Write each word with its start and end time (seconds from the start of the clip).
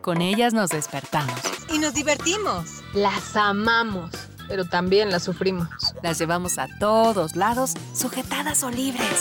Con 0.00 0.20
ellas 0.20 0.52
nos 0.52 0.70
despertamos. 0.70 1.34
Y 1.72 1.78
nos 1.78 1.94
divertimos. 1.94 2.82
Las 2.92 3.36
amamos, 3.36 4.10
pero 4.48 4.64
también 4.64 5.10
las 5.10 5.22
sufrimos. 5.22 5.68
Las 6.02 6.18
llevamos 6.18 6.58
a 6.58 6.68
todos 6.78 7.36
lados, 7.36 7.74
sujetadas 7.94 8.62
o 8.62 8.70
libres. 8.70 9.20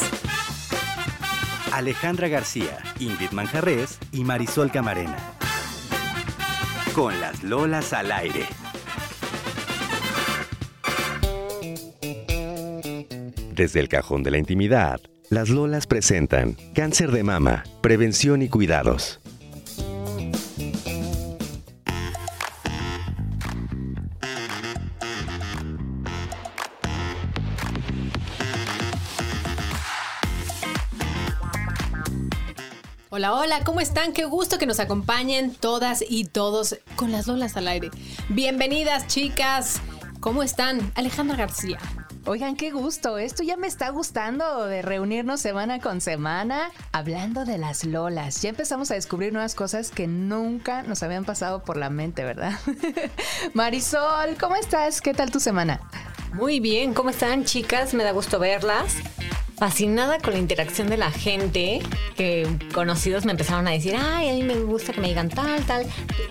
Alejandra 1.72 2.28
García, 2.28 2.78
Ingrid 3.00 3.32
Manjarres 3.32 3.98
y 4.12 4.24
Marisol 4.24 4.72
Camarena. 4.72 5.18
Con 6.94 7.20
las 7.20 7.44
Lolas 7.44 7.94
al 7.94 8.12
aire. 8.12 8.46
Desde 13.56 13.80
el 13.80 13.88
cajón 13.88 14.22
de 14.22 14.32
la 14.32 14.38
intimidad, 14.38 15.00
las 15.30 15.50
Lolas 15.50 15.88
presentan 15.88 16.56
Cáncer 16.76 17.12
de 17.12 17.24
mama, 17.24 17.64
prevención 17.82 18.42
y 18.42 18.50
cuidados. 18.50 19.23
Hola, 33.16 33.36
hola, 33.36 33.64
¿cómo 33.64 33.80
están? 33.80 34.12
Qué 34.12 34.26
gusto 34.26 34.58
que 34.58 34.66
nos 34.66 34.80
acompañen 34.80 35.54
todas 35.54 36.04
y 36.10 36.26
todos 36.26 36.80
con 36.96 37.12
las 37.12 37.28
Lolas 37.28 37.56
al 37.56 37.68
aire. 37.68 37.92
Bienvenidas, 38.30 39.06
chicas. 39.06 39.82
¿Cómo 40.20 40.42
están? 40.42 40.92
Alejandra 40.96 41.38
García. 41.38 41.78
Oigan, 42.26 42.56
qué 42.56 42.72
gusto. 42.72 43.20
Esto 43.20 43.44
ya 43.44 43.56
me 43.56 43.68
está 43.68 43.90
gustando 43.90 44.66
de 44.66 44.82
reunirnos 44.82 45.42
semana 45.42 45.80
con 45.80 46.02
semana 46.02 46.72
hablando 46.92 47.46
de 47.46 47.60
las 47.60 47.86
lolas. 47.86 48.42
Ya 48.42 48.50
empezamos 48.50 48.90
a 48.90 48.96
descubrir 48.96 49.32
nuevas 49.32 49.54
cosas 49.54 49.92
que 49.92 50.08
nunca 50.08 50.82
nos 50.82 51.04
habían 51.04 51.24
pasado 51.24 51.64
por 51.64 51.78
la 51.78 51.92
mente, 51.92 52.24
¿verdad? 52.24 52.54
Marisol, 53.54 54.38
¿cómo 54.40 54.56
estás? 54.56 55.02
¿Qué 55.02 55.14
tal 55.14 55.30
tu 55.30 55.40
semana? 55.40 55.82
Muy 56.34 56.60
bien, 56.60 56.96
¿cómo 56.96 57.12
están 57.12 57.46
chicas? 57.46 57.94
Me 57.94 58.04
da 58.04 58.12
gusto 58.12 58.40
verlas 58.40 58.96
fascinada 59.56 60.20
con 60.20 60.34
la 60.34 60.40
interacción 60.40 60.90
de 60.90 60.98
la 60.98 61.12
gente, 61.12 61.82
que 62.18 62.48
conocidos 62.74 63.26
me 63.26 63.32
empezaron 63.32 63.68
a 63.68 63.72
decir, 63.72 63.96
ay, 63.98 64.30
a 64.30 64.34
mí 64.34 64.44
me 64.44 64.56
gusta 64.56 64.94
que 64.94 65.02
me 65.02 65.08
digan 65.08 65.30
tal, 65.30 65.64
tal. 65.66 65.86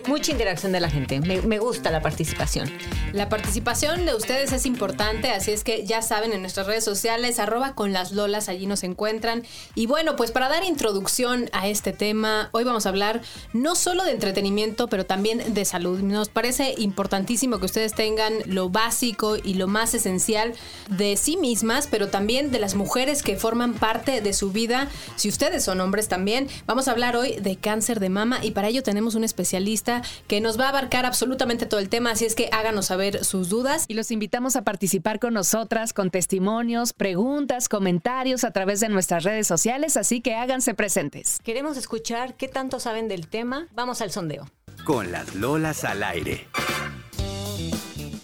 Mucha 0.06 0.32
interacción 0.32 0.72
de 0.72 0.80
la 0.80 0.90
gente, 0.90 1.20
me, 1.20 1.58
gusta 1.58 1.90
la 1.90 2.00
participación. 2.00 2.70
La 3.12 3.28
participación 3.28 4.04
de 4.04 4.14
ustedes 4.14 4.52
es 4.52 4.66
importante, 4.66 5.30
así 5.30 5.52
es 5.52 5.64
que 5.64 5.86
ya 5.86 6.02
saben 6.02 6.32
en 6.32 6.40
nuestras 6.40 6.66
redes 6.66 6.84
sociales, 6.84 7.38
arroba 7.38 7.74
con 7.74 7.92
las 7.92 8.12
lolas, 8.12 8.48
allí 8.48 8.66
nos 8.66 8.82
encuentran. 8.82 9.44
Y 9.74 9.86
bueno, 9.86 10.16
pues 10.16 10.32
para 10.32 10.48
dar 10.48 10.64
introducción 10.64 11.48
a 11.52 11.68
este 11.68 11.92
tema, 11.92 12.48
hoy 12.52 12.64
vamos 12.64 12.86
a 12.86 12.88
hablar 12.88 13.22
no 13.52 13.76
solo 13.76 14.04
de 14.04 14.10
entretenimiento, 14.10 14.88
pero 14.88 15.06
también 15.06 15.54
de 15.54 15.64
salud. 15.64 16.00
Nos 16.00 16.28
parece 16.28 16.74
importantísimo 16.78 17.58
que 17.58 17.66
ustedes 17.66 17.94
tengan 17.94 18.34
lo 18.46 18.68
básico 18.70 19.36
y 19.36 19.54
lo 19.54 19.68
más 19.68 19.94
esencial 19.94 20.54
de 20.88 21.16
sí 21.16 21.36
mismas, 21.36 21.86
pero 21.86 22.08
también 22.08 22.50
de 22.50 22.58
las 22.58 22.74
mujeres 22.74 23.21
que 23.22 23.36
forman 23.36 23.74
parte 23.74 24.20
de 24.20 24.32
su 24.32 24.52
vida. 24.52 24.88
Si 25.16 25.28
ustedes 25.28 25.64
son 25.64 25.80
hombres 25.80 26.08
también, 26.08 26.48
vamos 26.66 26.88
a 26.88 26.90
hablar 26.90 27.16
hoy 27.16 27.36
de 27.40 27.56
cáncer 27.56 28.00
de 28.00 28.08
mama 28.08 28.38
y 28.42 28.50
para 28.50 28.68
ello 28.68 28.82
tenemos 28.82 29.14
un 29.14 29.24
especialista 29.24 30.02
que 30.28 30.40
nos 30.40 30.58
va 30.58 30.66
a 30.66 30.68
abarcar 30.70 31.06
absolutamente 31.06 31.66
todo 31.66 31.80
el 31.80 31.88
tema, 31.88 32.10
así 32.10 32.24
es 32.24 32.34
que 32.34 32.48
háganos 32.52 32.86
saber 32.86 33.24
sus 33.24 33.48
dudas. 33.48 33.84
Y 33.88 33.94
los 33.94 34.10
invitamos 34.10 34.56
a 34.56 34.62
participar 34.62 35.18
con 35.18 35.34
nosotras 35.34 35.92
con 35.92 36.10
testimonios, 36.10 36.92
preguntas, 36.92 37.68
comentarios 37.68 38.44
a 38.44 38.50
través 38.50 38.80
de 38.80 38.88
nuestras 38.88 39.24
redes 39.24 39.46
sociales, 39.46 39.96
así 39.96 40.20
que 40.20 40.34
háganse 40.34 40.74
presentes. 40.74 41.40
Queremos 41.42 41.76
escuchar 41.76 42.34
qué 42.34 42.48
tanto 42.48 42.80
saben 42.80 43.08
del 43.08 43.28
tema. 43.28 43.68
Vamos 43.74 44.00
al 44.00 44.10
sondeo. 44.10 44.48
Con 44.84 45.12
las 45.12 45.34
Lolas 45.34 45.84
al 45.84 46.02
aire. 46.02 46.48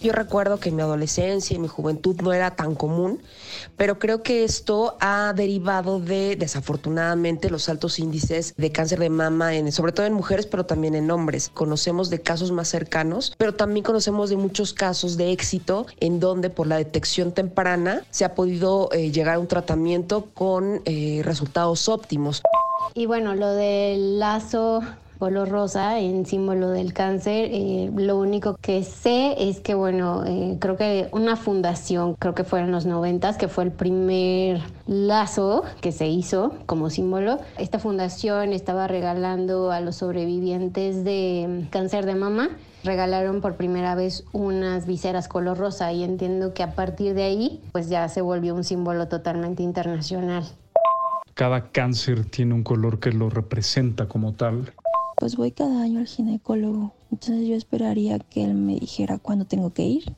Yo 0.01 0.13
recuerdo 0.13 0.59
que 0.59 0.69
en 0.69 0.77
mi 0.77 0.81
adolescencia 0.81 1.55
y 1.55 1.59
mi 1.59 1.67
juventud 1.67 2.15
no 2.21 2.31
era 2.31 2.55
tan 2.55 2.73
común, 2.73 3.21
pero 3.75 3.99
creo 3.99 4.23
que 4.23 4.45
esto 4.45 4.95
ha 5.01 5.33
derivado 5.33 5.99
de, 5.99 6.37
desafortunadamente, 6.37 7.49
los 7.49 7.67
altos 7.67 7.99
índices 7.99 8.53
de 8.55 8.71
cáncer 8.71 8.99
de 8.99 9.09
mama, 9.09 9.55
en, 9.55 9.71
sobre 9.73 9.91
todo 9.91 10.05
en 10.05 10.13
mujeres, 10.13 10.45
pero 10.45 10.65
también 10.65 10.95
en 10.95 11.11
hombres. 11.11 11.51
Conocemos 11.53 12.09
de 12.09 12.21
casos 12.21 12.51
más 12.51 12.69
cercanos, 12.69 13.33
pero 13.37 13.55
también 13.55 13.83
conocemos 13.83 14.29
de 14.29 14.37
muchos 14.37 14.73
casos 14.73 15.17
de 15.17 15.31
éxito 15.31 15.85
en 15.99 16.21
donde 16.21 16.49
por 16.49 16.67
la 16.67 16.77
detección 16.77 17.33
temprana 17.33 18.03
se 18.09 18.23
ha 18.23 18.35
podido 18.35 18.89
eh, 18.93 19.11
llegar 19.11 19.35
a 19.35 19.39
un 19.39 19.47
tratamiento 19.47 20.27
con 20.33 20.81
eh, 20.85 21.21
resultados 21.25 21.89
óptimos. 21.89 22.41
Y 22.93 23.05
bueno, 23.05 23.35
lo 23.35 23.53
del 23.53 24.19
lazo 24.19 24.81
color 25.19 25.49
rosa 25.49 25.99
en 25.99 26.25
símbolo 26.25 26.69
del 26.69 26.93
cáncer. 26.93 27.49
Eh, 27.51 27.91
lo 27.93 28.17
único 28.17 28.55
que 28.55 28.83
sé 28.83 29.35
es 29.49 29.59
que, 29.59 29.75
bueno, 29.75 30.23
eh, 30.25 30.57
creo 30.59 30.77
que 30.77 31.09
una 31.11 31.35
fundación, 31.35 32.15
creo 32.15 32.33
que 32.33 32.45
fue 32.45 32.61
en 32.61 32.71
los 32.71 32.85
noventas, 32.85 33.37
que 33.37 33.49
fue 33.49 33.65
el 33.65 33.71
primer 33.71 34.61
lazo 34.87 35.63
que 35.81 35.91
se 35.91 36.07
hizo 36.07 36.55
como 36.65 36.89
símbolo. 36.89 37.39
Esta 37.57 37.79
fundación 37.79 38.53
estaba 38.53 38.87
regalando 38.87 39.71
a 39.71 39.81
los 39.81 39.97
sobrevivientes 39.97 41.03
de 41.03 41.67
cáncer 41.69 42.05
de 42.05 42.15
mama 42.15 42.49
regalaron 42.83 43.41
por 43.41 43.55
primera 43.55 43.93
vez 43.93 44.23
unas 44.31 44.87
viseras 44.87 45.27
color 45.27 45.57
rosa 45.57 45.91
y 45.91 46.01
entiendo 46.01 46.53
que 46.53 46.63
a 46.63 46.75
partir 46.75 47.13
de 47.13 47.23
ahí 47.23 47.61
pues 47.73 47.89
ya 47.89 48.07
se 48.07 48.21
volvió 48.21 48.55
un 48.55 48.63
símbolo 48.63 49.09
totalmente 49.09 49.63
internacional. 49.63 50.45
Cada 51.33 51.71
cáncer 51.71 52.23
tiene 52.23 52.53
un 52.53 52.63
color 52.63 52.99
que 52.99 53.11
lo 53.11 53.29
representa 53.29 54.07
como 54.07 54.33
tal 54.33 54.73
pues 55.19 55.35
voy 55.35 55.51
cada 55.51 55.81
año 55.81 55.99
al 55.99 56.07
ginecólogo, 56.07 56.93
entonces 57.11 57.47
yo 57.47 57.55
esperaría 57.55 58.19
que 58.19 58.43
él 58.43 58.53
me 58.53 58.79
dijera 58.79 59.17
cuándo 59.17 59.45
tengo 59.45 59.73
que 59.73 59.83
ir. 59.83 60.15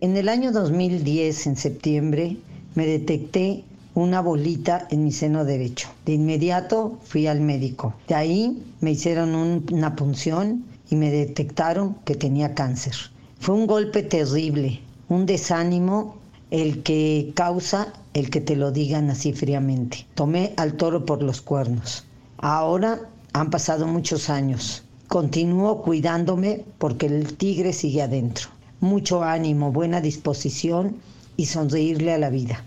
En 0.00 0.16
el 0.16 0.28
año 0.28 0.52
2010, 0.52 1.48
en 1.48 1.56
septiembre, 1.56 2.36
me 2.74 2.86
detecté 2.86 3.64
una 3.94 4.20
bolita 4.20 4.86
en 4.90 5.02
mi 5.02 5.10
seno 5.10 5.44
derecho. 5.44 5.88
De 6.04 6.12
inmediato 6.12 6.98
fui 7.02 7.26
al 7.26 7.40
médico. 7.40 7.94
De 8.06 8.14
ahí 8.14 8.62
me 8.80 8.92
hicieron 8.92 9.34
una 9.72 9.96
punción 9.96 10.64
y 10.90 10.96
me 10.96 11.10
detectaron 11.10 11.96
que 12.04 12.14
tenía 12.14 12.54
cáncer. 12.54 12.94
Fue 13.40 13.54
un 13.54 13.66
golpe 13.66 14.02
terrible, 14.02 14.80
un 15.08 15.26
desánimo 15.26 16.16
el 16.50 16.82
que 16.82 17.32
causa 17.34 17.92
el 18.14 18.30
que 18.30 18.40
te 18.40 18.54
lo 18.54 18.70
digan 18.70 19.10
así 19.10 19.32
fríamente. 19.32 20.06
Tomé 20.14 20.52
al 20.56 20.74
toro 20.74 21.04
por 21.04 21.22
los 21.22 21.40
cuernos. 21.40 22.04
Ahora 22.38 23.00
han 23.40 23.50
pasado 23.50 23.86
muchos 23.86 24.30
años. 24.30 24.82
Continúo 25.08 25.82
cuidándome 25.82 26.64
porque 26.78 27.06
el 27.06 27.36
tigre 27.36 27.74
sigue 27.74 28.02
adentro. 28.02 28.48
Mucho 28.80 29.22
ánimo, 29.22 29.72
buena 29.72 30.00
disposición 30.00 30.96
y 31.36 31.46
sonreírle 31.46 32.14
a 32.14 32.18
la 32.18 32.30
vida. 32.30 32.64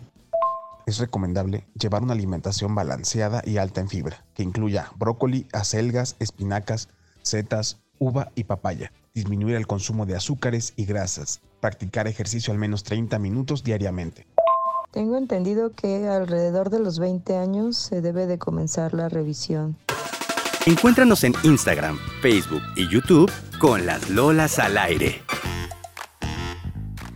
Es 0.86 1.00
recomendable 1.00 1.66
llevar 1.80 2.04
una 2.04 2.14
alimentación 2.14 2.76
balanceada 2.76 3.42
y 3.46 3.58
alta 3.58 3.82
en 3.82 3.90
fibra, 3.90 4.24
que 4.36 4.44
incluya 4.44 4.92
brócoli, 4.96 5.48
acelgas, 5.54 6.16
espinacas, 6.20 6.90
setas, 7.24 7.80
uva 7.98 8.32
y 8.36 8.44
papaya. 8.44 8.92
Disminuir 9.14 9.56
el 9.56 9.68
consumo 9.68 10.06
de 10.06 10.16
azúcares 10.16 10.74
y 10.76 10.86
grasas. 10.86 11.42
Practicar 11.62 12.08
ejercicio 12.08 12.54
al 12.54 12.60
menos 12.60 12.84
30 12.84 13.18
minutos 13.18 13.64
diariamente. 13.64 14.28
Tengo 14.92 15.18
entendido 15.18 15.72
que 15.74 16.08
alrededor 16.08 16.70
de 16.70 16.80
los 16.80 17.00
20 17.00 17.38
años 17.38 17.78
se 17.78 18.02
debe 18.02 18.28
de 18.28 18.38
comenzar 18.38 18.94
la 18.94 19.10
revisión. 19.10 19.76
Encuéntranos 20.66 21.24
en 21.24 21.34
Instagram, 21.44 21.98
Facebook 22.22 22.62
y 22.76 22.88
YouTube 22.88 23.32
con 23.60 23.86
las 23.86 24.10
Lolas 24.10 24.60
al 24.60 24.78
aire. 24.78 25.22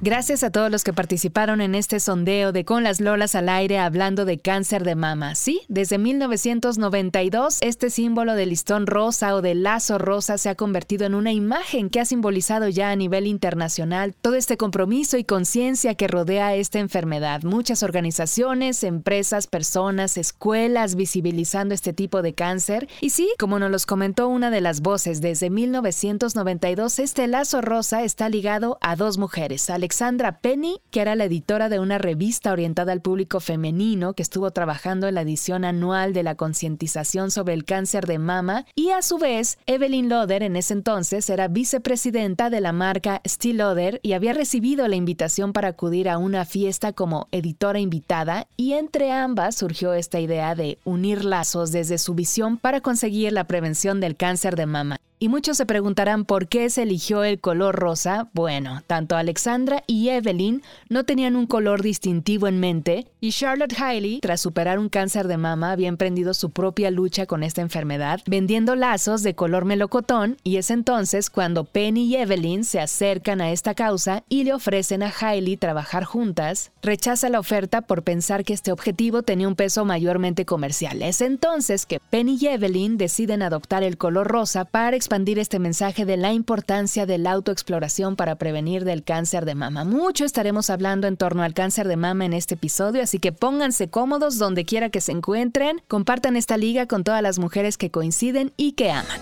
Gracias 0.06 0.44
a 0.44 0.52
todos 0.52 0.70
los 0.70 0.84
que 0.84 0.92
participaron 0.92 1.62
en 1.62 1.76
este 1.76 2.02
sondeo 2.02 2.52
de 2.52 2.66
Con 2.66 2.84
las 2.84 3.00
Lolas 3.00 3.36
al 3.36 3.48
aire 3.48 3.80
hablando 3.80 4.26
de 4.26 4.38
cáncer 4.38 4.84
de 4.84 4.96
mama. 4.96 5.34
Sí, 5.34 5.62
desde 5.70 5.98
1992 5.98 7.60
este 7.62 7.90
símbolo 7.90 8.36
del 8.36 8.50
listón 8.50 8.86
rosa 8.86 9.34
o 9.34 9.42
del 9.42 9.64
lazo 9.64 10.00
rosa 10.00 10.38
se 10.38 10.50
ha 10.50 10.56
convertido 10.56 11.06
en 11.06 11.16
una 11.16 11.32
imagen 11.32 11.90
que 11.90 12.02
ha 12.02 12.06
simbolizado 12.06 12.68
ya 12.68 12.90
a 12.92 12.98
nivel 12.98 13.28
internacional 13.28 14.14
todo 14.22 14.36
este 14.36 14.58
compromiso 14.58 15.16
y 15.18 15.24
conciencia 15.24 15.96
que 15.96 16.10
rodea 16.10 16.54
esta 16.54 16.80
enfermedad. 16.80 17.44
Muchas 17.44 17.82
organizaciones, 17.82 18.84
empresas, 18.84 19.48
personas, 19.48 20.18
escuelas 20.18 20.96
visibilizando 20.96 21.74
este 21.74 21.94
tipo 21.94 22.22
de 22.22 22.34
cáncer. 22.34 22.90
Y 23.00 23.12
sí, 23.12 23.32
como 23.40 23.58
nos 23.58 23.72
los 23.72 23.86
comentó 23.86 24.28
una 24.28 24.52
de 24.52 24.60
las 24.60 24.82
voces, 24.82 25.22
desde 25.22 25.50
1992 25.50 27.00
este 27.00 27.26
lazo 27.28 27.62
rosa 27.62 28.04
está 28.04 28.28
ligado 28.28 28.78
a 28.82 28.98
dos 28.98 29.18
mujeres, 29.18 29.70
Alex 29.70 29.93
Alexandra 29.94 30.40
Penny, 30.40 30.82
que 30.90 31.02
era 31.02 31.16
la 31.16 31.26
editora 31.26 31.70
de 31.70 31.80
una 31.80 32.00
revista 32.00 32.52
orientada 32.52 32.94
al 32.94 33.04
público 33.04 33.40
femenino 33.40 34.16
que 34.16 34.24
estuvo 34.24 34.50
trabajando 34.50 35.08
en 35.08 35.14
la 35.14 35.22
edición 35.22 35.64
anual 35.66 36.14
de 36.14 36.24
la 36.24 36.34
concientización 36.34 37.30
sobre 37.30 37.54
el 37.54 37.64
cáncer 37.64 38.08
de 38.08 38.18
mama, 38.18 38.66
y 38.74 38.90
a 38.90 39.04
su 39.04 39.20
vez, 39.20 39.60
Evelyn 39.68 40.10
Loder 40.10 40.42
en 40.42 40.56
ese 40.56 40.74
entonces 40.74 41.30
era 41.30 41.48
vicepresidenta 41.48 42.50
de 42.50 42.60
la 42.60 42.72
marca 42.72 43.22
Steel 43.28 43.58
Loder 43.58 44.00
y 44.02 44.14
había 44.14 44.34
recibido 44.34 44.88
la 44.88 44.96
invitación 44.96 45.54
para 45.54 45.68
acudir 45.68 46.10
a 46.10 46.18
una 46.18 46.44
fiesta 46.46 46.92
como 46.94 47.28
editora 47.32 47.80
invitada, 47.80 48.48
y 48.58 48.74
entre 48.74 49.12
ambas 49.12 49.54
surgió 49.54 49.94
esta 49.94 50.20
idea 50.20 50.56
de 50.56 50.80
unir 50.86 51.24
lazos 51.24 51.72
desde 51.72 52.00
su 52.00 52.16
visión 52.16 52.58
para 52.58 52.82
conseguir 52.82 53.32
la 53.32 53.44
prevención 53.44 54.00
del 54.00 54.16
cáncer 54.16 54.56
de 54.56 54.66
mama. 54.66 54.98
Y 55.24 55.30
muchos 55.30 55.56
se 55.56 55.66
preguntarán 55.66 56.26
por 56.26 56.50
qué 56.50 56.70
se 56.70 56.82
eligió 56.82 57.24
el 57.24 57.40
color 57.40 57.78
rosa. 57.78 58.30
Bueno, 58.34 58.82
tanto 58.88 59.16
Alexandra 59.16 59.82
y 59.88 60.10
Evelyn 60.10 60.62
no 60.90 61.06
tenían 61.06 61.38
un 61.38 61.48
color 61.48 61.82
distintivo 61.82 62.50
en 62.50 62.60
mente 62.60 63.08
y 63.22 63.32
Charlotte 63.32 63.72
Hiley, 63.72 64.20
tras 64.20 64.42
superar 64.42 64.80
un 64.80 64.90
cáncer 64.90 65.30
de 65.30 65.38
mama, 65.38 65.72
había 65.72 65.88
emprendido 65.88 66.34
su 66.34 66.50
propia 66.50 66.92
lucha 66.92 67.26
con 67.26 67.42
esta 67.42 67.62
enfermedad, 67.62 68.20
vendiendo 68.26 68.76
lazos 68.76 69.24
de 69.24 69.34
color 69.34 69.64
melocotón 69.64 70.36
y 70.44 70.58
es 70.58 70.70
entonces 70.70 71.30
cuando 71.30 71.64
Penny 71.64 72.04
y 72.04 72.18
Evelyn 72.18 72.66
se 72.66 72.82
acercan 72.82 73.40
a 73.40 73.52
esta 73.52 73.76
causa 73.76 74.26
y 74.28 74.44
le 74.44 74.54
ofrecen 74.54 75.04
a 75.04 75.14
Hiley 75.14 75.56
trabajar 75.56 76.04
juntas, 76.04 76.74
rechaza 76.82 77.30
la 77.30 77.40
oferta 77.40 77.84
por 77.84 78.04
pensar 78.04 78.44
que 78.44 78.52
este 78.52 78.74
objetivo 78.74 79.24
tenía 79.24 79.48
un 79.48 79.56
peso 79.56 79.86
mayormente 79.86 80.44
comercial. 80.44 81.02
Es 81.02 81.22
entonces 81.22 81.86
que 81.86 82.02
Penny 82.10 82.38
y 82.42 82.48
Evelyn 82.48 82.98
deciden 82.98 83.42
adoptar 83.42 83.84
el 83.84 83.98
color 83.98 84.28
rosa 84.28 84.66
para 84.66 84.98
este 85.14 85.60
mensaje 85.60 86.06
de 86.06 86.18
la 86.18 86.34
importancia 86.34 87.06
de 87.06 87.20
la 87.20 87.34
autoexploración 87.34 88.16
para 88.16 88.36
prevenir 88.36 88.84
del 88.84 89.04
cáncer 89.04 89.46
de 89.46 89.54
mama. 89.54 89.84
Mucho 89.84 90.26
estaremos 90.26 90.72
hablando 90.72 91.06
en 91.06 91.18
torno 91.18 91.44
al 91.44 91.54
cáncer 91.54 91.88
de 91.88 91.98
mama 91.98 92.26
en 92.26 92.34
este 92.34 92.56
episodio, 92.56 93.04
así 93.04 93.20
que 93.20 93.32
pónganse 93.32 93.92
cómodos 93.92 94.40
donde 94.40 94.66
quiera 94.66 94.90
que 94.90 95.02
se 95.02 95.12
encuentren, 95.12 95.82
compartan 95.88 96.36
esta 96.36 96.58
liga 96.58 96.88
con 96.88 97.04
todas 97.04 97.22
las 97.22 97.38
mujeres 97.38 97.78
que 97.78 97.92
coinciden 97.92 98.54
y 98.58 98.72
que 98.72 98.90
aman. 98.90 99.20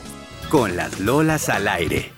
Con 0.49 0.77
las 0.77 0.97
Lolas 1.01 1.49
al 1.49 1.67
aire. 1.67 2.13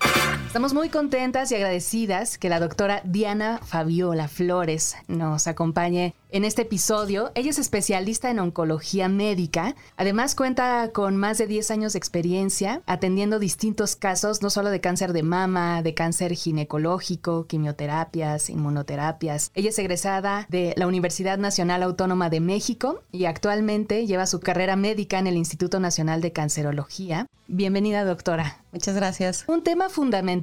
Estamos 0.53 0.75
muy 0.75 0.89
contentas 0.89 1.51
y 1.51 1.55
agradecidas 1.55 2.37
que 2.37 2.47
la 2.47 2.59
doctora 2.59 3.01
Diana 3.05 3.59
Fabiola 3.63 4.27
Flores 4.27 4.95
nos 5.07 5.47
acompañe 5.47 6.13
en 6.29 6.45
este 6.45 6.61
episodio. 6.61 7.31
Ella 7.33 7.49
es 7.49 7.57
especialista 7.57 8.29
en 8.29 8.37
oncología 8.37 9.09
médica. 9.09 9.75
Además 9.97 10.35
cuenta 10.35 10.91
con 10.93 11.17
más 11.17 11.39
de 11.39 11.47
10 11.47 11.71
años 11.71 11.93
de 11.93 11.97
experiencia 11.97 12.83
atendiendo 12.85 13.39
distintos 13.39 13.95
casos, 13.95 14.43
no 14.43 14.51
solo 14.51 14.69
de 14.69 14.79
cáncer 14.79 15.11
de 15.11 15.23
mama, 15.23 15.81
de 15.81 15.95
cáncer 15.95 16.35
ginecológico, 16.35 17.47
quimioterapias, 17.47 18.51
inmunoterapias. 18.51 19.49
Ella 19.55 19.69
es 19.69 19.79
egresada 19.79 20.45
de 20.49 20.75
la 20.77 20.85
Universidad 20.85 21.39
Nacional 21.39 21.81
Autónoma 21.81 22.29
de 22.29 22.41
México 22.41 23.01
y 23.11 23.25
actualmente 23.25 24.05
lleva 24.05 24.27
su 24.27 24.39
carrera 24.39 24.75
médica 24.75 25.17
en 25.17 25.25
el 25.25 25.35
Instituto 25.35 25.79
Nacional 25.79 26.21
de 26.21 26.31
Cancerología. 26.31 27.25
Bienvenida, 27.47 28.05
doctora. 28.05 28.57
Muchas 28.71 28.95
gracias. 28.95 29.43
Un 29.47 29.63
tema 29.63 29.89
fundamental, 29.89 30.42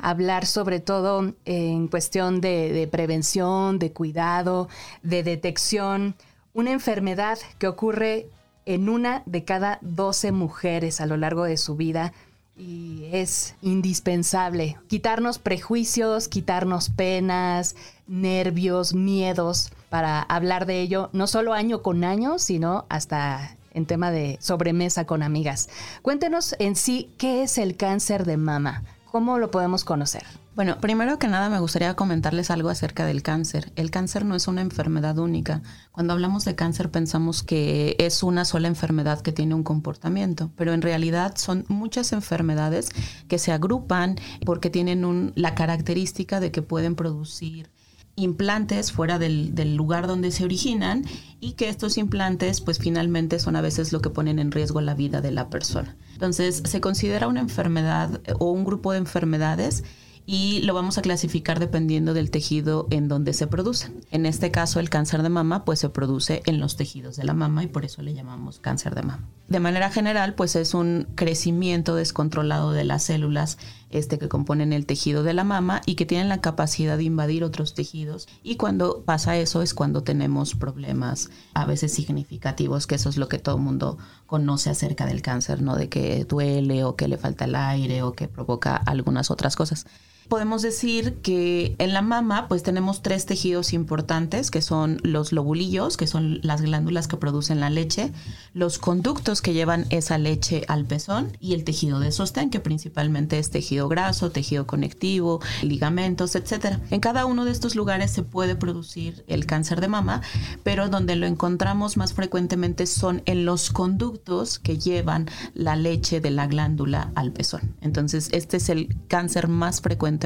hablar 0.00 0.46
sobre 0.46 0.80
todo 0.80 1.32
en 1.44 1.88
cuestión 1.88 2.40
de, 2.40 2.72
de 2.72 2.86
prevención, 2.86 3.78
de 3.78 3.92
cuidado, 3.92 4.68
de 5.02 5.22
detección, 5.22 6.14
una 6.52 6.72
enfermedad 6.72 7.38
que 7.58 7.68
ocurre 7.68 8.28
en 8.66 8.88
una 8.88 9.22
de 9.26 9.44
cada 9.44 9.78
12 9.82 10.32
mujeres 10.32 11.00
a 11.00 11.06
lo 11.06 11.16
largo 11.16 11.44
de 11.44 11.56
su 11.56 11.76
vida 11.76 12.12
y 12.56 13.06
es 13.10 13.54
indispensable 13.62 14.76
quitarnos 14.86 15.38
prejuicios, 15.38 16.28
quitarnos 16.28 16.90
penas, 16.90 17.74
nervios, 18.06 18.94
miedos 18.94 19.72
para 19.88 20.20
hablar 20.22 20.66
de 20.66 20.80
ello, 20.80 21.08
no 21.12 21.26
solo 21.26 21.54
año 21.54 21.82
con 21.82 22.04
año, 22.04 22.38
sino 22.38 22.84
hasta 22.88 23.56
en 23.72 23.86
tema 23.86 24.10
de 24.10 24.36
sobremesa 24.40 25.06
con 25.06 25.22
amigas. 25.22 25.70
Cuéntenos 26.02 26.54
en 26.58 26.76
sí 26.76 27.10
qué 27.18 27.42
es 27.42 27.56
el 27.56 27.76
cáncer 27.76 28.24
de 28.24 28.36
mama, 28.36 28.84
cómo 29.10 29.38
lo 29.38 29.50
podemos 29.50 29.84
conocer. 29.84 30.22
Bueno, 30.54 30.78
primero 30.78 31.18
que 31.18 31.28
nada 31.28 31.48
me 31.48 31.60
gustaría 31.60 31.94
comentarles 31.94 32.50
algo 32.50 32.68
acerca 32.68 33.06
del 33.06 33.22
cáncer. 33.22 33.72
El 33.76 33.90
cáncer 33.90 34.24
no 34.24 34.34
es 34.34 34.46
una 34.48 34.60
enfermedad 34.60 35.18
única. 35.18 35.62
Cuando 35.92 36.12
hablamos 36.12 36.44
de 36.44 36.54
cáncer 36.54 36.90
pensamos 36.90 37.42
que 37.42 37.96
es 37.98 38.22
una 38.22 38.44
sola 38.44 38.68
enfermedad 38.68 39.20
que 39.20 39.32
tiene 39.32 39.54
un 39.54 39.62
comportamiento, 39.62 40.50
pero 40.56 40.72
en 40.72 40.82
realidad 40.82 41.34
son 41.36 41.64
muchas 41.68 42.12
enfermedades 42.12 42.90
que 43.28 43.38
se 43.38 43.52
agrupan 43.52 44.16
porque 44.44 44.70
tienen 44.70 45.04
un, 45.04 45.32
la 45.34 45.54
característica 45.54 46.40
de 46.40 46.50
que 46.50 46.62
pueden 46.62 46.94
producir 46.94 47.70
implantes 48.16 48.92
fuera 48.92 49.18
del, 49.18 49.54
del, 49.54 49.76
lugar 49.76 50.06
donde 50.06 50.30
se 50.30 50.44
originan 50.44 51.04
y 51.40 51.52
que 51.52 51.68
estos 51.68 51.96
implantes 51.96 52.60
pues 52.60 52.78
finalmente 52.78 53.38
son 53.38 53.56
a 53.56 53.60
veces 53.62 53.92
lo 53.92 54.02
que 54.02 54.10
ponen 54.10 54.38
en 54.38 54.52
riesgo 54.52 54.80
la 54.80 54.94
vida 54.94 55.20
de 55.20 55.30
la 55.30 55.48
persona. 55.48 55.96
Entonces 56.20 56.62
se 56.66 56.82
considera 56.82 57.28
una 57.28 57.40
enfermedad 57.40 58.20
o 58.38 58.50
un 58.50 58.62
grupo 58.62 58.92
de 58.92 58.98
enfermedades 58.98 59.84
y 60.26 60.60
lo 60.60 60.74
vamos 60.74 60.98
a 60.98 61.02
clasificar 61.02 61.58
dependiendo 61.58 62.12
del 62.12 62.30
tejido 62.30 62.86
en 62.90 63.08
donde 63.08 63.32
se 63.32 63.46
producen. 63.46 64.02
En 64.10 64.26
este 64.26 64.50
caso, 64.50 64.80
el 64.80 64.90
cáncer 64.90 65.22
de 65.22 65.30
mama 65.30 65.64
pues 65.64 65.78
se 65.78 65.88
produce 65.88 66.42
en 66.44 66.60
los 66.60 66.76
tejidos 66.76 67.16
de 67.16 67.24
la 67.24 67.32
mama 67.32 67.64
y 67.64 67.68
por 67.68 67.86
eso 67.86 68.02
le 68.02 68.12
llamamos 68.12 68.58
cáncer 68.58 68.94
de 68.94 69.02
mama. 69.02 69.24
De 69.48 69.60
manera 69.60 69.88
general, 69.90 70.34
pues 70.34 70.56
es 70.56 70.74
un 70.74 71.08
crecimiento 71.14 71.94
descontrolado 71.94 72.72
de 72.72 72.84
las 72.84 73.02
células 73.02 73.56
este, 73.90 74.18
que 74.18 74.28
componen 74.28 74.72
el 74.72 74.86
tejido 74.86 75.22
de 75.22 75.34
la 75.34 75.44
mama 75.44 75.82
y 75.86 75.94
que 75.96 76.06
tienen 76.06 76.28
la 76.28 76.40
capacidad 76.40 76.96
de 76.96 77.04
invadir 77.04 77.44
otros 77.44 77.74
tejidos. 77.74 78.28
Y 78.42 78.56
cuando 78.56 79.02
pasa 79.04 79.36
eso 79.36 79.62
es 79.62 79.74
cuando 79.74 80.02
tenemos 80.02 80.54
problemas 80.54 81.30
a 81.54 81.66
veces 81.66 81.92
significativos, 81.92 82.86
que 82.86 82.94
eso 82.94 83.08
es 83.08 83.16
lo 83.16 83.28
que 83.28 83.38
todo 83.38 83.56
el 83.56 83.62
mundo 83.62 83.98
conoce 84.26 84.70
acerca 84.70 85.06
del 85.06 85.22
cáncer, 85.22 85.62
¿no? 85.62 85.76
De 85.76 85.88
que 85.88 86.24
duele 86.24 86.84
o 86.84 86.96
que 86.96 87.08
le 87.08 87.18
falta 87.18 87.44
el 87.44 87.54
aire 87.54 88.02
o 88.02 88.12
que 88.12 88.28
provoca 88.28 88.76
algunas 88.76 89.30
otras 89.30 89.56
cosas 89.56 89.86
podemos 90.30 90.62
decir 90.62 91.16
que 91.16 91.74
en 91.78 91.92
la 91.92 92.02
mama 92.02 92.46
pues 92.48 92.62
tenemos 92.62 93.02
tres 93.02 93.26
tejidos 93.26 93.72
importantes 93.72 94.50
que 94.50 94.62
son 94.62 94.98
los 95.02 95.32
lobulillos, 95.32 95.96
que 95.96 96.06
son 96.06 96.38
las 96.42 96.62
glándulas 96.62 97.08
que 97.08 97.16
producen 97.16 97.58
la 97.58 97.68
leche, 97.68 98.12
los 98.54 98.78
conductos 98.78 99.42
que 99.42 99.52
llevan 99.52 99.86
esa 99.90 100.18
leche 100.18 100.62
al 100.68 100.86
pezón 100.86 101.36
y 101.40 101.54
el 101.54 101.64
tejido 101.64 101.98
de 101.98 102.12
sostén 102.12 102.48
que 102.48 102.60
principalmente 102.60 103.38
es 103.38 103.50
tejido 103.50 103.88
graso, 103.88 104.30
tejido 104.30 104.68
conectivo, 104.68 105.40
ligamentos, 105.62 106.36
etcétera. 106.36 106.80
En 106.90 107.00
cada 107.00 107.26
uno 107.26 107.44
de 107.44 107.50
estos 107.50 107.74
lugares 107.74 108.12
se 108.12 108.22
puede 108.22 108.54
producir 108.54 109.24
el 109.26 109.46
cáncer 109.46 109.80
de 109.80 109.88
mama, 109.88 110.22
pero 110.62 110.88
donde 110.88 111.16
lo 111.16 111.26
encontramos 111.26 111.96
más 111.96 112.14
frecuentemente 112.14 112.86
son 112.86 113.22
en 113.26 113.44
los 113.44 113.70
conductos 113.70 114.60
que 114.60 114.78
llevan 114.78 115.26
la 115.54 115.74
leche 115.74 116.20
de 116.20 116.30
la 116.30 116.46
glándula 116.46 117.10
al 117.16 117.32
pezón. 117.32 117.74
Entonces, 117.80 118.28
este 118.30 118.58
es 118.58 118.68
el 118.68 118.96
cáncer 119.08 119.48
más 119.48 119.80
frecuente 119.80 120.19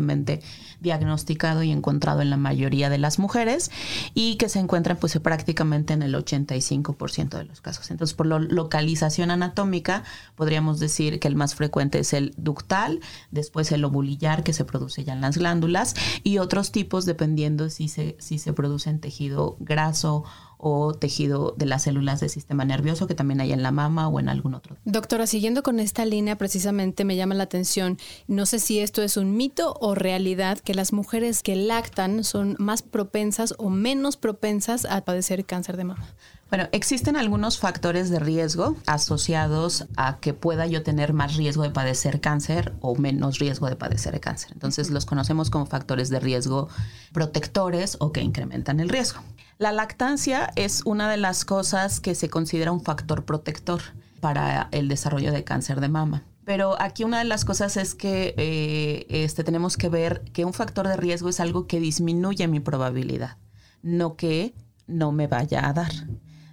diagnosticado 0.81 1.62
y 1.62 1.70
encontrado 1.70 2.20
en 2.20 2.31
la 2.31 2.37
mayoría 2.37 2.91
de 2.91 2.99
las 2.99 3.19
mujeres 3.19 3.70
y 4.12 4.37
que 4.37 4.49
se 4.49 4.58
encuentra 4.58 4.96
pues 4.96 5.19
prácticamente 5.19 5.94
en 5.94 6.02
el 6.02 6.14
85% 6.14 7.38
de 7.38 7.44
los 7.44 7.61
casos. 7.61 7.91
Entonces, 7.91 8.14
por 8.14 8.26
la 8.26 8.38
localización 8.38 9.31
anatómica, 9.31 10.05
podríamos 10.37 10.79
decir 10.81 11.20
que 11.20 11.29
el 11.29 11.37
más 11.37 11.55
frecuente 11.55 11.99
es 11.99 12.12
el 12.12 12.35
ductal, 12.37 13.00
después 13.31 13.73
el 13.73 13.85
ovulillar 13.85 14.42
que 14.42 14.52
se 14.52 14.64
produce 14.64 15.04
ya 15.04 15.12
en 15.12 15.21
las 15.21 15.38
glándulas 15.38 15.95
y 16.23 16.38
otros 16.38 16.73
tipos 16.73 17.04
dependiendo 17.07 17.71
si 17.71 17.88
se, 17.88 18.16
si 18.19 18.38
se 18.38 18.52
produce 18.52 18.90
en 18.90 19.00
tejido 19.00 19.57
graso 19.61 20.25
o 20.66 20.94
tejido 20.94 21.54
de 21.59 21.66
las 21.66 21.83
células 21.83 22.21
del 22.21 22.30
sistema 22.30 22.64
nervioso 22.64 23.06
que 23.06 23.14
también 23.14 23.42
hay 23.42 23.52
en 23.52 23.62
la 23.62 23.71
mama 23.71 24.09
o 24.09 24.18
en 24.18 24.30
algún 24.30 24.54
otro. 24.54 24.78
Doctora, 24.87 25.26
siguiendo 25.26 25.62
con 25.62 25.78
esta 25.78 26.06
línea, 26.06 26.37
precisamente 26.37 27.04
me 27.04 27.16
llama 27.16 27.35
la 27.35 27.44
atención, 27.44 27.99
no 28.28 28.47
sé 28.47 28.59
si 28.59 28.80
esto 28.80 29.02
es 29.02 29.18
un 29.18 29.37
mito 29.37 29.76
o 29.78 29.94
realidad, 29.94 30.59
que 30.59 30.73
las 30.73 30.94
mujeres 30.94 31.42
que 31.42 31.54
lactan 31.54 32.25
son 32.25 32.56
más 32.59 32.80
propensas 32.80 33.54
o 33.59 33.68
menos 33.68 34.16
propensas 34.16 34.87
a 34.87 35.04
padecer 35.04 35.44
cáncer 35.44 35.76
de 35.76 35.85
mama. 35.85 36.06
Bueno, 36.49 36.68
existen 36.73 37.16
algunos 37.16 37.59
factores 37.59 38.09
de 38.09 38.21
riesgo 38.21 38.76
asociados 38.87 39.87
a 39.97 40.18
que 40.18 40.33
pueda 40.33 40.66
yo 40.66 40.83
tener 40.83 41.12
más 41.12 41.37
riesgo 41.37 41.62
de 41.62 41.71
padecer 41.71 42.23
cáncer 42.23 42.73
o 42.80 42.94
menos 42.97 43.38
riesgo 43.38 43.68
de 43.68 43.76
padecer 43.76 44.18
cáncer. 44.21 44.52
Entonces 44.52 44.90
los 44.90 45.04
conocemos 45.04 45.50
como 45.50 45.66
factores 45.66 46.09
de 46.09 46.21
riesgo 46.21 46.68
protectores 47.12 47.99
o 48.00 48.12
que 48.12 48.23
incrementan 48.23 48.80
el 48.80 48.88
riesgo. 48.88 49.21
La 49.58 49.70
lactancia 49.70 50.50
es 50.56 50.82
una 50.84 51.08
de 51.08 51.16
las 51.16 51.44
cosas 51.44 52.00
que 52.00 52.14
se 52.14 52.28
considera 52.28 52.73
un 52.73 52.82
factor 52.82 53.25
protector 53.25 53.80
para 54.20 54.68
el 54.73 54.88
desarrollo 54.88 55.32
de 55.32 55.44
cáncer 55.44 55.80
de 55.80 55.88
mama. 55.88 56.25
Pero 56.44 56.80
aquí 56.80 57.04
una 57.04 57.18
de 57.18 57.25
las 57.25 57.44
cosas 57.44 57.76
es 57.76 57.94
que 57.94 58.34
eh, 58.37 59.06
este, 59.08 59.44
tenemos 59.44 59.76
que 59.76 59.88
ver 59.88 60.23
que 60.32 60.44
un 60.44 60.52
factor 60.52 60.88
de 60.88 60.96
riesgo 60.96 61.28
es 61.28 61.40
algo 61.40 61.66
que 61.66 61.80
disminuye 61.80 62.49
mi 62.49 62.61
probabilidad, 62.61 63.38
no 63.82 64.16
que 64.16 64.54
no 64.87 65.12
me 65.12 65.26
vaya 65.28 65.68
a 65.68 65.73
dar. 65.73 65.92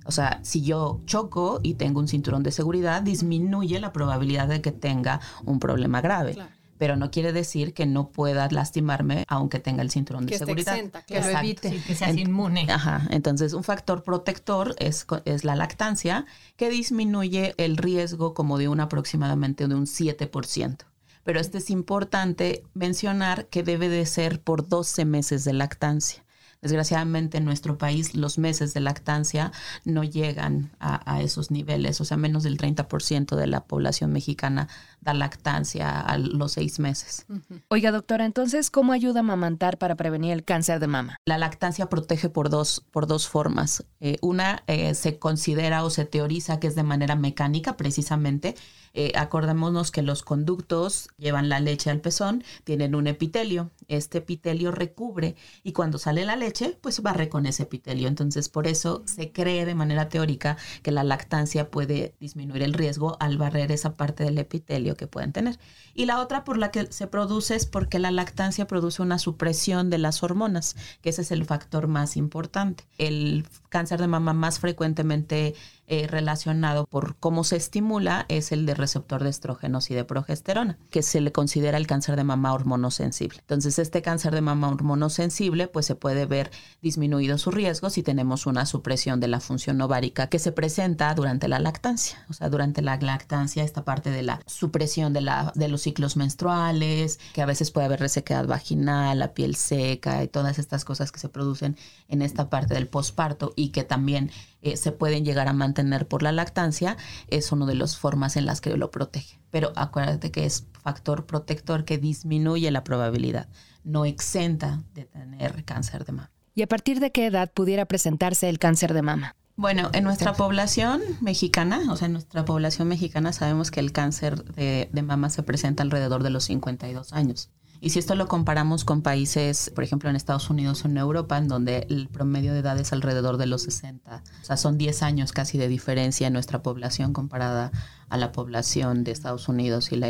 O 0.06 0.12
sea, 0.12 0.40
si 0.44 0.62
yo 0.62 1.02
choco 1.06 1.60
y 1.64 1.74
tengo 1.74 2.00
un 2.00 2.08
cinturón 2.08 2.44
de 2.44 2.52
seguridad, 2.52 3.02
disminuye 3.02 3.80
la 3.80 3.92
probabilidad 3.94 4.48
de 4.48 4.62
que 4.62 4.72
tenga 4.72 5.20
un 5.44 5.60
problema 5.60 6.02
grave 6.02 6.38
pero 6.82 6.96
no 6.96 7.12
quiere 7.12 7.32
decir 7.32 7.76
que 7.76 7.86
no 7.86 8.10
pueda 8.10 8.48
lastimarme 8.50 9.26
aunque 9.28 9.60
tenga 9.60 9.84
el 9.84 9.92
cinturón 9.92 10.26
de 10.26 10.32
Que 10.32 10.40
seguridad. 10.40 10.74
exenta, 10.74 11.04
Que 11.04 11.22
lo 11.22 11.30
evite, 11.30 11.70
sí, 11.70 11.80
que 11.86 11.94
seas 11.94 12.18
inmune. 12.18 12.66
Ajá, 12.72 13.08
entonces 13.12 13.54
un 13.54 13.64
factor 13.64 14.02
protector 14.02 14.74
es, 14.80 15.06
es 15.26 15.44
la 15.44 15.56
lactancia 15.56 16.26
que 16.56 16.72
disminuye 16.72 17.54
el 17.58 17.78
riesgo 17.78 18.34
como 18.34 18.58
de 18.58 18.68
un 18.68 18.80
aproximadamente 18.80 19.68
de 19.68 19.76
un 19.76 19.86
7%. 19.86 20.78
Pero 21.24 21.40
este 21.40 21.60
es 21.60 21.70
importante 21.70 22.64
mencionar 22.74 23.46
que 23.46 23.62
debe 23.62 23.88
de 23.88 24.08
ser 24.08 24.42
por 24.42 24.68
12 24.68 25.06
meses 25.06 25.44
de 25.44 25.54
lactancia. 25.54 26.24
Desgraciadamente 26.62 27.38
en 27.38 27.46
nuestro 27.46 27.78
país 27.78 28.16
los 28.16 28.38
meses 28.38 28.74
de 28.74 28.82
lactancia 28.82 29.52
no 29.84 30.04
llegan 30.04 30.72
a, 30.80 31.12
a 31.12 31.22
esos 31.22 31.52
niveles, 31.52 32.00
o 32.02 32.06
sea, 32.06 32.18
menos 32.18 32.44
del 32.44 32.58
30% 32.58 33.36
de 33.36 33.48
la 33.48 33.66
población 33.66 34.12
mexicana 34.12 34.68
da 35.02 35.14
lactancia 35.14 36.00
a 36.00 36.18
los 36.18 36.54
seis 36.54 36.80
meses. 36.80 37.26
Oiga, 37.70 37.92
doctora, 37.92 38.26
entonces, 38.26 38.70
¿cómo 38.70 38.94
ayuda 38.94 39.20
a 39.20 39.24
amamantar 39.24 39.78
para 39.78 39.96
prevenir 39.96 40.34
el 40.34 40.44
cáncer 40.44 40.80
de 40.80 40.88
mama? 40.88 41.18
La 41.26 41.38
lactancia 41.38 41.88
protege 41.88 42.30
por 42.30 42.50
dos, 42.50 42.86
por 42.92 43.08
dos 43.08 43.28
formas. 43.28 43.84
Eh, 44.00 44.18
una 44.22 44.64
eh, 44.68 44.94
se 44.94 45.18
considera 45.18 45.84
o 45.84 45.90
se 45.90 46.06
teoriza 46.06 46.60
que 46.60 46.68
es 46.68 46.76
de 46.76 46.84
manera 46.84 47.16
mecánica, 47.16 47.78
precisamente. 47.78 48.56
Eh, 48.94 49.14
acordémonos 49.16 49.92
que 49.92 50.02
los 50.02 50.24
conductos 50.24 51.10
llevan 51.18 51.50
la 51.50 51.60
leche 51.60 51.90
al 51.90 52.02
pezón, 52.02 52.44
tienen 52.64 52.96
un 52.96 53.08
epitelio. 53.08 53.72
Este 53.88 54.20
epitelio 54.20 54.72
recubre 54.72 55.36
y 55.64 55.72
cuando 55.74 55.98
sale 55.98 56.26
la 56.26 56.36
leche, 56.36 56.78
pues 56.82 57.02
barre 57.02 57.30
con 57.30 57.46
ese 57.46 57.64
epitelio. 57.64 58.08
Entonces, 58.08 58.50
por 58.50 58.68
eso 58.68 59.04
se 59.06 59.32
cree 59.32 59.66
de 59.66 59.76
manera 59.76 60.10
teórica 60.10 60.58
que 60.84 60.92
la 60.92 61.04
lactancia 61.04 61.70
puede 61.70 62.16
disminuir 62.20 62.64
el 62.64 62.74
riesgo 62.74 63.18
al 63.20 63.38
barrer 63.38 63.72
esa 63.72 63.96
parte 63.96 64.24
del 64.24 64.38
epitelio 64.38 64.96
que 64.96 65.08
pueden 65.08 65.32
tener. 65.32 65.60
Y 65.94 66.06
la 66.06 66.20
otra 66.20 66.44
por 66.44 66.58
la 66.58 66.72
que 66.72 66.92
se 66.92 67.08
produce 67.08 67.56
es 67.56 67.66
porque 67.66 68.00
la 68.00 68.12
lactancia 68.12 68.68
produce 68.68 69.02
una 69.02 69.20
supresión 69.20 69.90
de 69.90 69.98
las 69.98 70.24
hormonas, 70.24 70.76
que 71.02 71.10
ese 71.10 71.22
es 71.22 71.32
el 71.32 71.46
factor 71.46 71.88
más 71.88 72.18
importante. 72.18 72.86
El 72.98 73.46
cáncer 73.70 74.00
de 74.00 74.08
mama 74.08 74.34
más 74.34 74.60
frecuentemente 74.60 75.56
eh, 75.88 76.08
relacionado 76.08 76.86
por 76.86 77.18
cómo 77.18 77.44
se 77.44 77.58
estimula 77.58 78.26
es 78.30 78.52
el 78.52 78.66
de 78.66 78.76
receptor 78.82 79.24
de 79.24 79.30
estrógenos 79.30 79.90
y 79.92 79.94
de 79.94 80.04
progesterona, 80.04 80.78
que 80.90 81.04
se 81.04 81.22
le 81.22 81.32
considera 81.32 81.78
el 81.78 81.88
cáncer 81.88 82.16
de 82.16 82.24
mama 82.24 82.54
hormonosensible. 82.54 83.40
Entonces, 83.40 83.80
este 83.80 84.02
cáncer 84.02 84.34
de 84.34 84.42
mama 84.42 84.70
hormonosensible, 84.70 85.68
pues 85.68 85.86
se 85.86 85.96
puede 85.96 86.26
ver 86.26 86.52
disminuido 86.82 87.38
su 87.38 87.52
riesgo 87.52 87.90
si 87.90 88.04
tenemos 88.04 88.46
una 88.46 88.66
supresión 88.66 89.20
de 89.20 89.28
la 89.28 89.40
función 89.40 89.80
ovárica 89.82 90.28
que 90.28 90.40
se 90.40 90.52
presenta 90.52 91.14
durante 91.14 91.48
la 91.48 91.60
lactancia. 91.60 92.26
O 92.30 92.34
sea, 92.34 92.50
durante 92.50 92.82
la 92.82 92.98
lactancia, 92.98 93.64
esta 93.64 93.86
parte 93.86 94.12
de 94.12 94.24
la 94.24 94.42
supresión 94.46 95.14
de, 95.14 95.22
la, 95.22 95.52
de 95.56 95.68
los 95.68 95.82
ciclos 95.82 96.18
menstruales, 96.18 97.20
que 97.34 97.42
a 97.42 97.46
veces 97.46 97.72
puede 97.72 97.86
haber 97.86 98.00
resequedad 98.00 98.46
vaginal, 98.46 99.20
la 99.20 99.34
piel 99.34 99.56
seca 99.56 100.24
y 100.24 100.28
todas 100.28 100.60
estas 100.60 100.86
cosas 100.86 101.12
que 101.12 101.20
se 101.20 101.30
producen 101.30 101.78
en 102.08 102.22
esta 102.22 102.50
parte 102.50 102.74
del 102.74 102.88
posparto 102.88 103.54
y 103.56 103.70
que 103.70 103.84
también 103.84 104.32
eh, 104.62 104.78
se 104.78 104.92
pueden 104.92 105.26
llegar 105.26 105.48
a 105.48 105.54
mantener 105.54 106.08
por 106.08 106.24
la 106.24 106.32
lactancia, 106.32 106.98
es 107.28 107.52
una 107.52 107.66
de 107.66 107.76
las 107.76 107.98
formas 107.98 108.36
en 108.38 108.46
las 108.46 108.62
que 108.62 108.76
lo 108.78 108.92
protege. 108.92 109.40
Pero 109.50 109.74
acuérdate 109.76 110.32
que 110.32 110.46
es 110.46 110.66
factor 110.84 111.26
protector 111.26 111.86
que 111.86 111.98
disminuye 111.98 112.70
la 112.72 112.84
probabilidad, 112.84 113.48
no 113.84 114.06
exenta 114.06 114.82
de 114.94 115.06
tener 115.06 115.64
cáncer 115.64 116.06
de 116.06 116.12
mama. 116.14 116.32
¿Y 116.54 116.62
a 116.64 116.68
partir 116.68 117.00
de 117.00 117.12
qué 117.12 117.28
edad 117.28 117.52
pudiera 117.52 117.86
presentarse 117.86 118.50
el 118.50 118.60
cáncer 118.60 118.94
de 118.94 119.02
mama? 119.02 119.36
Bueno, 119.56 119.90
en 119.94 120.04
nuestra 120.04 120.34
población 120.34 121.02
mexicana, 121.22 121.82
o 121.92 121.96
sea, 121.96 122.08
en 122.08 122.14
nuestra 122.14 122.46
población 122.46 122.88
mexicana 122.88 123.32
sabemos 123.34 123.70
que 123.70 123.80
el 123.80 123.92
cáncer 123.92 124.44
de, 124.44 124.90
de 124.92 125.02
mama 125.02 125.30
se 125.30 125.44
presenta 125.44 125.84
alrededor 125.84 126.24
de 126.24 126.30
los 126.30 126.46
52 126.46 127.14
años. 127.14 127.50
Y 127.84 127.90
si 127.90 127.98
esto 127.98 128.14
lo 128.14 128.28
comparamos 128.28 128.86
con 128.86 129.02
países, 129.02 129.72
por 129.74 129.84
ejemplo, 129.84 130.08
en 130.08 130.16
Estados 130.16 130.52
Unidos 130.52 130.86
o 130.86 130.88
en 130.88 130.98
Europa, 130.98 131.40
en 131.40 131.48
donde 131.48 131.88
el 131.90 132.08
promedio 132.10 132.54
de 132.54 132.60
edad 132.60 132.80
es 132.80 132.94
alrededor 132.94 133.38
de 133.38 133.48
los 133.48 133.64
60, 133.64 134.22
o 134.42 134.46
sea, 134.46 134.56
son 134.56 134.78
10 134.78 135.02
años 135.02 135.32
casi 135.32 135.58
de 135.58 135.68
diferencia 135.68 136.28
en 136.28 136.34
nuestra 136.34 136.62
población 136.62 137.12
comparada 137.12 137.72
a 138.10 138.18
la 138.18 138.32
población 138.32 139.04
de 139.04 139.12
Estados 139.12 139.50
Unidos 139.50 139.92
y 139.92 139.96
la, 139.96 140.10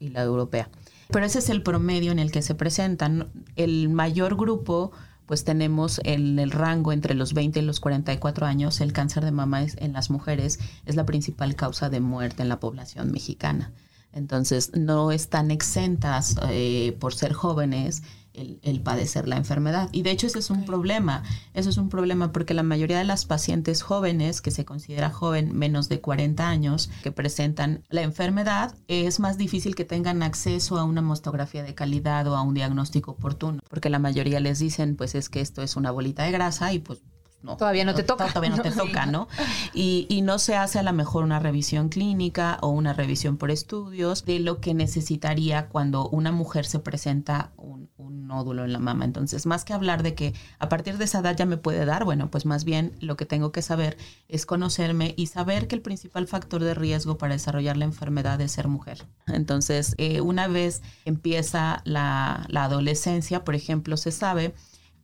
y 0.00 0.08
la 0.08 0.22
europea. 0.22 0.68
Pero 1.10 1.24
ese 1.24 1.38
es 1.38 1.48
el 1.48 1.62
promedio 1.62 2.10
en 2.10 2.18
el 2.18 2.32
que 2.32 2.42
se 2.42 2.56
presentan. 2.56 3.30
El 3.54 3.88
mayor 3.88 4.36
grupo 4.36 4.90
pues 5.26 5.44
tenemos 5.44 6.00
en 6.04 6.40
el 6.40 6.50
rango 6.50 6.92
entre 6.92 7.14
los 7.14 7.34
20 7.34 7.60
y 7.60 7.62
los 7.62 7.78
44 7.78 8.46
años, 8.46 8.80
el 8.80 8.92
cáncer 8.92 9.24
de 9.24 9.30
mama 9.30 9.64
en 9.76 9.92
las 9.92 10.10
mujeres 10.10 10.58
es 10.84 10.96
la 10.96 11.06
principal 11.06 11.54
causa 11.54 11.88
de 11.88 12.00
muerte 12.00 12.42
en 12.42 12.48
la 12.48 12.58
población 12.58 13.12
mexicana. 13.12 13.70
Entonces, 14.12 14.72
no 14.74 15.10
están 15.10 15.50
exentas 15.50 16.36
eh, 16.50 16.96
por 17.00 17.14
ser 17.14 17.32
jóvenes 17.32 18.02
el, 18.34 18.60
el 18.62 18.80
padecer 18.80 19.28
la 19.28 19.36
enfermedad. 19.36 19.88
Y 19.92 20.02
de 20.02 20.10
hecho 20.10 20.26
ese 20.26 20.38
es 20.38 20.50
un 20.50 20.64
problema. 20.64 21.22
Eso 21.54 21.70
es 21.70 21.76
un 21.76 21.88
problema 21.88 22.32
porque 22.32 22.54
la 22.54 22.62
mayoría 22.62 22.98
de 22.98 23.04
las 23.04 23.24
pacientes 23.24 23.82
jóvenes, 23.82 24.40
que 24.40 24.50
se 24.50 24.64
considera 24.64 25.10
joven 25.10 25.56
menos 25.56 25.88
de 25.88 26.00
40 26.00 26.48
años, 26.48 26.90
que 27.02 27.12
presentan 27.12 27.84
la 27.88 28.02
enfermedad, 28.02 28.74
es 28.88 29.20
más 29.20 29.38
difícil 29.38 29.74
que 29.74 29.84
tengan 29.84 30.22
acceso 30.22 30.78
a 30.78 30.84
una 30.84 31.02
mastografía 31.02 31.62
de 31.62 31.74
calidad 31.74 32.26
o 32.26 32.36
a 32.36 32.42
un 32.42 32.54
diagnóstico 32.54 33.12
oportuno. 33.12 33.60
Porque 33.68 33.90
la 33.90 33.98
mayoría 33.98 34.40
les 34.40 34.58
dicen, 34.58 34.96
pues 34.96 35.14
es 35.14 35.28
que 35.28 35.40
esto 35.40 35.62
es 35.62 35.76
una 35.76 35.90
bolita 35.90 36.24
de 36.24 36.32
grasa 36.32 36.72
y 36.72 36.78
pues 36.78 37.02
no. 37.42 37.56
Todavía 37.56 37.84
no 37.84 37.94
te 37.94 38.02
toca. 38.02 38.26
Todavía 38.28 38.50
no 38.50 38.62
te 38.62 38.70
toca, 38.72 39.06
¿no? 39.06 39.28
Y, 39.74 40.06
y 40.08 40.22
no 40.22 40.38
se 40.38 40.56
hace 40.56 40.78
a 40.78 40.82
lo 40.82 40.92
mejor 40.92 41.24
una 41.24 41.38
revisión 41.38 41.88
clínica 41.88 42.58
o 42.60 42.68
una 42.68 42.92
revisión 42.92 43.36
por 43.36 43.50
estudios 43.50 44.24
de 44.24 44.38
lo 44.38 44.60
que 44.60 44.74
necesitaría 44.74 45.68
cuando 45.68 46.08
una 46.08 46.32
mujer 46.32 46.64
se 46.64 46.78
presenta 46.78 47.52
un, 47.56 47.90
un 47.96 48.26
nódulo 48.26 48.64
en 48.64 48.72
la 48.72 48.78
mama. 48.78 49.04
Entonces, 49.04 49.46
más 49.46 49.64
que 49.64 49.72
hablar 49.72 50.02
de 50.02 50.14
que 50.14 50.34
a 50.58 50.68
partir 50.68 50.98
de 50.98 51.04
esa 51.04 51.20
edad 51.20 51.36
ya 51.36 51.46
me 51.46 51.56
puede 51.56 51.84
dar, 51.84 52.04
bueno, 52.04 52.30
pues 52.30 52.46
más 52.46 52.64
bien 52.64 52.92
lo 53.00 53.16
que 53.16 53.26
tengo 53.26 53.52
que 53.52 53.62
saber 53.62 53.96
es 54.28 54.46
conocerme 54.46 55.14
y 55.16 55.26
saber 55.26 55.68
que 55.68 55.74
el 55.74 55.82
principal 55.82 56.26
factor 56.26 56.62
de 56.62 56.74
riesgo 56.74 57.18
para 57.18 57.34
desarrollar 57.34 57.76
la 57.76 57.84
enfermedad 57.84 58.40
es 58.40 58.52
ser 58.52 58.68
mujer. 58.68 59.06
Entonces, 59.26 59.94
eh, 59.98 60.20
una 60.20 60.48
vez 60.48 60.82
empieza 61.04 61.82
la, 61.84 62.46
la 62.48 62.64
adolescencia, 62.64 63.44
por 63.44 63.54
ejemplo, 63.54 63.96
se 63.96 64.10
sabe 64.10 64.54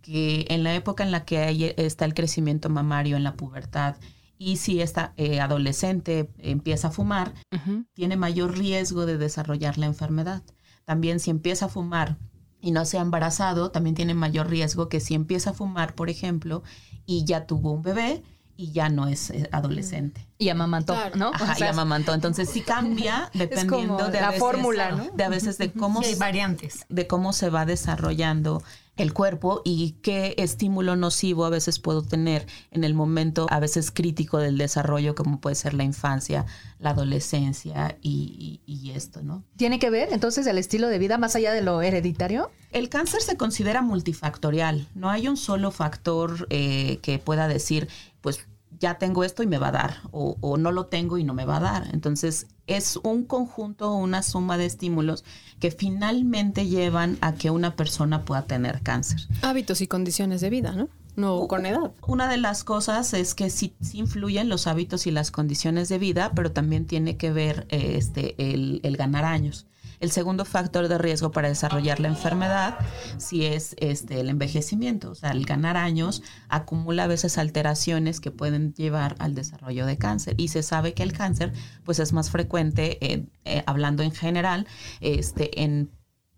que 0.02 0.46
en 0.48 0.62
la 0.64 0.74
época 0.74 1.04
en 1.04 1.10
la 1.10 1.24
que 1.24 1.38
hay, 1.38 1.74
está 1.76 2.04
el 2.04 2.14
crecimiento 2.14 2.68
mamario 2.70 3.16
en 3.16 3.24
la 3.24 3.34
pubertad 3.34 3.96
y 4.38 4.56
si 4.56 4.80
esta 4.80 5.12
eh, 5.16 5.40
adolescente 5.40 6.30
empieza 6.38 6.88
a 6.88 6.90
fumar, 6.92 7.34
tiene 7.94 8.16
mayor 8.16 8.56
riesgo 8.56 9.04
de 9.06 9.18
desarrollar 9.18 9.78
la 9.78 9.86
enfermedad. 9.86 10.42
También 10.84 11.18
si 11.20 11.30
empieza 11.30 11.66
a 11.66 11.68
fumar 11.68 12.16
y 12.60 12.70
no 12.70 12.84
se 12.84 12.98
ha 12.98 13.02
embarazado, 13.02 13.70
también 13.70 13.94
tiene 13.96 14.14
mayor 14.14 14.48
riesgo 14.48 14.88
que 14.88 15.00
si 15.00 15.14
empieza 15.14 15.50
a 15.50 15.54
fumar, 15.54 15.94
por 15.94 16.08
ejemplo, 16.08 16.62
y 17.04 17.24
ya 17.24 17.46
tuvo 17.46 17.72
un 17.72 17.82
bebé 17.82 18.22
y 18.56 18.72
ya 18.72 18.88
no 18.88 19.06
es 19.06 19.30
eh, 19.30 19.48
adolescente. 19.52 20.26
Y 20.38 20.48
amamantó, 20.48 20.94
Claro. 20.94 21.16
¿no? 21.16 21.30
Ajá, 21.32 21.52
O 21.52 21.56
sea, 21.56 21.66
y 21.68 21.70
amamantó. 21.70 22.14
Entonces 22.14 22.48
sí 22.48 22.60
cambia 22.62 23.30
dependiendo 23.34 23.96
como 23.98 24.08
de 24.10 24.20
la 24.20 24.28
veces- 24.28 24.40
fórmula, 24.40 24.90
¿no? 24.92 25.10
De 25.14 25.24
a 25.24 25.28
veces 25.28 25.58
de 25.58 25.70
cómo 25.72 26.00
Sí, 26.02 26.08
hay 26.08 26.14
se- 26.14 26.20
variantes. 26.20 26.86
de 26.88 27.06
cómo 27.06 27.32
se 27.32 27.50
va 27.50 27.66
desarrollando 27.66 28.62
el 28.98 29.14
cuerpo 29.14 29.62
y 29.64 29.92
qué 30.02 30.34
estímulo 30.36 30.96
nocivo 30.96 31.44
a 31.44 31.50
veces 31.50 31.78
puedo 31.78 32.02
tener 32.02 32.46
en 32.70 32.84
el 32.84 32.94
momento 32.94 33.46
a 33.50 33.60
veces 33.60 33.90
crítico 33.90 34.38
del 34.38 34.58
desarrollo 34.58 35.14
como 35.14 35.40
puede 35.40 35.54
ser 35.56 35.72
la 35.74 35.84
infancia, 35.84 36.44
la 36.78 36.90
adolescencia 36.90 37.96
y, 38.02 38.60
y- 38.66 38.72
y 38.72 38.90
esto, 38.90 39.22
¿no? 39.22 39.44
¿Tiene 39.56 39.78
que 39.78 39.90
ver 39.90 40.08
entonces 40.12 40.46
el 40.46 40.58
estilo 40.58 40.88
de 40.88 40.98
vida 40.98 41.16
más 41.18 41.34
allá 41.36 41.52
de 41.52 41.62
lo 41.62 41.80
hereditario? 41.80 42.50
El 42.72 42.88
cáncer 42.88 43.22
se 43.22 43.36
considera 43.36 43.80
multifactorial, 43.82 44.86
no 44.94 45.08
hay 45.10 45.28
un 45.28 45.36
solo 45.36 45.70
factor 45.70 46.46
eh, 46.50 46.98
que 47.00 47.18
pueda 47.18 47.48
decir, 47.48 47.88
pues 48.20 48.46
ya 48.80 48.98
tengo 48.98 49.24
esto 49.24 49.42
y 49.42 49.46
me 49.46 49.58
va 49.58 49.68
a 49.68 49.72
dar, 49.72 49.96
o, 50.12 50.36
o 50.40 50.56
no 50.56 50.70
lo 50.72 50.86
tengo 50.86 51.18
y 51.18 51.24
no 51.24 51.34
me 51.34 51.44
va 51.44 51.56
a 51.56 51.60
dar. 51.60 51.88
Entonces 51.92 52.46
es 52.66 52.96
un 53.02 53.24
conjunto, 53.24 53.92
una 53.94 54.22
suma 54.22 54.56
de 54.58 54.66
estímulos 54.66 55.24
que 55.60 55.70
finalmente 55.70 56.66
llevan 56.66 57.18
a 57.20 57.34
que 57.34 57.50
una 57.50 57.76
persona 57.76 58.24
pueda 58.24 58.42
tener 58.42 58.80
cáncer. 58.82 59.20
Hábitos 59.42 59.80
y 59.80 59.86
condiciones 59.86 60.40
de 60.40 60.50
vida, 60.50 60.72
¿no? 60.72 60.88
No 61.16 61.48
con 61.48 61.66
edad. 61.66 61.90
Una 62.06 62.30
de 62.30 62.36
las 62.36 62.62
cosas 62.62 63.12
es 63.12 63.34
que 63.34 63.50
sí, 63.50 63.74
sí 63.80 63.98
influyen 63.98 64.48
los 64.48 64.68
hábitos 64.68 65.06
y 65.08 65.10
las 65.10 65.32
condiciones 65.32 65.88
de 65.88 65.98
vida, 65.98 66.30
pero 66.34 66.52
también 66.52 66.86
tiene 66.86 67.16
que 67.16 67.32
ver 67.32 67.66
eh, 67.70 67.94
este, 67.96 68.36
el, 68.38 68.80
el 68.84 68.96
ganar 68.96 69.24
años. 69.24 69.66
El 70.00 70.10
segundo 70.12 70.44
factor 70.44 70.88
de 70.88 70.96
riesgo 70.98 71.32
para 71.32 71.48
desarrollar 71.48 71.98
la 71.98 72.08
enfermedad 72.08 72.78
sí 73.16 73.44
es 73.44 73.74
este, 73.78 74.20
el 74.20 74.28
envejecimiento. 74.28 75.10
O 75.10 75.14
sea, 75.14 75.30
el 75.30 75.44
ganar 75.44 75.76
años 75.76 76.22
acumula 76.48 77.04
a 77.04 77.06
veces 77.08 77.36
alteraciones 77.38 78.20
que 78.20 78.30
pueden 78.30 78.74
llevar 78.74 79.16
al 79.18 79.34
desarrollo 79.34 79.86
de 79.86 79.98
cáncer. 79.98 80.34
Y 80.36 80.48
se 80.48 80.62
sabe 80.62 80.94
que 80.94 81.02
el 81.02 81.12
cáncer 81.12 81.52
pues, 81.84 81.98
es 81.98 82.12
más 82.12 82.30
frecuente, 82.30 82.98
eh, 83.04 83.26
eh, 83.44 83.62
hablando 83.66 84.02
en 84.02 84.12
general, 84.12 84.66
este, 85.00 85.62
en 85.62 85.90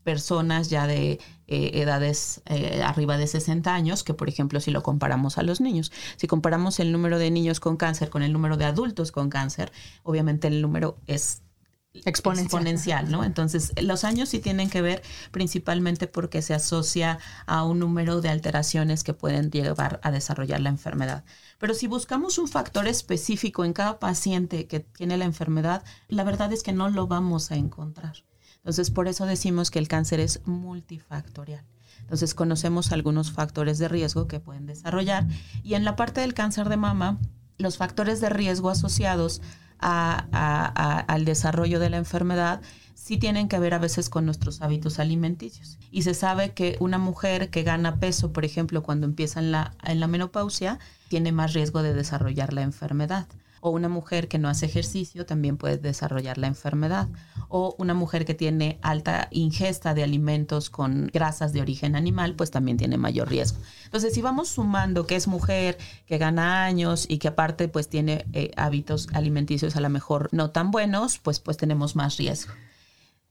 personas 0.04 0.70
ya 0.70 0.86
de 0.86 1.20
eh, 1.46 1.70
edades 1.74 2.42
arriba 2.82 3.18
de 3.18 3.26
60 3.26 3.74
años, 3.74 4.02
que 4.02 4.14
por 4.14 4.30
ejemplo 4.30 4.58
si 4.60 4.70
lo 4.70 4.82
comparamos 4.82 5.36
a 5.36 5.42
los 5.42 5.60
niños, 5.60 5.92
si 6.16 6.26
comparamos 6.26 6.80
el 6.80 6.90
número 6.90 7.18
de 7.18 7.30
niños 7.30 7.60
con 7.60 7.76
cáncer 7.76 8.08
con 8.08 8.22
el 8.22 8.32
número 8.32 8.56
de 8.56 8.64
adultos 8.64 9.12
con 9.12 9.28
cáncer, 9.28 9.70
obviamente 10.02 10.48
el 10.48 10.62
número 10.62 10.96
es 11.06 11.42
exponencial. 11.92 13.10
¿no? 13.10 13.24
Entonces, 13.24 13.72
los 13.80 14.04
años 14.04 14.28
sí 14.28 14.38
tienen 14.38 14.70
que 14.70 14.82
ver 14.82 15.02
principalmente 15.30 16.06
porque 16.06 16.42
se 16.42 16.54
asocia 16.54 17.18
a 17.46 17.64
un 17.64 17.78
número 17.78 18.20
de 18.20 18.28
alteraciones 18.28 19.04
que 19.04 19.14
pueden 19.14 19.50
llevar 19.50 20.00
a 20.02 20.10
desarrollar 20.10 20.60
la 20.60 20.70
enfermedad. 20.70 21.24
Pero 21.58 21.74
si 21.74 21.86
buscamos 21.86 22.38
un 22.38 22.48
factor 22.48 22.86
específico 22.86 23.64
en 23.64 23.72
cada 23.72 23.98
paciente 23.98 24.66
que 24.66 24.80
tiene 24.80 25.16
la 25.16 25.24
enfermedad, 25.24 25.84
la 26.08 26.24
verdad 26.24 26.52
es 26.52 26.62
que 26.62 26.72
no 26.72 26.88
lo 26.88 27.06
vamos 27.06 27.50
a 27.50 27.56
encontrar. 27.56 28.24
Entonces, 28.56 28.90
por 28.90 29.08
eso 29.08 29.26
decimos 29.26 29.70
que 29.70 29.78
el 29.78 29.88
cáncer 29.88 30.20
es 30.20 30.46
multifactorial. 30.46 31.64
Entonces, 32.00 32.34
conocemos 32.34 32.92
algunos 32.92 33.32
factores 33.32 33.78
de 33.78 33.88
riesgo 33.88 34.26
que 34.26 34.40
pueden 34.40 34.66
desarrollar. 34.66 35.26
Y 35.62 35.74
en 35.74 35.84
la 35.84 35.96
parte 35.96 36.20
del 36.20 36.34
cáncer 36.34 36.68
de 36.68 36.76
mama, 36.76 37.18
los 37.56 37.76
factores 37.76 38.20
de 38.20 38.30
riesgo 38.30 38.70
asociados 38.70 39.40
al 39.80 41.24
desarrollo 41.24 41.80
de 41.80 41.90
la 41.90 41.96
enfermedad 41.96 42.60
sí 42.94 43.16
tienen 43.16 43.48
que 43.48 43.58
ver 43.58 43.74
a 43.74 43.78
veces 43.78 44.10
con 44.10 44.26
nuestros 44.26 44.60
hábitos 44.62 44.98
alimenticios. 44.98 45.78
Y 45.90 46.02
se 46.02 46.14
sabe 46.14 46.52
que 46.52 46.76
una 46.80 46.98
mujer 46.98 47.50
que 47.50 47.62
gana 47.62 47.98
peso, 47.98 48.32
por 48.32 48.44
ejemplo, 48.44 48.82
cuando 48.82 49.06
empieza 49.06 49.40
la, 49.40 49.74
en 49.82 50.00
la 50.00 50.06
menopausia, 50.06 50.78
tiene 51.08 51.32
más 51.32 51.54
riesgo 51.54 51.82
de 51.82 51.94
desarrollar 51.94 52.52
la 52.52 52.62
enfermedad 52.62 53.26
o 53.60 53.70
una 53.70 53.88
mujer 53.88 54.28
que 54.28 54.38
no 54.38 54.48
hace 54.48 54.66
ejercicio 54.66 55.26
también 55.26 55.56
puede 55.56 55.78
desarrollar 55.78 56.38
la 56.38 56.46
enfermedad, 56.46 57.08
o 57.48 57.74
una 57.78 57.94
mujer 57.94 58.24
que 58.24 58.34
tiene 58.34 58.78
alta 58.82 59.28
ingesta 59.30 59.94
de 59.94 60.02
alimentos 60.02 60.70
con 60.70 61.08
grasas 61.12 61.52
de 61.52 61.60
origen 61.60 61.96
animal, 61.96 62.34
pues 62.34 62.50
también 62.50 62.76
tiene 62.76 62.96
mayor 62.96 63.28
riesgo. 63.28 63.58
Entonces, 63.84 64.14
si 64.14 64.22
vamos 64.22 64.48
sumando 64.48 65.06
que 65.06 65.16
es 65.16 65.28
mujer, 65.28 65.78
que 66.06 66.18
gana 66.18 66.64
años 66.64 67.06
y 67.08 67.18
que 67.18 67.28
aparte 67.28 67.68
pues 67.68 67.88
tiene 67.88 68.26
eh, 68.32 68.50
hábitos 68.56 69.08
alimenticios 69.12 69.76
a 69.76 69.80
lo 69.80 69.90
mejor 69.90 70.28
no 70.32 70.50
tan 70.50 70.70
buenos, 70.70 71.18
pues 71.18 71.40
pues 71.40 71.56
tenemos 71.56 71.96
más 71.96 72.16
riesgo. 72.16 72.52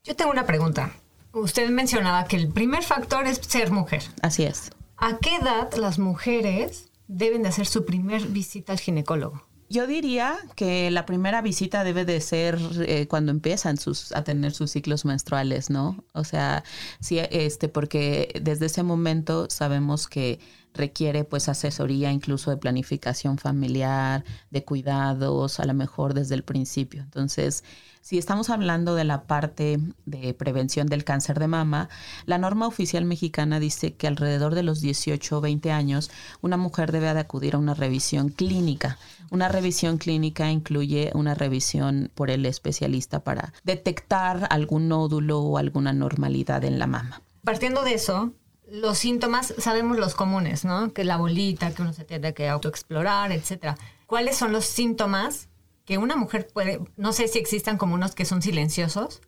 Yo 0.04 0.16
tengo 0.16 0.32
una 0.32 0.46
pregunta. 0.46 0.94
Usted 1.34 1.70
mencionaba 1.70 2.26
que 2.26 2.38
el 2.38 2.48
primer 2.48 2.84
factor 2.84 3.28
es 3.28 3.38
ser 3.38 3.72
mujer. 3.72 4.04
Así 4.22 4.44
es. 4.44 4.72
¿A 4.98 5.18
qué 5.18 5.36
edad 5.36 5.72
las 5.76 6.00
mujeres 6.00 6.90
deben 7.08 7.44
de 7.44 7.50
hacer 7.50 7.68
su 7.68 7.86
primer 7.86 8.28
visita 8.28 8.74
al 8.74 8.80
ginecólogo? 8.80 9.49
Yo 9.70 9.86
diría 9.86 10.36
que 10.56 10.90
la 10.90 11.06
primera 11.06 11.42
visita 11.42 11.84
debe 11.84 12.04
de 12.04 12.22
ser 12.22 12.58
eh, 12.88 13.08
cuando 13.08 13.32
empiezan 13.32 13.78
sus, 13.78 14.12
a 14.14 14.24
tener 14.24 14.52
sus 14.52 14.72
ciclos 14.72 15.06
menstruales, 15.06 15.70
¿no? 15.70 16.04
O 16.14 16.24
sea, 16.24 16.64
sí, 17.00 17.20
este, 17.30 17.70
porque 17.70 18.40
desde 18.42 18.66
ese 18.66 18.82
momento 18.82 19.48
sabemos 19.50 20.08
que 20.08 20.40
requiere 20.80 21.26
pues 21.26 21.50
asesoría 21.50 22.12
incluso 22.12 22.50
de 22.50 22.58
planificación 22.58 23.38
familiar, 23.38 24.24
de 24.50 24.64
cuidados, 24.64 25.60
a 25.60 25.66
lo 25.66 25.74
mejor 25.74 26.14
desde 26.14 26.36
el 26.36 26.44
principio. 26.44 27.04
Entonces, 27.04 27.64
si 28.02 28.18
estamos 28.18 28.50
hablando 28.50 28.96
de 28.96 29.04
la 29.04 29.24
parte 29.24 29.78
de 30.06 30.34
prevención 30.34 30.88
del 30.88 31.04
cáncer 31.04 31.38
de 31.38 31.48
mama, 31.48 31.90
la 32.26 32.38
norma 32.38 32.66
oficial 32.66 33.04
mexicana 33.04 33.60
dice 33.60 33.94
que 33.94 34.08
alrededor 34.08 34.56
de 34.56 34.64
los 34.64 34.80
18 34.80 35.38
o 35.38 35.42
20 35.42 35.72
años 35.72 36.10
una 36.42 36.56
mujer 36.56 36.94
debe 36.94 37.14
de 37.14 37.20
acudir 37.20 37.56
a 37.56 37.58
una 37.60 37.74
revisión 37.74 38.30
clínica. 38.30 38.98
Una 39.32 39.50
revisión 39.50 39.98
clínica 39.98 40.50
incluye 40.50 41.12
una 41.14 41.36
revisión 41.36 42.10
por 42.16 42.32
el 42.32 42.46
especialista 42.46 43.20
para 43.24 43.54
detectar 43.64 44.48
algún 44.50 44.88
nódulo 44.88 45.42
o 45.42 45.58
alguna 45.58 45.92
normalidad 45.92 46.64
en 46.64 46.80
la 46.80 46.88
mama. 46.88 47.22
Partiendo 47.44 47.84
de 47.84 47.94
eso, 47.94 48.34
los 48.72 48.98
síntomas 48.98 49.54
sabemos 49.58 49.98
los 49.98 50.16
comunes, 50.16 50.66
¿no? 50.66 50.94
Que 50.94 51.04
la 51.04 51.18
bolita, 51.18 51.72
que 51.74 51.82
uno 51.82 51.94
se 51.94 52.06
tiene 52.06 52.34
que 52.34 52.48
autoexplorar, 52.48 53.32
etcétera. 53.32 53.78
¿Cuáles 54.06 54.38
son 54.38 54.52
los 54.52 54.66
síntomas 54.66 55.50
que 55.90 55.98
una 55.98 56.16
mujer 56.16 56.48
puede, 56.54 56.80
no 56.98 57.14
sé 57.14 57.28
si 57.28 57.40
existan 57.40 57.80
como 57.80 57.96
unos 57.96 58.14
que 58.14 58.24
son 58.24 58.44
silenciosos 58.44 59.22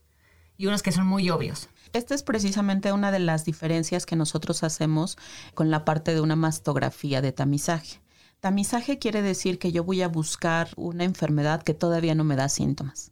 y 0.58 0.68
unos 0.68 0.84
que 0.84 0.92
son 0.92 1.08
muy 1.08 1.28
obvios. 1.32 1.70
Esta 1.92 2.14
es 2.14 2.22
precisamente 2.22 2.92
una 2.92 3.12
de 3.12 3.18
las 3.18 3.46
diferencias 3.46 4.06
que 4.06 4.16
nosotros 4.16 4.62
hacemos 4.62 5.18
con 5.56 5.72
la 5.72 5.86
parte 5.86 6.14
de 6.14 6.22
una 6.22 6.36
mastografía 6.36 7.20
de 7.20 7.32
tamizaje. 7.32 8.00
Tamizaje 8.42 9.00
quiere 9.00 9.24
decir 9.24 9.58
que 9.58 9.72
yo 9.72 9.84
voy 9.84 10.04
a 10.04 10.08
buscar 10.08 10.70
una 10.76 11.04
enfermedad 11.04 11.64
que 11.64 11.74
todavía 11.74 12.14
no 12.14 12.24
me 12.24 12.36
da 12.36 12.48
síntomas. 12.48 13.12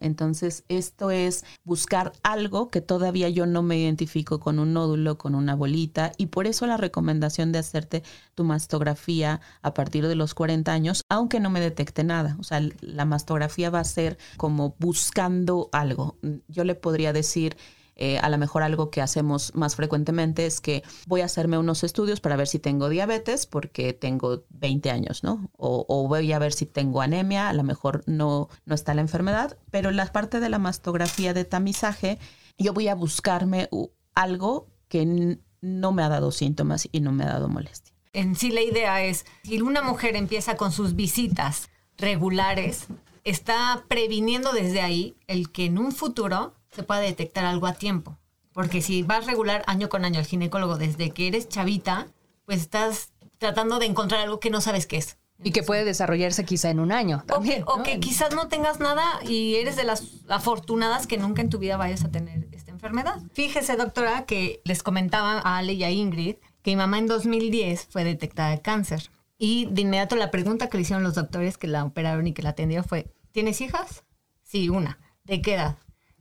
Entonces, 0.00 0.64
esto 0.68 1.10
es 1.10 1.44
buscar 1.64 2.12
algo 2.22 2.70
que 2.70 2.80
todavía 2.80 3.28
yo 3.28 3.46
no 3.46 3.62
me 3.62 3.78
identifico 3.78 4.40
con 4.40 4.58
un 4.58 4.72
nódulo, 4.72 5.18
con 5.18 5.34
una 5.34 5.54
bolita, 5.54 6.12
y 6.16 6.26
por 6.26 6.46
eso 6.46 6.66
la 6.66 6.76
recomendación 6.76 7.52
de 7.52 7.58
hacerte 7.58 8.02
tu 8.34 8.44
mastografía 8.44 9.40
a 9.62 9.74
partir 9.74 10.06
de 10.06 10.14
los 10.14 10.34
40 10.34 10.72
años, 10.72 11.02
aunque 11.08 11.40
no 11.40 11.50
me 11.50 11.60
detecte 11.60 12.04
nada. 12.04 12.36
O 12.38 12.42
sea, 12.42 12.60
la 12.80 13.04
mastografía 13.04 13.70
va 13.70 13.80
a 13.80 13.84
ser 13.84 14.18
como 14.36 14.74
buscando 14.78 15.68
algo. 15.72 16.16
Yo 16.48 16.64
le 16.64 16.74
podría 16.74 17.12
decir, 17.12 17.56
eh, 18.00 18.18
a 18.20 18.28
lo 18.30 18.38
mejor 18.38 18.62
algo 18.62 18.90
que 18.90 19.02
hacemos 19.02 19.52
más 19.56 19.74
frecuentemente 19.74 20.46
es 20.46 20.60
que 20.60 20.84
voy 21.06 21.20
a 21.20 21.24
hacerme 21.24 21.58
unos 21.58 21.82
estudios 21.82 22.20
para 22.20 22.36
ver 22.36 22.46
si 22.46 22.60
tengo 22.60 22.88
diabetes 22.88 23.46
porque 23.46 23.92
tengo 23.92 24.44
20 24.50 24.90
años, 24.92 25.24
¿no? 25.24 25.50
O, 25.56 26.06
voy 26.06 26.32
a 26.32 26.38
ver 26.38 26.52
si 26.52 26.64
tengo 26.64 27.00
anemia, 27.02 27.48
a 27.48 27.52
lo 27.52 27.64
mejor 27.64 28.04
no, 28.06 28.48
no 28.66 28.74
está 28.76 28.94
la 28.94 29.00
enfermedad, 29.00 29.58
pero 29.72 29.90
la 29.90 30.06
parte 30.12 30.38
de 30.38 30.48
la 30.48 30.60
mastografía 30.60 31.34
de 31.34 31.44
tamizaje, 31.44 32.18
yo 32.56 32.72
voy 32.72 32.86
a 32.86 32.94
buscarme 32.94 33.68
algo 34.14 34.68
que 34.86 35.36
no 35.60 35.92
me 35.92 36.02
ha 36.04 36.08
dado 36.08 36.30
síntomas 36.30 36.88
y 36.92 37.00
no 37.00 37.10
me 37.10 37.24
ha 37.24 37.28
dado 37.28 37.48
molestia. 37.48 37.92
En 38.12 38.36
sí 38.36 38.52
la 38.52 38.62
idea 38.62 39.02
es, 39.04 39.26
si 39.42 39.60
una 39.60 39.82
mujer 39.82 40.14
empieza 40.14 40.56
con 40.56 40.70
sus 40.70 40.94
visitas 40.94 41.68
regulares, 41.96 42.86
está 43.24 43.84
previniendo 43.88 44.52
desde 44.52 44.80
ahí 44.80 45.16
el 45.26 45.50
que 45.50 45.66
en 45.66 45.78
un 45.78 45.90
futuro 45.90 46.54
se 46.78 46.84
puede 46.84 47.02
detectar 47.02 47.44
algo 47.44 47.66
a 47.66 47.72
tiempo. 47.72 48.16
Porque 48.52 48.82
si 48.82 49.02
vas 49.02 49.26
regular 49.26 49.64
año 49.66 49.88
con 49.88 50.04
año 50.04 50.20
al 50.20 50.26
ginecólogo 50.26 50.78
desde 50.78 51.10
que 51.10 51.26
eres 51.26 51.48
chavita, 51.48 52.06
pues 52.44 52.60
estás 52.60 53.10
tratando 53.38 53.80
de 53.80 53.86
encontrar 53.86 54.20
algo 54.20 54.38
que 54.38 54.48
no 54.48 54.60
sabes 54.60 54.86
qué 54.86 54.98
es. 54.98 55.18
Y 55.42 55.50
que 55.50 55.64
puede 55.64 55.84
desarrollarse 55.84 56.44
quizá 56.44 56.70
en 56.70 56.78
un 56.78 56.92
año 56.92 57.24
también. 57.26 57.64
O 57.66 57.82
que, 57.82 57.98
quizás 57.98 58.32
no 58.32 58.46
tengas 58.46 58.78
nada 58.78 59.04
y 59.24 59.56
eres 59.56 59.74
de 59.74 59.82
las 59.82 60.04
afortunadas 60.28 61.08
que 61.08 61.18
nunca 61.18 61.42
en 61.42 61.50
tu 61.50 61.58
vida 61.58 61.76
vayas 61.76 62.04
a 62.04 62.10
tener 62.10 62.48
esta 62.52 62.70
enfermedad. 62.70 63.20
Fíjese, 63.32 63.76
doctora, 63.76 64.24
que 64.24 64.60
les 64.64 64.84
comentaba 64.84 65.40
a 65.40 65.58
Ale 65.58 65.72
y 65.72 65.82
a 65.82 65.90
Ingrid 65.90 66.36
que 66.62 66.70
mi 66.70 66.76
mamá 66.76 66.98
en 66.98 67.08
2010 67.08 67.88
fue 67.90 68.04
detectada 68.04 68.50
de 68.50 68.62
cáncer. 68.62 69.10
Y 69.36 69.66
de 69.66 69.82
inmediato 69.82 70.14
la 70.14 70.30
pregunta 70.30 70.68
que 70.68 70.76
le 70.76 70.82
hicieron 70.82 71.02
los 71.02 71.14
doctores 71.16 71.58
que 71.58 71.66
la 71.66 71.84
operaron 71.84 72.26
y 72.28 72.32
que 72.32 72.42
la 72.42 72.50
atendieron 72.50 72.86
fue, 72.86 73.12
¿tienes 73.32 73.60
hijas? 73.60 74.04
Sí, 74.44 74.68
una. 74.68 74.98
¿De 75.24 75.42
qué 75.42 75.54
edad? 75.54 75.76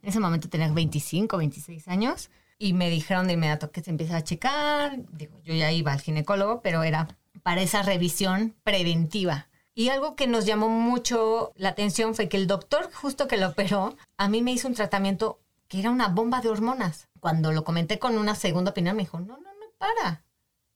En 0.08 0.12
ese 0.12 0.22
momento 0.22 0.48
tenía 0.48 0.72
25, 0.72 1.36
26 1.36 1.90
años 1.90 2.30
y 2.58 2.72
me 2.72 2.90
dijeron 2.90 3.28
de 3.28 3.34
inmediato 3.34 3.72
que 3.72 3.84
se 3.84 3.90
empieza 3.90 4.16
a 4.16 4.24
checar. 4.24 4.98
Digo, 5.12 5.38
yo 5.44 5.54
ya 5.54 5.70
iba 5.74 5.92
al 5.92 6.00
ginecólogo, 6.00 6.62
pero 6.62 6.84
era 6.84 7.10
para 7.44 7.62
esa 7.62 7.82
revisión 7.84 8.56
preventiva. 8.64 9.50
Y 9.76 9.90
algo 9.90 10.16
que 10.16 10.26
nos 10.26 10.46
llamó 10.46 10.70
mucho 10.70 11.52
la 11.58 11.68
atención 11.68 12.16
fue 12.16 12.30
que 12.30 12.38
el 12.38 12.48
doctor 12.48 12.90
justo 12.94 13.28
que 13.28 13.36
lo 13.36 13.50
operó, 13.50 13.98
a 14.16 14.30
mí 14.30 14.42
me 14.42 14.54
hizo 14.54 14.70
un 14.70 14.76
tratamiento 14.76 15.42
que 15.68 15.82
era 15.82 15.92
una 15.92 16.08
bomba 16.08 16.40
de 16.40 16.48
hormonas. 16.48 17.10
Cuando 17.20 17.52
lo 17.52 17.66
comenté 17.66 18.00
con 18.00 18.18
una 18.18 18.34
segunda 18.34 18.72
opinión, 18.72 18.96
me 18.96 19.04
dijo, 19.04 19.20
no, 19.20 19.36
no, 19.36 19.40
no, 19.40 19.66
para. 19.78 20.24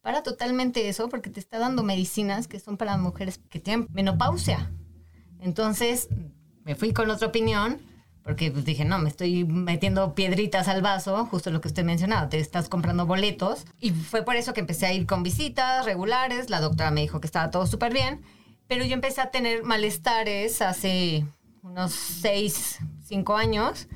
Para 0.02 0.24
totalmente 0.24 0.90
eso 0.90 1.08
porque 1.08 1.30
te 1.30 1.40
está 1.40 1.58
dando 1.58 1.84
medicinas 1.84 2.50
que 2.50 2.60
son 2.60 2.76
para 2.76 2.98
mujeres 2.98 3.40
que 3.50 3.62
tienen 3.62 3.88
menopausia. 3.94 4.74
Entonces, 5.40 6.10
me 6.66 6.76
fui 6.76 6.92
con 6.92 7.10
otra 7.10 7.30
opinión 7.30 7.80
porque 8.32 8.50
pues, 8.50 8.64
dije, 8.64 8.86
no, 8.86 8.98
me 8.98 9.10
estoy 9.10 9.44
metiendo 9.44 10.16
piedritas 10.16 10.70
al 10.70 10.82
vaso, 10.82 11.26
justo 11.26 11.52
lo 11.52 11.60
que 11.60 11.68
usted 11.68 11.84
mencionaba, 11.84 12.30
te 12.30 12.40
estás 12.40 12.70
comprando 12.70 13.06
boletos. 13.06 13.66
Y 13.82 13.92
fue 13.92 14.24
por 14.24 14.38
eso 14.38 14.54
que 14.54 14.62
empecé 14.62 14.86
a 14.86 14.94
ir 14.94 15.06
con 15.06 15.22
visitas 15.22 15.84
regulares, 15.84 16.50
la 16.50 16.62
doctora 16.62 16.92
me 16.92 17.02
dijo 17.02 17.20
que 17.20 17.28
estaba 17.28 17.52
todo 17.52 17.68
súper 17.68 17.92
bien, 17.92 18.22
pero 18.68 18.86
yo 18.86 18.94
empecé 18.94 19.20
a 19.20 19.32
tener 19.32 19.64
malestares 19.64 20.62
hace 20.62 21.26
unos 21.62 21.92
6, 21.92 22.80
5 23.04 23.36
años 23.36 23.90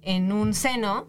en 0.00 0.32
un 0.32 0.54
seno 0.54 1.08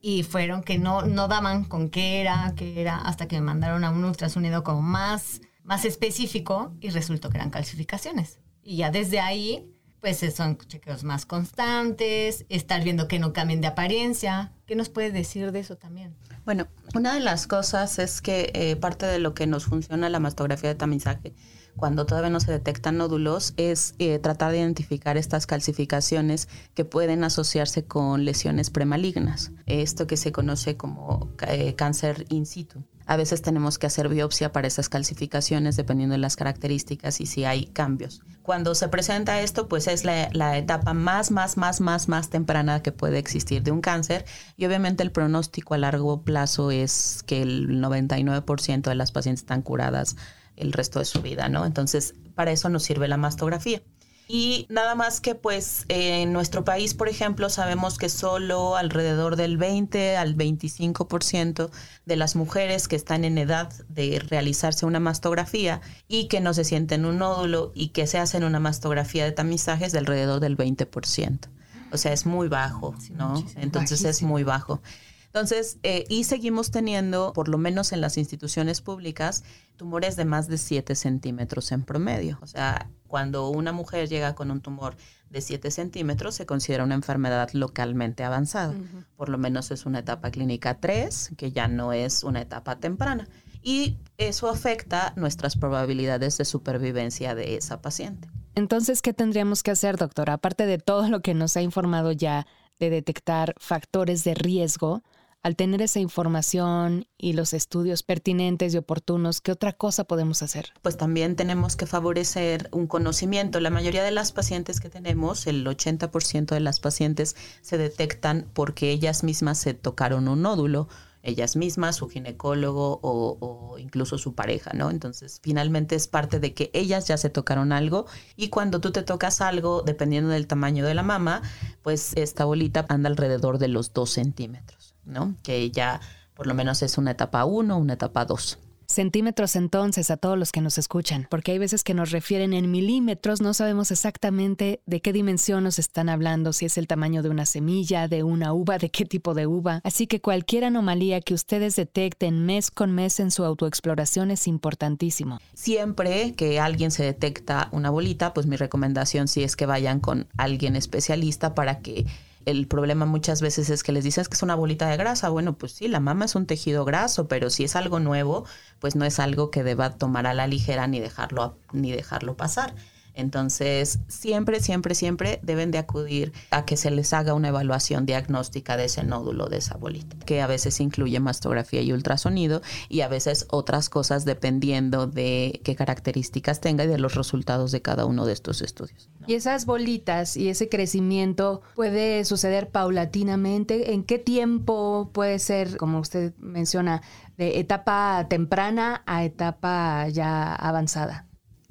y 0.00 0.24
fueron 0.24 0.64
que 0.64 0.76
no, 0.76 1.02
no 1.02 1.28
daban 1.28 1.62
con 1.62 1.88
qué 1.88 2.20
era, 2.20 2.52
qué 2.56 2.80
era, 2.80 2.96
hasta 2.96 3.28
que 3.28 3.36
me 3.36 3.42
mandaron 3.42 3.84
a 3.84 3.90
un 3.90 4.04
ultrasonido 4.04 4.64
como 4.64 4.82
más, 4.82 5.40
más 5.62 5.84
específico 5.84 6.74
y 6.80 6.90
resultó 6.90 7.30
que 7.30 7.36
eran 7.36 7.50
calcificaciones. 7.50 8.40
Y 8.60 8.78
ya 8.78 8.90
desde 8.90 9.20
ahí 9.20 9.72
pues 10.00 10.18
son 10.34 10.58
chequeos 10.58 11.04
más 11.04 11.26
constantes, 11.26 12.46
estar 12.48 12.82
viendo 12.84 13.08
que 13.08 13.18
no 13.18 13.32
cambien 13.32 13.60
de 13.60 13.66
apariencia. 13.66 14.52
¿Qué 14.66 14.76
nos 14.76 14.88
puede 14.88 15.10
decir 15.10 15.52
de 15.52 15.60
eso 15.60 15.76
también? 15.76 16.14
Bueno, 16.44 16.68
una 16.94 17.14
de 17.14 17.20
las 17.20 17.46
cosas 17.46 17.98
es 17.98 18.20
que 18.20 18.50
eh, 18.54 18.76
parte 18.76 19.06
de 19.06 19.18
lo 19.18 19.34
que 19.34 19.46
nos 19.46 19.64
funciona 19.64 20.08
la 20.08 20.20
mastografía 20.20 20.70
de 20.70 20.74
tamizaje 20.76 21.34
cuando 21.78 22.04
todavía 22.04 22.28
no 22.28 22.40
se 22.40 22.52
detectan 22.52 22.98
nódulos 22.98 23.54
es 23.56 23.94
eh, 23.98 24.18
tratar 24.18 24.52
de 24.52 24.58
identificar 24.58 25.16
estas 25.16 25.46
calcificaciones 25.46 26.48
que 26.74 26.84
pueden 26.84 27.24
asociarse 27.24 27.84
con 27.84 28.24
lesiones 28.24 28.70
premalignas, 28.70 29.52
esto 29.66 30.06
que 30.06 30.16
se 30.16 30.32
conoce 30.32 30.76
como 30.76 31.30
eh, 31.46 31.74
cáncer 31.74 32.26
in 32.28 32.44
situ. 32.46 32.82
A 33.08 33.16
veces 33.16 33.40
tenemos 33.40 33.78
que 33.78 33.86
hacer 33.86 34.10
biopsia 34.10 34.52
para 34.52 34.68
esas 34.68 34.90
calcificaciones 34.90 35.76
dependiendo 35.76 36.12
de 36.12 36.18
las 36.18 36.36
características 36.36 37.22
y 37.22 37.26
si 37.26 37.46
hay 37.46 37.64
cambios. 37.64 38.20
Cuando 38.42 38.74
se 38.74 38.88
presenta 38.88 39.40
esto, 39.40 39.66
pues 39.66 39.86
es 39.86 40.04
la, 40.04 40.58
etapa 40.58 40.92
más, 40.92 41.30
más, 41.30 41.56
más, 41.56 41.80
más, 41.80 42.06
más 42.06 42.28
temprana 42.28 42.82
que 42.82 42.92
puede 42.92 43.16
existir 43.16 43.62
de 43.62 43.70
un 43.70 43.80
cáncer 43.80 44.26
y 44.58 44.66
obviamente 44.66 45.02
el 45.02 45.10
pronóstico 45.10 45.72
a 45.72 45.78
largo 45.78 46.20
plazo 46.20 46.70
es 46.70 47.22
que 47.26 47.40
el 47.40 47.80
99% 47.80 48.82
de 48.82 48.94
las 48.94 49.10
pacientes 49.10 49.40
están 49.40 49.62
curadas 49.62 50.16
el 50.56 50.74
resto 50.74 50.98
de 50.98 51.06
su 51.06 51.22
vida, 51.22 51.48
¿no? 51.48 51.64
Entonces, 51.64 52.14
para 52.34 52.50
eso 52.52 52.68
nos 52.68 52.82
sirve 52.82 53.08
la 53.08 53.16
mastografía. 53.16 53.80
Y 54.30 54.66
nada 54.68 54.94
más 54.94 55.22
que 55.22 55.34
pues 55.34 55.86
en 55.88 56.34
nuestro 56.34 56.62
país, 56.62 56.92
por 56.92 57.08
ejemplo, 57.08 57.48
sabemos 57.48 57.96
que 57.96 58.10
solo 58.10 58.76
alrededor 58.76 59.36
del 59.36 59.56
20 59.56 60.18
al 60.18 60.36
25% 60.36 61.70
de 62.04 62.16
las 62.16 62.36
mujeres 62.36 62.88
que 62.88 62.96
están 62.96 63.24
en 63.24 63.38
edad 63.38 63.72
de 63.88 64.22
realizarse 64.28 64.84
una 64.84 65.00
mastografía 65.00 65.80
y 66.08 66.28
que 66.28 66.40
no 66.40 66.52
se 66.52 66.64
sienten 66.64 67.06
un 67.06 67.18
nódulo 67.18 67.72
y 67.74 67.88
que 67.88 68.06
se 68.06 68.18
hacen 68.18 68.44
una 68.44 68.60
mastografía 68.60 69.24
de 69.24 69.32
tamizaje 69.32 69.86
es 69.86 69.92
de 69.92 69.98
alrededor 69.98 70.40
del 70.40 70.58
20%. 70.58 71.48
O 71.90 71.96
sea, 71.96 72.12
es 72.12 72.26
muy 72.26 72.48
bajo, 72.48 72.94
¿no? 73.12 73.42
Entonces 73.56 74.04
es 74.04 74.22
muy 74.22 74.44
bajo. 74.44 74.82
Entonces, 75.28 75.78
eh, 75.82 76.04
y 76.08 76.24
seguimos 76.24 76.70
teniendo, 76.70 77.32
por 77.34 77.48
lo 77.48 77.58
menos 77.58 77.92
en 77.92 78.00
las 78.00 78.16
instituciones 78.16 78.80
públicas, 78.80 79.44
tumores 79.76 80.16
de 80.16 80.24
más 80.24 80.48
de 80.48 80.56
7 80.56 80.94
centímetros 80.94 81.70
en 81.70 81.84
promedio. 81.84 82.38
O 82.40 82.46
sea, 82.46 82.90
cuando 83.06 83.50
una 83.50 83.72
mujer 83.72 84.08
llega 84.08 84.34
con 84.34 84.50
un 84.50 84.62
tumor 84.62 84.96
de 85.28 85.42
7 85.42 85.70
centímetros, 85.70 86.34
se 86.34 86.46
considera 86.46 86.82
una 86.82 86.94
enfermedad 86.94 87.50
localmente 87.52 88.24
avanzada. 88.24 88.74
Por 89.16 89.28
lo 89.28 89.36
menos 89.36 89.70
es 89.70 89.84
una 89.84 89.98
etapa 89.98 90.30
clínica 90.30 90.80
3, 90.80 91.32
que 91.36 91.52
ya 91.52 91.68
no 91.68 91.92
es 91.92 92.24
una 92.24 92.40
etapa 92.40 92.80
temprana. 92.80 93.28
Y 93.62 93.98
eso 94.16 94.48
afecta 94.48 95.12
nuestras 95.16 95.56
probabilidades 95.56 96.38
de 96.38 96.46
supervivencia 96.46 97.34
de 97.34 97.56
esa 97.56 97.82
paciente. 97.82 98.28
Entonces, 98.54 99.02
¿qué 99.02 99.12
tendríamos 99.12 99.62
que 99.62 99.72
hacer, 99.72 99.98
doctora? 99.98 100.34
Aparte 100.34 100.64
de 100.64 100.78
todo 100.78 101.08
lo 101.08 101.20
que 101.20 101.34
nos 101.34 101.56
ha 101.56 101.62
informado 101.62 102.12
ya 102.12 102.46
de 102.78 102.90
detectar 102.90 103.54
factores 103.58 104.24
de 104.24 104.34
riesgo, 104.34 105.02
al 105.42 105.56
tener 105.56 105.82
esa 105.82 106.00
información 106.00 107.06
y 107.16 107.32
los 107.32 107.52
estudios 107.54 108.02
pertinentes 108.02 108.74
y 108.74 108.78
oportunos, 108.78 109.40
¿qué 109.40 109.52
otra 109.52 109.72
cosa 109.72 110.04
podemos 110.04 110.42
hacer? 110.42 110.72
Pues 110.82 110.96
también 110.96 111.36
tenemos 111.36 111.76
que 111.76 111.86
favorecer 111.86 112.68
un 112.72 112.86
conocimiento. 112.86 113.60
La 113.60 113.70
mayoría 113.70 114.02
de 114.02 114.10
las 114.10 114.32
pacientes 114.32 114.80
que 114.80 114.90
tenemos, 114.90 115.46
el 115.46 115.66
80% 115.66 116.46
de 116.46 116.60
las 116.60 116.80
pacientes 116.80 117.36
se 117.62 117.78
detectan 117.78 118.48
porque 118.52 118.90
ellas 118.90 119.24
mismas 119.24 119.58
se 119.58 119.74
tocaron 119.74 120.28
un 120.28 120.42
nódulo 120.42 120.88
ellas 121.22 121.56
mismas, 121.56 121.96
su 121.96 122.08
ginecólogo 122.08 123.00
o, 123.02 123.76
incluso 123.78 124.18
su 124.18 124.34
pareja, 124.34 124.72
¿no? 124.74 124.90
Entonces, 124.90 125.40
finalmente 125.42 125.94
es 125.94 126.08
parte 126.08 126.40
de 126.40 126.54
que 126.54 126.70
ellas 126.72 127.06
ya 127.06 127.16
se 127.16 127.30
tocaron 127.30 127.72
algo 127.72 128.06
y 128.36 128.48
cuando 128.48 128.80
tú 128.80 128.92
te 128.92 129.02
tocas 129.02 129.40
algo, 129.40 129.82
dependiendo 129.82 130.30
del 130.30 130.46
tamaño 130.46 130.84
de 130.84 130.94
la 130.94 131.02
mama, 131.02 131.42
pues 131.82 132.12
esta 132.16 132.44
bolita 132.44 132.86
anda 132.88 133.08
alrededor 133.08 133.58
de 133.58 133.68
los 133.68 133.92
dos 133.92 134.10
centímetros, 134.10 134.87
¿no? 135.08 135.34
Que 135.42 135.70
ya 135.70 136.00
por 136.34 136.46
lo 136.46 136.54
menos 136.54 136.82
es 136.82 136.98
una 136.98 137.10
etapa 137.10 137.44
1, 137.44 137.76
una 137.76 137.94
etapa 137.94 138.24
2. 138.24 138.58
Centímetros 138.86 139.54
entonces 139.54 140.10
a 140.10 140.16
todos 140.16 140.38
los 140.38 140.50
que 140.50 140.62
nos 140.62 140.78
escuchan, 140.78 141.26
porque 141.28 141.52
hay 141.52 141.58
veces 141.58 141.84
que 141.84 141.92
nos 141.92 142.10
refieren 142.10 142.54
en 142.54 142.70
milímetros, 142.70 143.42
no 143.42 143.52
sabemos 143.52 143.90
exactamente 143.90 144.80
de 144.86 145.02
qué 145.02 145.12
dimensión 145.12 145.64
nos 145.64 145.78
están 145.78 146.08
hablando, 146.08 146.54
si 146.54 146.64
es 146.64 146.78
el 146.78 146.86
tamaño 146.86 147.22
de 147.22 147.28
una 147.28 147.44
semilla, 147.44 148.08
de 148.08 148.22
una 148.22 148.54
uva, 148.54 148.78
de 148.78 148.88
qué 148.88 149.04
tipo 149.04 149.34
de 149.34 149.46
uva. 149.46 149.82
Así 149.84 150.06
que 150.06 150.22
cualquier 150.22 150.64
anomalía 150.64 151.20
que 151.20 151.34
ustedes 151.34 151.76
detecten 151.76 152.46
mes 152.46 152.70
con 152.70 152.92
mes 152.92 153.20
en 153.20 153.30
su 153.30 153.44
autoexploración 153.44 154.30
es 154.30 154.46
importantísimo. 154.46 155.38
Siempre 155.52 156.34
que 156.34 156.58
alguien 156.58 156.90
se 156.90 157.02
detecta 157.02 157.68
una 157.72 157.90
bolita, 157.90 158.32
pues 158.32 158.46
mi 158.46 158.56
recomendación 158.56 159.28
sí 159.28 159.42
es 159.42 159.54
que 159.54 159.66
vayan 159.66 160.00
con 160.00 160.28
alguien 160.38 160.76
especialista 160.76 161.54
para 161.54 161.80
que 161.80 162.06
el 162.50 162.66
problema 162.66 163.04
muchas 163.06 163.42
veces 163.42 163.70
es 163.70 163.82
que 163.82 163.92
les 163.92 164.04
dices 164.04 164.28
que 164.28 164.34
es 164.34 164.42
una 164.42 164.54
bolita 164.54 164.88
de 164.88 164.96
grasa. 164.96 165.28
Bueno, 165.28 165.58
pues 165.58 165.72
sí, 165.72 165.88
la 165.88 166.00
mama 166.00 166.24
es 166.24 166.34
un 166.34 166.46
tejido 166.46 166.84
graso, 166.84 167.28
pero 167.28 167.50
si 167.50 167.64
es 167.64 167.76
algo 167.76 168.00
nuevo, 168.00 168.44
pues 168.78 168.96
no 168.96 169.04
es 169.04 169.18
algo 169.18 169.50
que 169.50 169.62
deba 169.62 169.96
tomar 169.96 170.26
a 170.26 170.34
la 170.34 170.46
ligera 170.46 170.86
ni 170.86 171.00
dejarlo, 171.00 171.58
ni 171.72 171.92
dejarlo 171.92 172.36
pasar. 172.36 172.74
Entonces, 173.18 173.98
siempre, 174.06 174.60
siempre, 174.60 174.94
siempre 174.94 175.40
deben 175.42 175.72
de 175.72 175.78
acudir 175.78 176.32
a 176.52 176.64
que 176.64 176.76
se 176.76 176.92
les 176.92 177.12
haga 177.12 177.34
una 177.34 177.48
evaluación 177.48 178.06
diagnóstica 178.06 178.76
de 178.76 178.84
ese 178.84 179.02
nódulo, 179.02 179.48
de 179.48 179.56
esa 179.56 179.76
bolita, 179.76 180.16
que 180.24 180.40
a 180.40 180.46
veces 180.46 180.80
incluye 180.80 181.18
mastografía 181.18 181.82
y 181.82 181.92
ultrasonido 181.92 182.62
y 182.88 183.00
a 183.00 183.08
veces 183.08 183.46
otras 183.50 183.90
cosas 183.90 184.24
dependiendo 184.24 185.08
de 185.08 185.60
qué 185.64 185.74
características 185.74 186.60
tenga 186.60 186.84
y 186.84 186.86
de 186.86 186.98
los 186.98 187.16
resultados 187.16 187.72
de 187.72 187.82
cada 187.82 188.06
uno 188.06 188.24
de 188.24 188.34
estos 188.34 188.62
estudios. 188.62 189.10
Y 189.26 189.34
esas 189.34 189.66
bolitas 189.66 190.36
y 190.36 190.48
ese 190.48 190.68
crecimiento 190.68 191.62
puede 191.74 192.24
suceder 192.24 192.70
paulatinamente. 192.70 193.94
¿En 193.94 194.04
qué 194.04 194.20
tiempo 194.20 195.10
puede 195.12 195.40
ser, 195.40 195.76
como 195.76 195.98
usted 195.98 196.34
menciona, 196.38 197.02
de 197.36 197.58
etapa 197.58 198.26
temprana 198.30 199.02
a 199.06 199.24
etapa 199.24 200.08
ya 200.08 200.54
avanzada? 200.54 201.27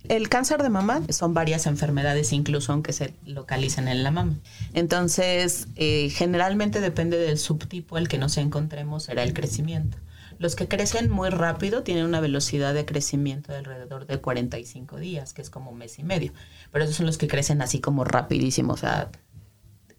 El 0.09 0.29
cáncer 0.29 0.63
de 0.63 0.69
mama 0.69 1.01
son 1.09 1.33
varias 1.33 1.65
enfermedades, 1.65 2.31
incluso 2.31 2.71
aunque 2.71 2.93
se 2.93 3.13
localicen 3.25 3.87
en 3.87 4.03
la 4.03 4.11
mama. 4.11 4.35
Entonces, 4.73 5.67
eh, 5.75 6.09
generalmente 6.09 6.79
depende 6.79 7.17
del 7.17 7.37
subtipo 7.37 7.97
al 7.97 8.07
que 8.07 8.17
nos 8.17 8.37
encontremos, 8.37 9.03
será 9.03 9.23
el 9.23 9.33
crecimiento. 9.33 9.97
Los 10.39 10.55
que 10.55 10.67
crecen 10.67 11.09
muy 11.09 11.29
rápido 11.29 11.83
tienen 11.83 12.05
una 12.05 12.19
velocidad 12.19 12.73
de 12.73 12.85
crecimiento 12.85 13.51
de 13.51 13.57
alrededor 13.57 14.05
de 14.05 14.19
45 14.19 14.97
días, 14.97 15.33
que 15.33 15.41
es 15.41 15.49
como 15.49 15.71
un 15.71 15.77
mes 15.77 15.97
y 15.99 16.03
medio. 16.03 16.31
Pero 16.71 16.85
esos 16.85 16.97
son 16.97 17.05
los 17.05 17.17
que 17.17 17.27
crecen 17.27 17.61
así 17.61 17.79
como 17.81 18.03
rapidísimo, 18.03 18.73
o 18.73 18.77
sea, 18.77 19.09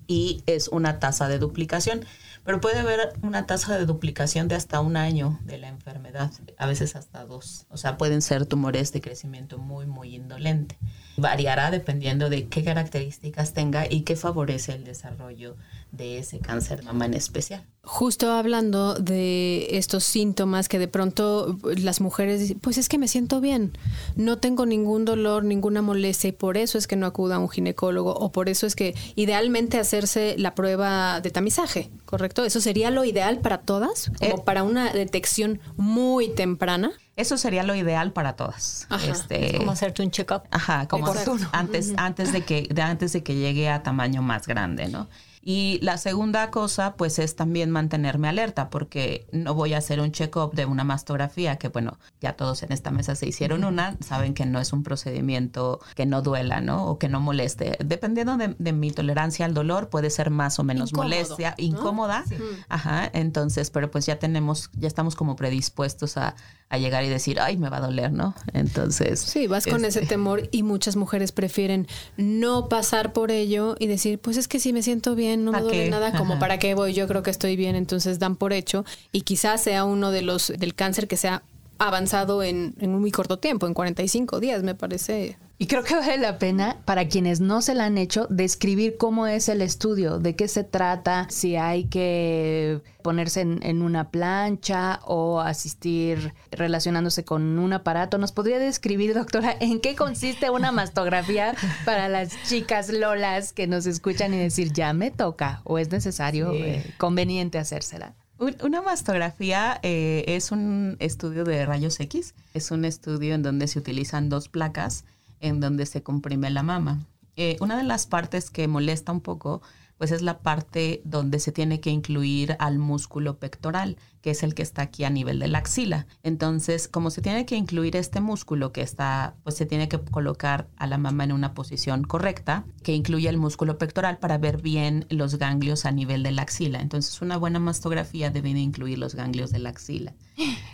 y 0.06 0.42
es 0.46 0.68
una 0.68 1.00
tasa 1.00 1.28
de 1.28 1.38
duplicación. 1.38 2.04
Pero 2.48 2.62
puede 2.62 2.78
haber 2.78 3.12
una 3.20 3.44
tasa 3.44 3.76
de 3.76 3.84
duplicación 3.84 4.48
de 4.48 4.54
hasta 4.54 4.80
un 4.80 4.96
año 4.96 5.38
de 5.42 5.58
la 5.58 5.68
enfermedad, 5.68 6.30
a 6.56 6.66
veces 6.66 6.96
hasta 6.96 7.26
dos. 7.26 7.66
O 7.68 7.76
sea, 7.76 7.98
pueden 7.98 8.22
ser 8.22 8.46
tumores 8.46 8.90
de 8.90 9.02
crecimiento 9.02 9.58
muy, 9.58 9.84
muy 9.84 10.14
indolente. 10.16 10.78
Variará 11.18 11.70
dependiendo 11.70 12.30
de 12.30 12.46
qué 12.46 12.64
características 12.64 13.52
tenga 13.52 13.86
y 13.90 14.02
qué 14.02 14.16
favorece 14.16 14.72
el 14.72 14.84
desarrollo 14.84 15.56
de 15.92 16.18
ese 16.18 16.38
cáncer 16.38 16.80
de 16.80 16.84
mama 16.84 17.06
en 17.06 17.14
especial. 17.14 17.64
Justo 17.82 18.30
hablando 18.30 18.94
de 18.94 19.78
estos 19.78 20.04
síntomas 20.04 20.68
que 20.68 20.78
de 20.78 20.88
pronto 20.88 21.58
las 21.62 22.02
mujeres 22.02 22.40
dicen, 22.40 22.58
pues 22.60 22.76
es 22.76 22.88
que 22.88 22.98
me 22.98 23.08
siento 23.08 23.40
bien, 23.40 23.72
no 24.14 24.36
tengo 24.36 24.66
ningún 24.66 25.06
dolor, 25.06 25.44
ninguna 25.44 25.80
molestia 25.80 26.28
y 26.28 26.32
por 26.32 26.58
eso 26.58 26.76
es 26.76 26.86
que 26.86 26.96
no 26.96 27.06
acuda 27.06 27.36
a 27.36 27.38
un 27.38 27.48
ginecólogo 27.48 28.12
o 28.12 28.30
por 28.30 28.50
eso 28.50 28.66
es 28.66 28.76
que 28.76 28.94
idealmente 29.14 29.78
hacerse 29.78 30.34
la 30.36 30.54
prueba 30.54 31.22
de 31.22 31.30
tamizaje, 31.30 31.90
¿correcto? 32.04 32.44
¿Eso 32.44 32.60
sería 32.60 32.90
lo 32.90 33.04
ideal 33.04 33.38
para 33.38 33.62
todas? 33.62 34.10
Como 34.18 34.36
eh, 34.36 34.42
para 34.44 34.64
una 34.64 34.92
detección 34.92 35.60
muy 35.76 36.28
temprana. 36.28 36.92
Eso 37.18 37.36
sería 37.36 37.64
lo 37.64 37.74
ideal 37.74 38.12
para 38.12 38.36
todas. 38.36 38.86
Este, 39.04 39.56
como 39.58 39.72
hacerte 39.72 40.02
un 40.04 40.12
check-up. 40.12 40.42
Ajá, 40.52 40.86
como 40.86 41.12
antes, 41.50 41.92
antes 41.96 42.32
de 42.32 42.44
que, 42.44 42.68
de 42.70 42.80
antes 42.80 43.12
de 43.12 43.24
que 43.24 43.34
llegue 43.34 43.68
a 43.68 43.82
tamaño 43.82 44.22
más 44.22 44.46
grande, 44.46 44.86
¿no? 44.86 45.08
Y 45.42 45.78
la 45.82 45.98
segunda 45.98 46.50
cosa, 46.50 46.94
pues, 46.96 47.18
es 47.18 47.36
también 47.36 47.70
mantenerme 47.70 48.28
alerta, 48.28 48.70
porque 48.70 49.26
no 49.32 49.54
voy 49.54 49.74
a 49.74 49.78
hacer 49.78 50.00
un 50.00 50.12
check-up 50.12 50.54
de 50.54 50.66
una 50.66 50.84
mastografía, 50.84 51.56
que 51.56 51.68
bueno, 51.68 51.98
ya 52.20 52.34
todos 52.34 52.62
en 52.62 52.72
esta 52.72 52.90
mesa 52.90 53.14
se 53.14 53.26
hicieron 53.26 53.64
una, 53.64 53.96
saben 54.00 54.34
que 54.34 54.46
no 54.46 54.60
es 54.60 54.72
un 54.72 54.82
procedimiento 54.82 55.80
que 55.94 56.06
no 56.06 56.22
duela, 56.22 56.60
¿no? 56.60 56.86
O 56.86 56.98
que 56.98 57.08
no 57.08 57.20
moleste. 57.20 57.78
Dependiendo 57.84 58.36
de, 58.36 58.72
mi 58.72 58.90
tolerancia 58.90 59.46
al 59.46 59.54
dolor, 59.54 59.88
puede 59.88 60.10
ser 60.10 60.30
más 60.30 60.58
o 60.58 60.64
menos 60.64 60.92
molestia, 60.92 61.54
incómoda. 61.56 62.24
Ajá, 62.68 63.10
entonces, 63.12 63.70
pero 63.70 63.90
pues 63.90 64.06
ya 64.06 64.18
tenemos, 64.18 64.70
ya 64.74 64.88
estamos 64.88 65.14
como 65.14 65.36
predispuestos 65.36 66.16
a, 66.16 66.34
a 66.70 66.78
llegar 66.78 67.04
y 67.04 67.08
decir, 67.08 67.40
ay, 67.40 67.56
me 67.56 67.70
va 67.70 67.78
a 67.78 67.80
doler, 67.80 68.12
¿no? 68.12 68.34
Entonces. 68.52 69.20
Sí, 69.20 69.46
vas 69.46 69.66
con 69.66 69.84
ese 69.84 70.00
este 70.00 70.14
temor 70.14 70.48
y 70.50 70.62
muchas 70.62 70.96
mujeres 70.96 71.32
prefieren 71.32 71.86
no 72.16 72.68
pasar 72.68 73.12
por 73.12 73.30
ello 73.30 73.76
y 73.78 73.86
decir, 73.86 74.18
pues 74.18 74.36
es 74.36 74.48
que 74.48 74.60
si 74.60 74.72
me 74.72 74.82
siento 74.82 75.14
bien, 75.14 75.27
no 75.36 75.52
me 75.52 75.60
duele 75.60 75.90
nada, 75.90 76.16
como 76.16 76.38
para 76.38 76.58
qué 76.58 76.74
voy, 76.74 76.94
yo 76.94 77.06
creo 77.06 77.22
que 77.22 77.30
estoy 77.30 77.56
bien, 77.56 77.76
entonces 77.76 78.18
dan 78.18 78.36
por 78.36 78.52
hecho 78.52 78.84
y 79.12 79.22
quizás 79.22 79.62
sea 79.62 79.84
uno 79.84 80.10
de 80.10 80.22
los 80.22 80.52
del 80.56 80.74
cáncer 80.74 81.08
que 81.08 81.16
sea 81.16 81.42
avanzado 81.78 82.42
en, 82.42 82.74
en 82.80 82.90
un 82.90 83.00
muy 83.00 83.10
corto 83.10 83.38
tiempo, 83.38 83.66
en 83.66 83.74
45 83.74 84.40
días, 84.40 84.62
me 84.62 84.74
parece 84.74 85.36
y 85.60 85.66
creo 85.66 85.82
que 85.82 85.96
vale 85.96 86.18
la 86.18 86.38
pena, 86.38 86.76
para 86.84 87.08
quienes 87.08 87.40
no 87.40 87.62
se 87.62 87.74
la 87.74 87.86
han 87.86 87.98
hecho, 87.98 88.28
describir 88.30 88.96
cómo 88.96 89.26
es 89.26 89.48
el 89.48 89.60
estudio, 89.60 90.20
de 90.20 90.36
qué 90.36 90.46
se 90.46 90.62
trata, 90.62 91.26
si 91.30 91.56
hay 91.56 91.86
que 91.86 92.80
ponerse 93.02 93.40
en, 93.40 93.82
una 93.82 94.10
plancha 94.10 95.00
o 95.04 95.40
asistir 95.40 96.32
relacionándose 96.52 97.24
con 97.24 97.58
un 97.58 97.72
aparato. 97.72 98.18
¿Nos 98.18 98.30
podría 98.30 98.60
describir, 98.60 99.14
doctora, 99.14 99.56
en 99.58 99.80
qué 99.80 99.96
consiste 99.96 100.48
una 100.48 100.70
mastografía 100.70 101.56
para 101.84 102.08
las 102.08 102.30
chicas 102.48 102.90
lolas 102.90 103.52
que 103.52 103.66
nos 103.66 103.86
escuchan 103.86 104.34
y 104.34 104.38
decir, 104.38 104.72
ya 104.72 104.92
me 104.92 105.10
toca 105.10 105.62
o 105.64 105.78
es 105.78 105.90
necesario, 105.90 106.52
eh, 106.52 106.84
conveniente 106.98 107.58
hacérsela? 107.58 108.14
Una 108.38 108.80
mastografía 108.82 109.80
eh, 109.82 110.24
es 110.28 110.52
un 110.52 110.96
estudio 111.00 111.42
de 111.42 111.66
rayos 111.66 111.98
X. 111.98 112.36
Es 112.54 112.70
un 112.70 112.84
estudio 112.84 113.34
en 113.34 113.42
donde 113.42 113.66
se 113.66 113.80
utilizan 113.80 114.28
dos 114.28 114.48
placas 114.48 115.04
en 115.40 115.60
donde 115.60 115.86
se 115.86 116.02
comprime 116.02 116.50
la 116.50 116.62
mama. 116.62 117.06
Eh, 117.36 117.56
una 117.60 117.76
de 117.76 117.84
las 117.84 118.06
partes 118.06 118.50
que 118.50 118.66
molesta 118.66 119.12
un 119.12 119.20
poco 119.20 119.62
pues 119.98 120.12
es 120.12 120.22
la 120.22 120.38
parte 120.38 121.02
donde 121.04 121.40
se 121.40 121.52
tiene 121.52 121.80
que 121.80 121.90
incluir 121.90 122.56
al 122.60 122.78
músculo 122.78 123.38
pectoral, 123.38 123.96
que 124.22 124.30
es 124.30 124.42
el 124.42 124.54
que 124.54 124.62
está 124.62 124.82
aquí 124.82 125.04
a 125.04 125.10
nivel 125.10 125.38
de 125.38 125.48
la 125.48 125.58
axila. 125.58 126.06
Entonces, 126.22 126.88
como 126.88 127.10
se 127.10 127.22
tiene 127.22 127.46
que 127.46 127.56
incluir 127.56 127.96
este 127.96 128.20
músculo 128.20 128.72
que 128.72 128.82
está, 128.82 129.34
pues 129.44 129.56
se 129.56 129.66
tiene 129.66 129.88
que 129.88 129.98
colocar 129.98 130.68
a 130.76 130.86
la 130.86 130.98
mama 130.98 131.24
en 131.24 131.32
una 131.32 131.54
posición 131.54 132.04
correcta, 132.04 132.64
que 132.82 132.94
incluye 132.94 133.28
el 133.28 133.36
músculo 133.36 133.78
pectoral 133.78 134.18
para 134.18 134.38
ver 134.38 134.60
bien 134.60 135.06
los 135.10 135.36
ganglios 135.36 135.84
a 135.84 135.92
nivel 135.92 136.22
de 136.22 136.32
la 136.32 136.42
axila. 136.42 136.80
Entonces, 136.80 137.20
una 137.22 137.36
buena 137.36 137.58
mastografía 137.58 138.30
debe 138.30 138.54
de 138.54 138.60
incluir 138.60 138.98
los 138.98 139.14
ganglios 139.14 139.50
de 139.50 139.58
la 139.58 139.70
axila. 139.70 140.14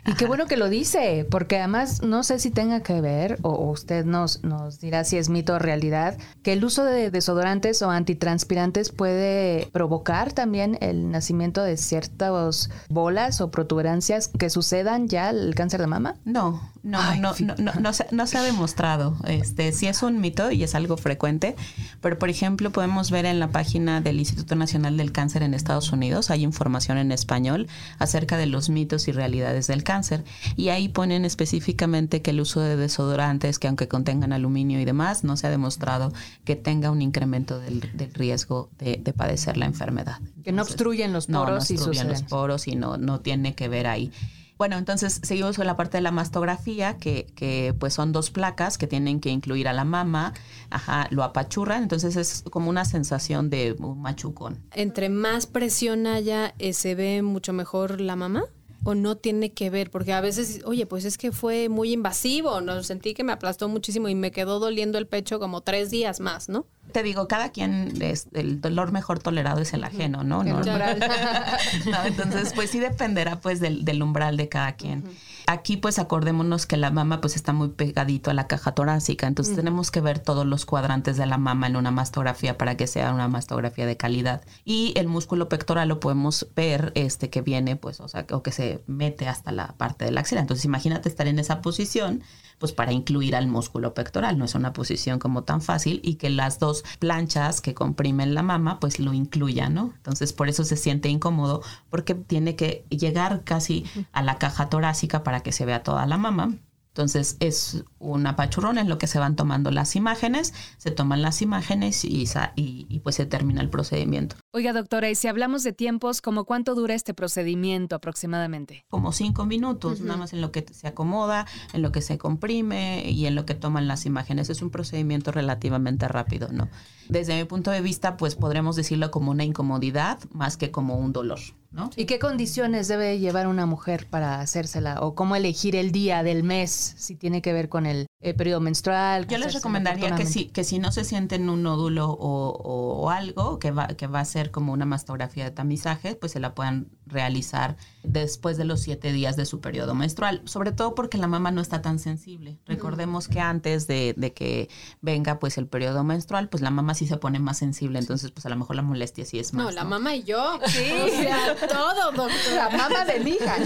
Y 0.06 0.12
qué 0.18 0.26
bueno 0.26 0.46
que 0.46 0.58
lo 0.58 0.68
dice, 0.68 1.26
porque 1.30 1.56
además 1.56 2.02
no 2.02 2.22
sé 2.22 2.38
si 2.38 2.50
tenga 2.50 2.82
que 2.82 3.00
ver, 3.00 3.38
o, 3.40 3.70
usted 3.70 4.04
nos, 4.04 4.44
nos 4.44 4.78
dirá 4.78 5.04
si 5.04 5.16
es 5.16 5.30
mito 5.30 5.54
o 5.54 5.58
realidad, 5.58 6.18
que 6.42 6.52
el 6.52 6.62
uso 6.62 6.84
de 6.84 7.10
desodorantes 7.10 7.80
o 7.80 7.90
antitranspirantes 7.90 8.90
puede 8.90 9.66
provocar 9.72 10.34
también 10.34 10.76
el 10.82 11.10
nacimiento 11.10 11.62
de 11.62 11.78
ciertas 11.78 12.68
bolas 12.90 13.33
o 13.40 13.50
protuberancias 13.50 14.28
que 14.28 14.50
sucedan 14.50 15.08
ya 15.08 15.30
el 15.30 15.54
cáncer 15.54 15.80
de 15.80 15.86
mama. 15.86 16.16
No, 16.24 16.70
no, 16.82 17.14
no, 17.16 17.34
no, 17.40 17.54
no, 17.56 17.72
no, 17.80 17.92
se, 17.92 18.06
no, 18.10 18.26
se, 18.26 18.38
ha 18.38 18.42
demostrado. 18.42 19.16
Este, 19.26 19.72
sí 19.72 19.86
es 19.86 20.02
un 20.02 20.20
mito 20.20 20.50
y 20.50 20.62
es 20.62 20.74
algo 20.74 20.96
frecuente, 20.96 21.56
pero 22.00 22.18
por 22.18 22.28
ejemplo 22.28 22.70
podemos 22.70 23.10
ver 23.10 23.26
en 23.26 23.40
la 23.40 23.48
página 23.48 24.00
del 24.00 24.18
Instituto 24.18 24.54
Nacional 24.54 24.96
del 24.96 25.12
Cáncer 25.12 25.42
en 25.42 25.54
Estados 25.54 25.92
Unidos, 25.92 26.30
hay 26.30 26.42
información 26.42 26.98
en 26.98 27.12
español 27.12 27.68
acerca 27.98 28.36
de 28.36 28.46
los 28.46 28.68
mitos 28.68 29.08
y 29.08 29.12
realidades 29.12 29.66
del 29.66 29.82
cáncer. 29.82 30.24
Y 30.56 30.68
ahí 30.68 30.88
ponen 30.88 31.24
específicamente 31.24 32.22
que 32.22 32.30
el 32.30 32.40
uso 32.40 32.60
de 32.60 32.76
desodorantes, 32.76 33.58
que 33.58 33.68
aunque 33.68 33.88
contengan 33.88 34.32
aluminio 34.32 34.80
y 34.80 34.84
demás, 34.84 35.24
no 35.24 35.36
se 35.36 35.46
ha 35.46 35.50
demostrado 35.50 36.12
que 36.44 36.56
tenga 36.56 36.90
un 36.90 37.02
incremento 37.02 37.58
del, 37.60 37.80
riesgo 38.12 38.70
de, 38.78 38.98
padecer 39.16 39.56
la 39.56 39.66
enfermedad. 39.66 40.18
que 40.42 40.52
no 40.52 40.62
obstruyen 40.62 41.12
los 41.12 41.26
poros 41.26 41.46
no, 41.46 41.50
no 41.50 41.56
obstruyen 41.58 42.08
los 42.08 42.22
poros 42.22 42.66
y 42.66 42.74
no, 42.74 42.96
no 42.96 43.20
tiene 43.24 43.56
que 43.56 43.68
ver 43.68 43.88
ahí. 43.88 44.12
Bueno, 44.56 44.78
entonces 44.78 45.20
seguimos 45.24 45.56
con 45.56 45.66
la 45.66 45.76
parte 45.76 45.96
de 45.96 46.00
la 46.00 46.12
mastografía, 46.12 46.96
que, 46.96 47.26
que, 47.34 47.74
pues 47.76 47.92
son 47.92 48.12
dos 48.12 48.30
placas 48.30 48.78
que 48.78 48.86
tienen 48.86 49.18
que 49.18 49.30
incluir 49.30 49.66
a 49.66 49.72
la 49.72 49.84
mama, 49.84 50.32
ajá, 50.70 51.08
lo 51.10 51.24
apachurran, 51.24 51.82
entonces 51.82 52.14
es 52.14 52.44
como 52.50 52.70
una 52.70 52.84
sensación 52.84 53.50
de 53.50 53.74
machucón. 53.80 54.60
Entre 54.72 55.08
más 55.08 55.46
presión 55.46 56.06
haya, 56.06 56.54
eh, 56.60 56.72
¿se 56.72 56.94
ve 56.94 57.22
mucho 57.22 57.52
mejor 57.52 58.00
la 58.00 58.14
mama? 58.14 58.44
O 58.84 58.94
no 58.94 59.16
tiene 59.16 59.52
que 59.52 59.70
ver? 59.70 59.90
Porque 59.90 60.12
a 60.12 60.20
veces, 60.20 60.60
oye, 60.64 60.86
pues 60.86 61.04
es 61.04 61.18
que 61.18 61.32
fue 61.32 61.68
muy 61.68 61.92
invasivo, 61.92 62.60
no 62.60 62.82
sentí 62.82 63.14
que 63.14 63.24
me 63.24 63.32
aplastó 63.32 63.68
muchísimo 63.68 64.08
y 64.08 64.14
me 64.14 64.30
quedó 64.30 64.58
doliendo 64.58 64.98
el 64.98 65.06
pecho 65.06 65.38
como 65.38 65.62
tres 65.62 65.90
días 65.90 66.20
más, 66.20 66.48
¿no? 66.48 66.66
Te 66.92 67.02
digo, 67.02 67.26
cada 67.26 67.50
quien, 67.50 68.00
es, 68.00 68.28
el 68.34 68.60
dolor 68.60 68.92
mejor 68.92 69.18
tolerado 69.18 69.60
es 69.60 69.72
el 69.72 69.82
ajeno, 69.84 70.22
¿no? 70.22 70.44
no, 71.86 72.04
entonces, 72.04 72.52
pues 72.54 72.70
sí 72.70 72.78
dependerá 72.78 73.40
pues 73.40 73.58
del, 73.60 73.84
del 73.84 74.02
umbral 74.02 74.36
de 74.36 74.48
cada 74.48 74.76
quien. 74.76 75.04
Aquí 75.46 75.76
pues 75.76 75.98
acordémonos 75.98 76.64
que 76.64 76.78
la 76.78 76.90
mama 76.90 77.20
pues 77.20 77.36
está 77.36 77.52
muy 77.52 77.68
pegadito 77.68 78.30
a 78.30 78.34
la 78.34 78.46
caja 78.46 78.72
torácica, 78.72 79.26
entonces 79.26 79.54
tenemos 79.54 79.90
que 79.90 80.00
ver 80.00 80.18
todos 80.18 80.46
los 80.46 80.64
cuadrantes 80.64 81.18
de 81.18 81.26
la 81.26 81.36
mama 81.36 81.66
en 81.66 81.76
una 81.76 81.90
mastografía 81.90 82.56
para 82.56 82.76
que 82.76 82.86
sea 82.86 83.12
una 83.12 83.28
mastografía 83.28 83.84
de 83.84 83.98
calidad. 83.98 84.42
Y 84.64 84.94
el 84.96 85.06
músculo 85.06 85.50
pectoral 85.50 85.88
lo 85.88 86.00
podemos 86.00 86.46
ver 86.56 86.92
este 86.94 87.28
que 87.28 87.42
viene 87.42 87.76
pues 87.76 88.00
o 88.00 88.08
sea, 88.08 88.26
o 88.30 88.42
que 88.42 88.52
se 88.52 88.82
mete 88.86 89.28
hasta 89.28 89.52
la 89.52 89.74
parte 89.76 90.06
de 90.06 90.12
la 90.12 90.20
axila. 90.20 90.40
Entonces 90.40 90.64
imagínate 90.64 91.10
estar 91.10 91.26
en 91.26 91.38
esa 91.38 91.60
posición 91.60 92.22
pues 92.58 92.72
para 92.72 92.92
incluir 92.92 93.36
al 93.36 93.46
músculo 93.46 93.94
pectoral, 93.94 94.38
no 94.38 94.44
es 94.44 94.54
una 94.54 94.72
posición 94.72 95.18
como 95.18 95.42
tan 95.42 95.60
fácil 95.60 96.00
y 96.02 96.14
que 96.14 96.30
las 96.30 96.58
dos 96.58 96.84
planchas 96.98 97.60
que 97.60 97.74
comprimen 97.74 98.34
la 98.34 98.42
mama 98.42 98.80
pues 98.80 98.98
lo 98.98 99.12
incluyan, 99.12 99.74
¿no? 99.74 99.92
Entonces 99.96 100.32
por 100.32 100.48
eso 100.48 100.64
se 100.64 100.76
siente 100.76 101.08
incómodo 101.08 101.62
porque 101.90 102.14
tiene 102.14 102.56
que 102.56 102.84
llegar 102.88 103.42
casi 103.44 103.84
a 104.12 104.22
la 104.22 104.38
caja 104.38 104.68
torácica 104.68 105.22
para 105.24 105.33
que 105.40 105.52
se 105.52 105.64
vea 105.64 105.82
toda 105.82 106.06
la 106.06 106.18
mama. 106.18 106.58
Entonces 106.94 107.36
es 107.40 107.82
un 107.98 108.24
apachurrón 108.24 108.78
en 108.78 108.88
lo 108.88 108.98
que 108.98 109.08
se 109.08 109.18
van 109.18 109.34
tomando 109.34 109.72
las 109.72 109.96
imágenes, 109.96 110.54
se 110.78 110.92
toman 110.92 111.22
las 111.22 111.42
imágenes 111.42 112.04
y, 112.04 112.24
y, 112.54 113.00
pues 113.00 113.16
se 113.16 113.26
termina 113.26 113.60
el 113.62 113.68
procedimiento. 113.68 114.36
Oiga, 114.52 114.72
doctora, 114.72 115.10
y 115.10 115.16
si 115.16 115.26
hablamos 115.26 115.64
de 115.64 115.72
tiempos, 115.72 116.22
¿cómo 116.22 116.44
cuánto 116.44 116.76
dura 116.76 116.94
este 116.94 117.12
procedimiento 117.12 117.96
aproximadamente? 117.96 118.84
Como 118.90 119.10
cinco 119.10 119.44
minutos, 119.44 120.02
nada 120.02 120.18
más 120.18 120.32
en 120.34 120.40
lo 120.40 120.52
que 120.52 120.64
se 120.70 120.86
acomoda, 120.86 121.46
en 121.72 121.82
lo 121.82 121.90
que 121.90 122.00
se 122.00 122.16
comprime 122.16 123.10
y 123.10 123.26
en 123.26 123.34
lo 123.34 123.44
que 123.44 123.56
toman 123.56 123.88
las 123.88 124.06
imágenes. 124.06 124.48
Es 124.48 124.62
un 124.62 124.70
procedimiento 124.70 125.32
relativamente 125.32 126.06
rápido, 126.06 126.46
¿no? 126.52 126.68
Desde 127.08 127.36
mi 127.36 127.44
punto 127.44 127.72
de 127.72 127.80
vista, 127.80 128.16
pues 128.16 128.36
podremos 128.36 128.76
decirlo 128.76 129.10
como 129.10 129.32
una 129.32 129.42
incomodidad 129.42 130.20
más 130.30 130.56
que 130.56 130.70
como 130.70 130.94
un 130.94 131.12
dolor. 131.12 131.40
¿No? 131.74 131.90
¿Y 131.96 132.04
qué 132.04 132.20
condiciones 132.20 132.86
debe 132.86 133.18
llevar 133.18 133.48
una 133.48 133.66
mujer 133.66 134.06
para 134.08 134.40
hacérsela? 134.40 135.00
¿O 135.00 135.16
cómo 135.16 135.34
elegir 135.34 135.74
el 135.74 135.90
día 135.90 136.22
del 136.22 136.44
mes 136.44 136.70
si 136.70 137.16
tiene 137.16 137.42
que 137.42 137.52
ver 137.52 137.68
con 137.68 137.84
el 137.84 138.06
eh, 138.20 138.32
periodo 138.32 138.60
menstrual? 138.60 139.26
Yo 139.26 139.38
les 139.38 139.52
recomendaría 139.52 140.14
que 140.14 140.24
si, 140.24 140.46
que 140.46 140.62
si 140.62 140.78
no 140.78 140.92
se 140.92 141.02
sienten 141.02 141.50
un 141.50 141.64
nódulo 141.64 142.10
o, 142.10 143.02
o, 143.02 143.10
algo 143.10 143.58
que 143.58 143.72
va, 143.72 143.88
que 143.88 144.06
va 144.06 144.20
a 144.20 144.24
ser 144.24 144.52
como 144.52 144.72
una 144.72 144.84
mastografía 144.84 145.42
de 145.42 145.50
tamizaje, 145.50 146.14
pues 146.14 146.30
se 146.30 146.38
la 146.38 146.54
puedan 146.54 146.90
realizar 147.06 147.76
después 148.02 148.56
de 148.56 148.64
los 148.64 148.80
siete 148.80 149.12
días 149.12 149.36
de 149.36 149.44
su 149.44 149.60
periodo 149.60 149.94
menstrual, 149.94 150.42
sobre 150.44 150.72
todo 150.72 150.94
porque 150.94 151.18
la 151.18 151.26
mama 151.26 151.50
no 151.50 151.60
está 151.60 151.82
tan 151.82 151.98
sensible. 151.98 152.58
Recordemos 152.66 153.28
que 153.28 153.40
antes 153.40 153.86
de, 153.86 154.14
de, 154.16 154.32
que 154.32 154.68
venga 155.00 155.38
pues 155.38 155.58
el 155.58 155.66
periodo 155.66 156.04
menstrual, 156.04 156.48
pues 156.48 156.62
la 156.62 156.70
mama 156.70 156.94
sí 156.94 157.06
se 157.06 157.16
pone 157.16 157.38
más 157.38 157.58
sensible, 157.58 157.98
entonces 157.98 158.30
pues 158.30 158.46
a 158.46 158.48
lo 158.48 158.56
mejor 158.56 158.76
la 158.76 158.82
molestia 158.82 159.24
sí 159.24 159.38
es 159.38 159.52
más. 159.52 159.64
No, 159.64 159.70
la 159.70 159.84
mamá 159.84 160.14
y 160.14 160.22
yo, 160.22 160.58
sí, 160.66 160.92
o 161.04 161.08
sea, 161.08 161.56
todo, 161.68 162.12
doctora. 162.12 162.30
La 162.54 162.70
mamá 162.70 163.04
de 163.04 163.20
mi 163.20 163.32
hija. 163.32 163.56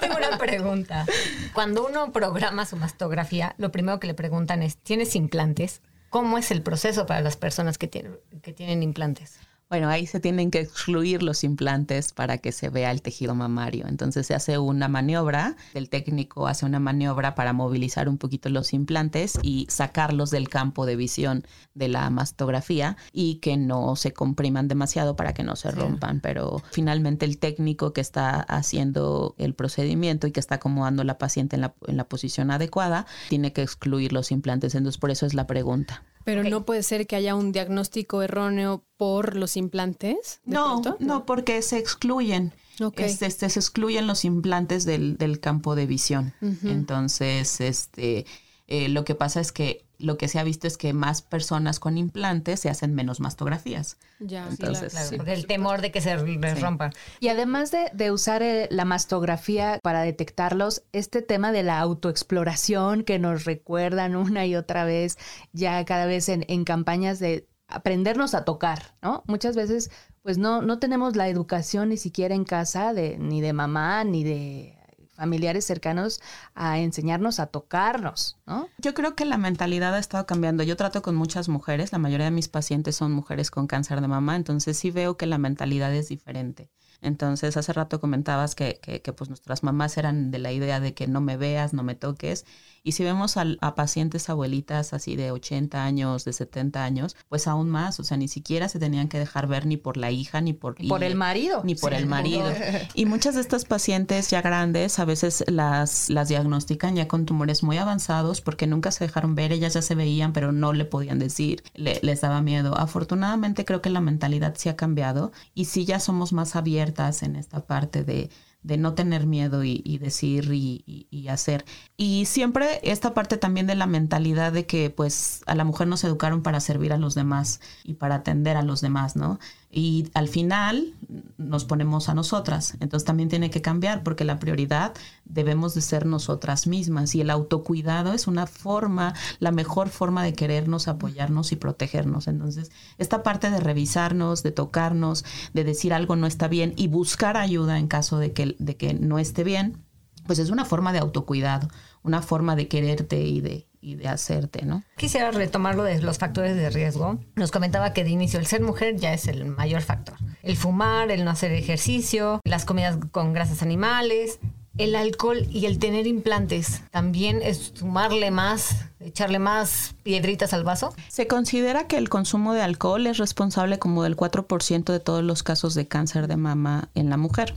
Tengo 0.00 0.16
una 0.16 0.38
pregunta. 0.38 1.06
Cuando 1.52 1.86
uno 1.86 2.12
programa 2.12 2.66
su 2.66 2.76
mastografía, 2.76 3.54
lo 3.58 3.72
primero 3.72 4.00
que 4.00 4.06
le 4.06 4.14
preguntan 4.14 4.62
es, 4.62 4.76
¿tienes 4.76 5.14
implantes? 5.16 5.80
¿Cómo 6.10 6.38
es 6.38 6.50
el 6.50 6.62
proceso 6.62 7.06
para 7.06 7.20
las 7.20 7.36
personas 7.36 7.78
que 7.78 7.88
tienen, 7.88 8.18
que 8.42 8.52
tienen 8.52 8.82
implantes? 8.82 9.38
Bueno, 9.72 9.88
ahí 9.88 10.06
se 10.06 10.20
tienen 10.20 10.50
que 10.50 10.60
excluir 10.60 11.22
los 11.22 11.44
implantes 11.44 12.12
para 12.12 12.36
que 12.36 12.52
se 12.52 12.68
vea 12.68 12.90
el 12.90 13.00
tejido 13.00 13.34
mamario. 13.34 13.86
Entonces 13.88 14.26
se 14.26 14.34
hace 14.34 14.58
una 14.58 14.86
maniobra, 14.86 15.56
el 15.72 15.88
técnico 15.88 16.46
hace 16.46 16.66
una 16.66 16.78
maniobra 16.78 17.34
para 17.34 17.54
movilizar 17.54 18.06
un 18.06 18.18
poquito 18.18 18.50
los 18.50 18.74
implantes 18.74 19.38
y 19.40 19.64
sacarlos 19.70 20.30
del 20.30 20.50
campo 20.50 20.84
de 20.84 20.96
visión 20.96 21.46
de 21.72 21.88
la 21.88 22.10
mastografía 22.10 22.98
y 23.14 23.36
que 23.36 23.56
no 23.56 23.96
se 23.96 24.12
compriman 24.12 24.68
demasiado 24.68 25.16
para 25.16 25.32
que 25.32 25.42
no 25.42 25.56
se 25.56 25.70
rompan. 25.70 26.20
Pero 26.20 26.62
finalmente 26.72 27.24
el 27.24 27.38
técnico 27.38 27.94
que 27.94 28.02
está 28.02 28.40
haciendo 28.42 29.34
el 29.38 29.54
procedimiento 29.54 30.26
y 30.26 30.32
que 30.32 30.40
está 30.40 30.56
acomodando 30.56 31.00
a 31.00 31.06
la 31.06 31.16
paciente 31.16 31.56
en 31.56 31.62
la, 31.62 31.74
en 31.86 31.96
la 31.96 32.04
posición 32.04 32.50
adecuada 32.50 33.06
tiene 33.30 33.54
que 33.54 33.62
excluir 33.62 34.12
los 34.12 34.32
implantes. 34.32 34.74
Entonces 34.74 35.00
por 35.00 35.10
eso 35.10 35.24
es 35.24 35.32
la 35.32 35.46
pregunta. 35.46 36.02
Pero 36.24 36.44
no 36.44 36.64
puede 36.64 36.82
ser 36.82 37.06
que 37.06 37.16
haya 37.16 37.34
un 37.34 37.52
diagnóstico 37.52 38.22
erróneo 38.22 38.84
por 38.96 39.36
los 39.36 39.56
implantes. 39.56 40.40
No, 40.44 40.82
no, 40.98 41.26
porque 41.26 41.62
se 41.62 41.78
excluyen. 41.78 42.52
Este, 42.96 43.26
este, 43.26 43.48
se 43.48 43.60
excluyen 43.60 44.06
los 44.06 44.24
implantes 44.24 44.84
del, 44.84 45.16
del 45.16 45.40
campo 45.40 45.74
de 45.74 45.86
visión. 45.86 46.34
Entonces, 46.64 47.60
este, 47.60 48.26
eh, 48.72 48.88
lo 48.88 49.04
que 49.04 49.14
pasa 49.14 49.38
es 49.38 49.52
que 49.52 49.84
lo 49.98 50.16
que 50.16 50.28
se 50.28 50.38
ha 50.38 50.44
visto 50.44 50.66
es 50.66 50.78
que 50.78 50.94
más 50.94 51.20
personas 51.20 51.78
con 51.78 51.98
implantes 51.98 52.58
se 52.58 52.70
hacen 52.70 52.94
menos 52.94 53.20
mastografías. 53.20 53.98
Ya, 54.18 54.48
Entonces, 54.48 54.94
claro, 54.94 55.30
el 55.30 55.46
temor 55.46 55.82
de 55.82 55.92
que 55.92 56.00
se 56.00 56.16
les 56.16 56.60
rompa. 56.62 56.88
Y 57.20 57.28
además 57.28 57.70
de, 57.70 58.10
usar 58.10 58.42
eh, 58.42 58.68
la 58.70 58.86
mastografía 58.86 59.78
para 59.82 60.00
detectarlos, 60.00 60.84
este 60.92 61.20
tema 61.20 61.52
de 61.52 61.64
la 61.64 61.80
autoexploración 61.80 63.04
que 63.04 63.18
nos 63.18 63.44
recuerdan 63.44 64.16
una 64.16 64.46
y 64.46 64.56
otra 64.56 64.86
vez, 64.86 65.18
ya 65.52 65.84
cada 65.84 66.06
vez 66.06 66.30
en, 66.30 66.46
en 66.48 66.64
campañas 66.64 67.18
de 67.18 67.46
aprendernos 67.68 68.32
a 68.32 68.46
tocar, 68.46 68.94
¿no? 69.02 69.22
Muchas 69.26 69.54
veces, 69.54 69.90
pues 70.22 70.38
no, 70.38 70.62
no 70.62 70.78
tenemos 70.78 71.14
la 71.14 71.28
educación 71.28 71.90
ni 71.90 71.98
siquiera 71.98 72.34
en 72.34 72.44
casa 72.44 72.94
de, 72.94 73.18
ni 73.18 73.42
de 73.42 73.52
mamá, 73.52 74.02
ni 74.04 74.24
de 74.24 74.78
familiares 75.22 75.64
cercanos 75.64 76.20
a 76.52 76.80
enseñarnos 76.80 77.38
a 77.38 77.46
tocarnos, 77.46 78.40
¿no? 78.44 78.68
Yo 78.78 78.92
creo 78.92 79.14
que 79.14 79.24
la 79.24 79.38
mentalidad 79.38 79.94
ha 79.94 80.00
estado 80.00 80.26
cambiando. 80.26 80.64
Yo 80.64 80.76
trato 80.76 81.00
con 81.00 81.14
muchas 81.14 81.48
mujeres, 81.48 81.92
la 81.92 81.98
mayoría 81.98 82.24
de 82.24 82.32
mis 82.32 82.48
pacientes 82.48 82.96
son 82.96 83.12
mujeres 83.12 83.52
con 83.52 83.68
cáncer 83.68 84.00
de 84.00 84.08
mama, 84.08 84.34
entonces 84.34 84.76
sí 84.76 84.90
veo 84.90 85.16
que 85.16 85.26
la 85.26 85.38
mentalidad 85.38 85.94
es 85.94 86.08
diferente. 86.08 86.70
Entonces, 87.02 87.56
hace 87.56 87.72
rato 87.72 88.00
comentabas 88.00 88.56
que, 88.56 88.80
que, 88.82 89.00
que, 89.00 89.12
pues 89.12 89.30
nuestras 89.30 89.62
mamás 89.62 89.96
eran 89.96 90.32
de 90.32 90.40
la 90.40 90.50
idea 90.50 90.80
de 90.80 90.92
que 90.92 91.06
no 91.06 91.20
me 91.20 91.36
veas, 91.36 91.72
no 91.72 91.84
me 91.84 91.94
toques. 91.94 92.44
Y 92.84 92.92
si 92.92 93.04
vemos 93.04 93.36
a, 93.36 93.44
a, 93.60 93.74
pacientes 93.74 94.28
abuelitas 94.28 94.92
así 94.92 95.14
de 95.14 95.30
80 95.30 95.84
años, 95.84 96.24
de 96.24 96.32
70 96.32 96.82
años, 96.82 97.16
pues 97.28 97.46
aún 97.46 97.70
más, 97.70 98.00
o 98.00 98.04
sea, 98.04 98.16
ni 98.16 98.28
siquiera 98.28 98.68
se 98.68 98.78
tenían 98.78 99.08
que 99.08 99.18
dejar 99.18 99.46
ver 99.46 99.66
ni 99.66 99.76
por 99.76 99.96
la 99.96 100.10
hija, 100.10 100.40
ni 100.40 100.52
por, 100.52 100.74
y, 100.78 100.88
por 100.88 101.04
el 101.04 101.14
marido. 101.14 101.62
Ni 101.64 101.74
por 101.74 101.92
sí. 101.92 101.98
el 101.98 102.06
marido. 102.06 102.50
Y 102.94 103.06
muchas 103.06 103.34
de 103.34 103.40
estas 103.40 103.64
pacientes 103.64 104.30
ya 104.30 104.42
grandes 104.42 104.98
a 104.98 105.04
veces 105.04 105.44
las, 105.46 106.10
las 106.10 106.28
diagnostican 106.28 106.96
ya 106.96 107.08
con 107.08 107.24
tumores 107.26 107.62
muy 107.62 107.78
avanzados 107.78 108.40
porque 108.40 108.66
nunca 108.66 108.90
se 108.90 109.04
dejaron 109.04 109.34
ver, 109.34 109.52
ellas 109.52 109.74
ya 109.74 109.82
se 109.82 109.94
veían, 109.94 110.32
pero 110.32 110.52
no 110.52 110.72
le 110.72 110.84
podían 110.84 111.18
decir, 111.18 111.62
le, 111.74 112.00
les 112.02 112.20
daba 112.20 112.42
miedo. 112.42 112.76
Afortunadamente 112.76 113.64
creo 113.64 113.80
que 113.80 113.90
la 113.90 114.00
mentalidad 114.00 114.54
sí 114.56 114.68
ha 114.68 114.76
cambiado 114.76 115.32
y 115.54 115.66
sí 115.66 115.84
ya 115.84 116.00
somos 116.00 116.32
más 116.32 116.56
abiertas 116.56 117.22
en 117.22 117.36
esta 117.36 117.64
parte 117.66 118.04
de 118.04 118.30
de 118.62 118.76
no 118.76 118.94
tener 118.94 119.26
miedo 119.26 119.64
y, 119.64 119.82
y 119.84 119.98
decir 119.98 120.52
y, 120.52 120.84
y, 120.86 121.06
y, 121.10 121.28
hacer. 121.28 121.64
Y 121.96 122.26
siempre 122.26 122.80
esta 122.82 123.14
parte 123.14 123.36
también 123.36 123.66
de 123.66 123.74
la 123.74 123.86
mentalidad 123.86 124.52
de 124.52 124.66
que 124.66 124.90
pues 124.90 125.42
a 125.46 125.54
la 125.54 125.64
mujer 125.64 125.88
nos 125.88 126.04
educaron 126.04 126.42
para 126.42 126.60
servir 126.60 126.92
a 126.92 126.98
los 126.98 127.14
demás 127.14 127.60
y 127.84 127.94
para 127.94 128.16
atender 128.16 128.56
a 128.56 128.62
los 128.62 128.80
demás, 128.80 129.16
¿no? 129.16 129.38
Y 129.74 130.10
al 130.12 130.28
final 130.28 130.94
nos 131.38 131.64
ponemos 131.64 132.10
a 132.10 132.14
nosotras. 132.14 132.76
Entonces 132.80 133.06
también 133.06 133.30
tiene 133.30 133.48
que 133.48 133.62
cambiar 133.62 134.02
porque 134.02 134.24
la 134.24 134.38
prioridad 134.38 134.92
debemos 135.24 135.74
de 135.74 135.80
ser 135.80 136.04
nosotras 136.04 136.66
mismas 136.66 137.14
y 137.14 137.22
el 137.22 137.30
autocuidado 137.30 138.12
es 138.12 138.26
una 138.26 138.46
forma, 138.46 139.14
la 139.38 139.50
mejor 139.50 139.88
forma 139.88 140.22
de 140.24 140.34
querernos, 140.34 140.88
apoyarnos 140.88 141.52
y 141.52 141.56
protegernos. 141.56 142.28
Entonces, 142.28 142.70
esta 142.98 143.22
parte 143.22 143.50
de 143.50 143.60
revisarnos, 143.60 144.42
de 144.42 144.52
tocarnos, 144.52 145.24
de 145.54 145.64
decir 145.64 145.94
algo 145.94 146.16
no 146.16 146.26
está 146.26 146.48
bien 146.48 146.74
y 146.76 146.88
buscar 146.88 147.38
ayuda 147.38 147.78
en 147.78 147.88
caso 147.88 148.18
de 148.18 148.34
que, 148.34 148.54
de 148.58 148.76
que 148.76 148.92
no 148.92 149.18
esté 149.18 149.42
bien, 149.42 149.78
pues 150.26 150.38
es 150.38 150.50
una 150.50 150.66
forma 150.66 150.92
de 150.92 150.98
autocuidado, 150.98 151.68
una 152.02 152.20
forma 152.20 152.56
de 152.56 152.68
quererte 152.68 153.22
y 153.22 153.40
de, 153.40 153.71
y 153.82 153.96
de 153.96 154.08
hacerte, 154.08 154.64
¿no? 154.64 154.84
Quisiera 154.96 155.30
retomar 155.32 155.74
lo 155.74 155.82
de 155.82 156.00
los 156.00 156.16
factores 156.16 156.56
de 156.56 156.70
riesgo. 156.70 157.18
Nos 157.34 157.50
comentaba 157.50 157.92
que 157.92 158.04
de 158.04 158.10
inicio 158.10 158.38
el 158.38 158.46
ser 158.46 158.62
mujer 158.62 158.96
ya 158.96 159.12
es 159.12 159.26
el 159.26 159.44
mayor 159.44 159.82
factor. 159.82 160.16
El 160.42 160.56
fumar, 160.56 161.10
el 161.10 161.24
no 161.24 161.30
hacer 161.32 161.52
ejercicio, 161.52 162.40
las 162.44 162.64
comidas 162.64 162.96
con 163.10 163.32
grasas 163.32 163.62
animales, 163.62 164.38
el 164.78 164.94
alcohol 164.94 165.46
y 165.50 165.66
el 165.66 165.78
tener 165.78 166.06
implantes 166.06 166.82
también 166.90 167.40
es 167.42 167.72
sumarle 167.74 168.30
más, 168.30 168.86
echarle 169.00 169.38
más 169.38 169.94
piedritas 170.02 170.54
al 170.54 170.64
vaso. 170.64 170.94
Se 171.08 171.26
considera 171.26 171.86
que 171.86 171.98
el 171.98 172.08
consumo 172.08 172.54
de 172.54 172.62
alcohol 172.62 173.06
es 173.06 173.18
responsable 173.18 173.78
como 173.78 174.02
del 174.02 174.16
4% 174.16 174.84
de 174.84 175.00
todos 175.00 175.22
los 175.22 175.42
casos 175.42 175.74
de 175.74 175.86
cáncer 175.86 176.26
de 176.26 176.36
mama 176.36 176.88
en 176.94 177.10
la 177.10 177.16
mujer. 177.16 177.54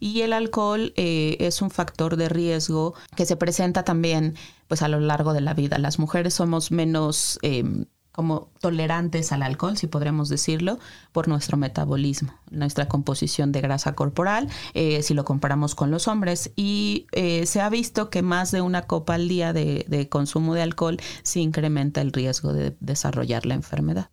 Y 0.00 0.22
el 0.22 0.32
alcohol 0.32 0.92
eh, 0.96 1.36
es 1.40 1.62
un 1.62 1.70
factor 1.70 2.16
de 2.16 2.28
riesgo 2.28 2.94
que 3.16 3.24
se 3.24 3.36
presenta 3.36 3.84
también 3.84 4.34
pues 4.70 4.82
a 4.82 4.88
lo 4.88 5.00
largo 5.00 5.32
de 5.32 5.40
la 5.40 5.52
vida. 5.52 5.78
Las 5.78 5.98
mujeres 5.98 6.32
somos 6.32 6.70
menos 6.70 7.40
eh, 7.42 7.64
como 8.12 8.52
tolerantes 8.60 9.32
al 9.32 9.42
alcohol, 9.42 9.76
si 9.76 9.88
podremos 9.88 10.28
decirlo, 10.28 10.78
por 11.10 11.26
nuestro 11.26 11.56
metabolismo, 11.56 12.32
nuestra 12.52 12.86
composición 12.86 13.50
de 13.50 13.62
grasa 13.62 13.96
corporal, 13.96 14.48
eh, 14.74 15.02
si 15.02 15.12
lo 15.12 15.24
comparamos 15.24 15.74
con 15.74 15.90
los 15.90 16.06
hombres. 16.06 16.52
Y 16.54 17.08
eh, 17.10 17.46
se 17.46 17.60
ha 17.60 17.68
visto 17.68 18.10
que 18.10 18.22
más 18.22 18.52
de 18.52 18.60
una 18.60 18.82
copa 18.82 19.14
al 19.14 19.26
día 19.26 19.52
de, 19.52 20.06
consumo 20.08 20.54
de 20.54 20.62
alcohol 20.62 20.98
sí 21.24 21.40
incrementa 21.40 22.00
el 22.00 22.12
riesgo 22.12 22.52
de 22.52 22.76
desarrollar 22.78 23.46
la 23.46 23.54
enfermedad. 23.54 24.12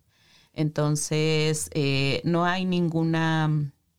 Entonces, 0.54 1.70
eh, 1.72 2.20
no 2.24 2.46
hay 2.46 2.64
ninguna 2.64 3.48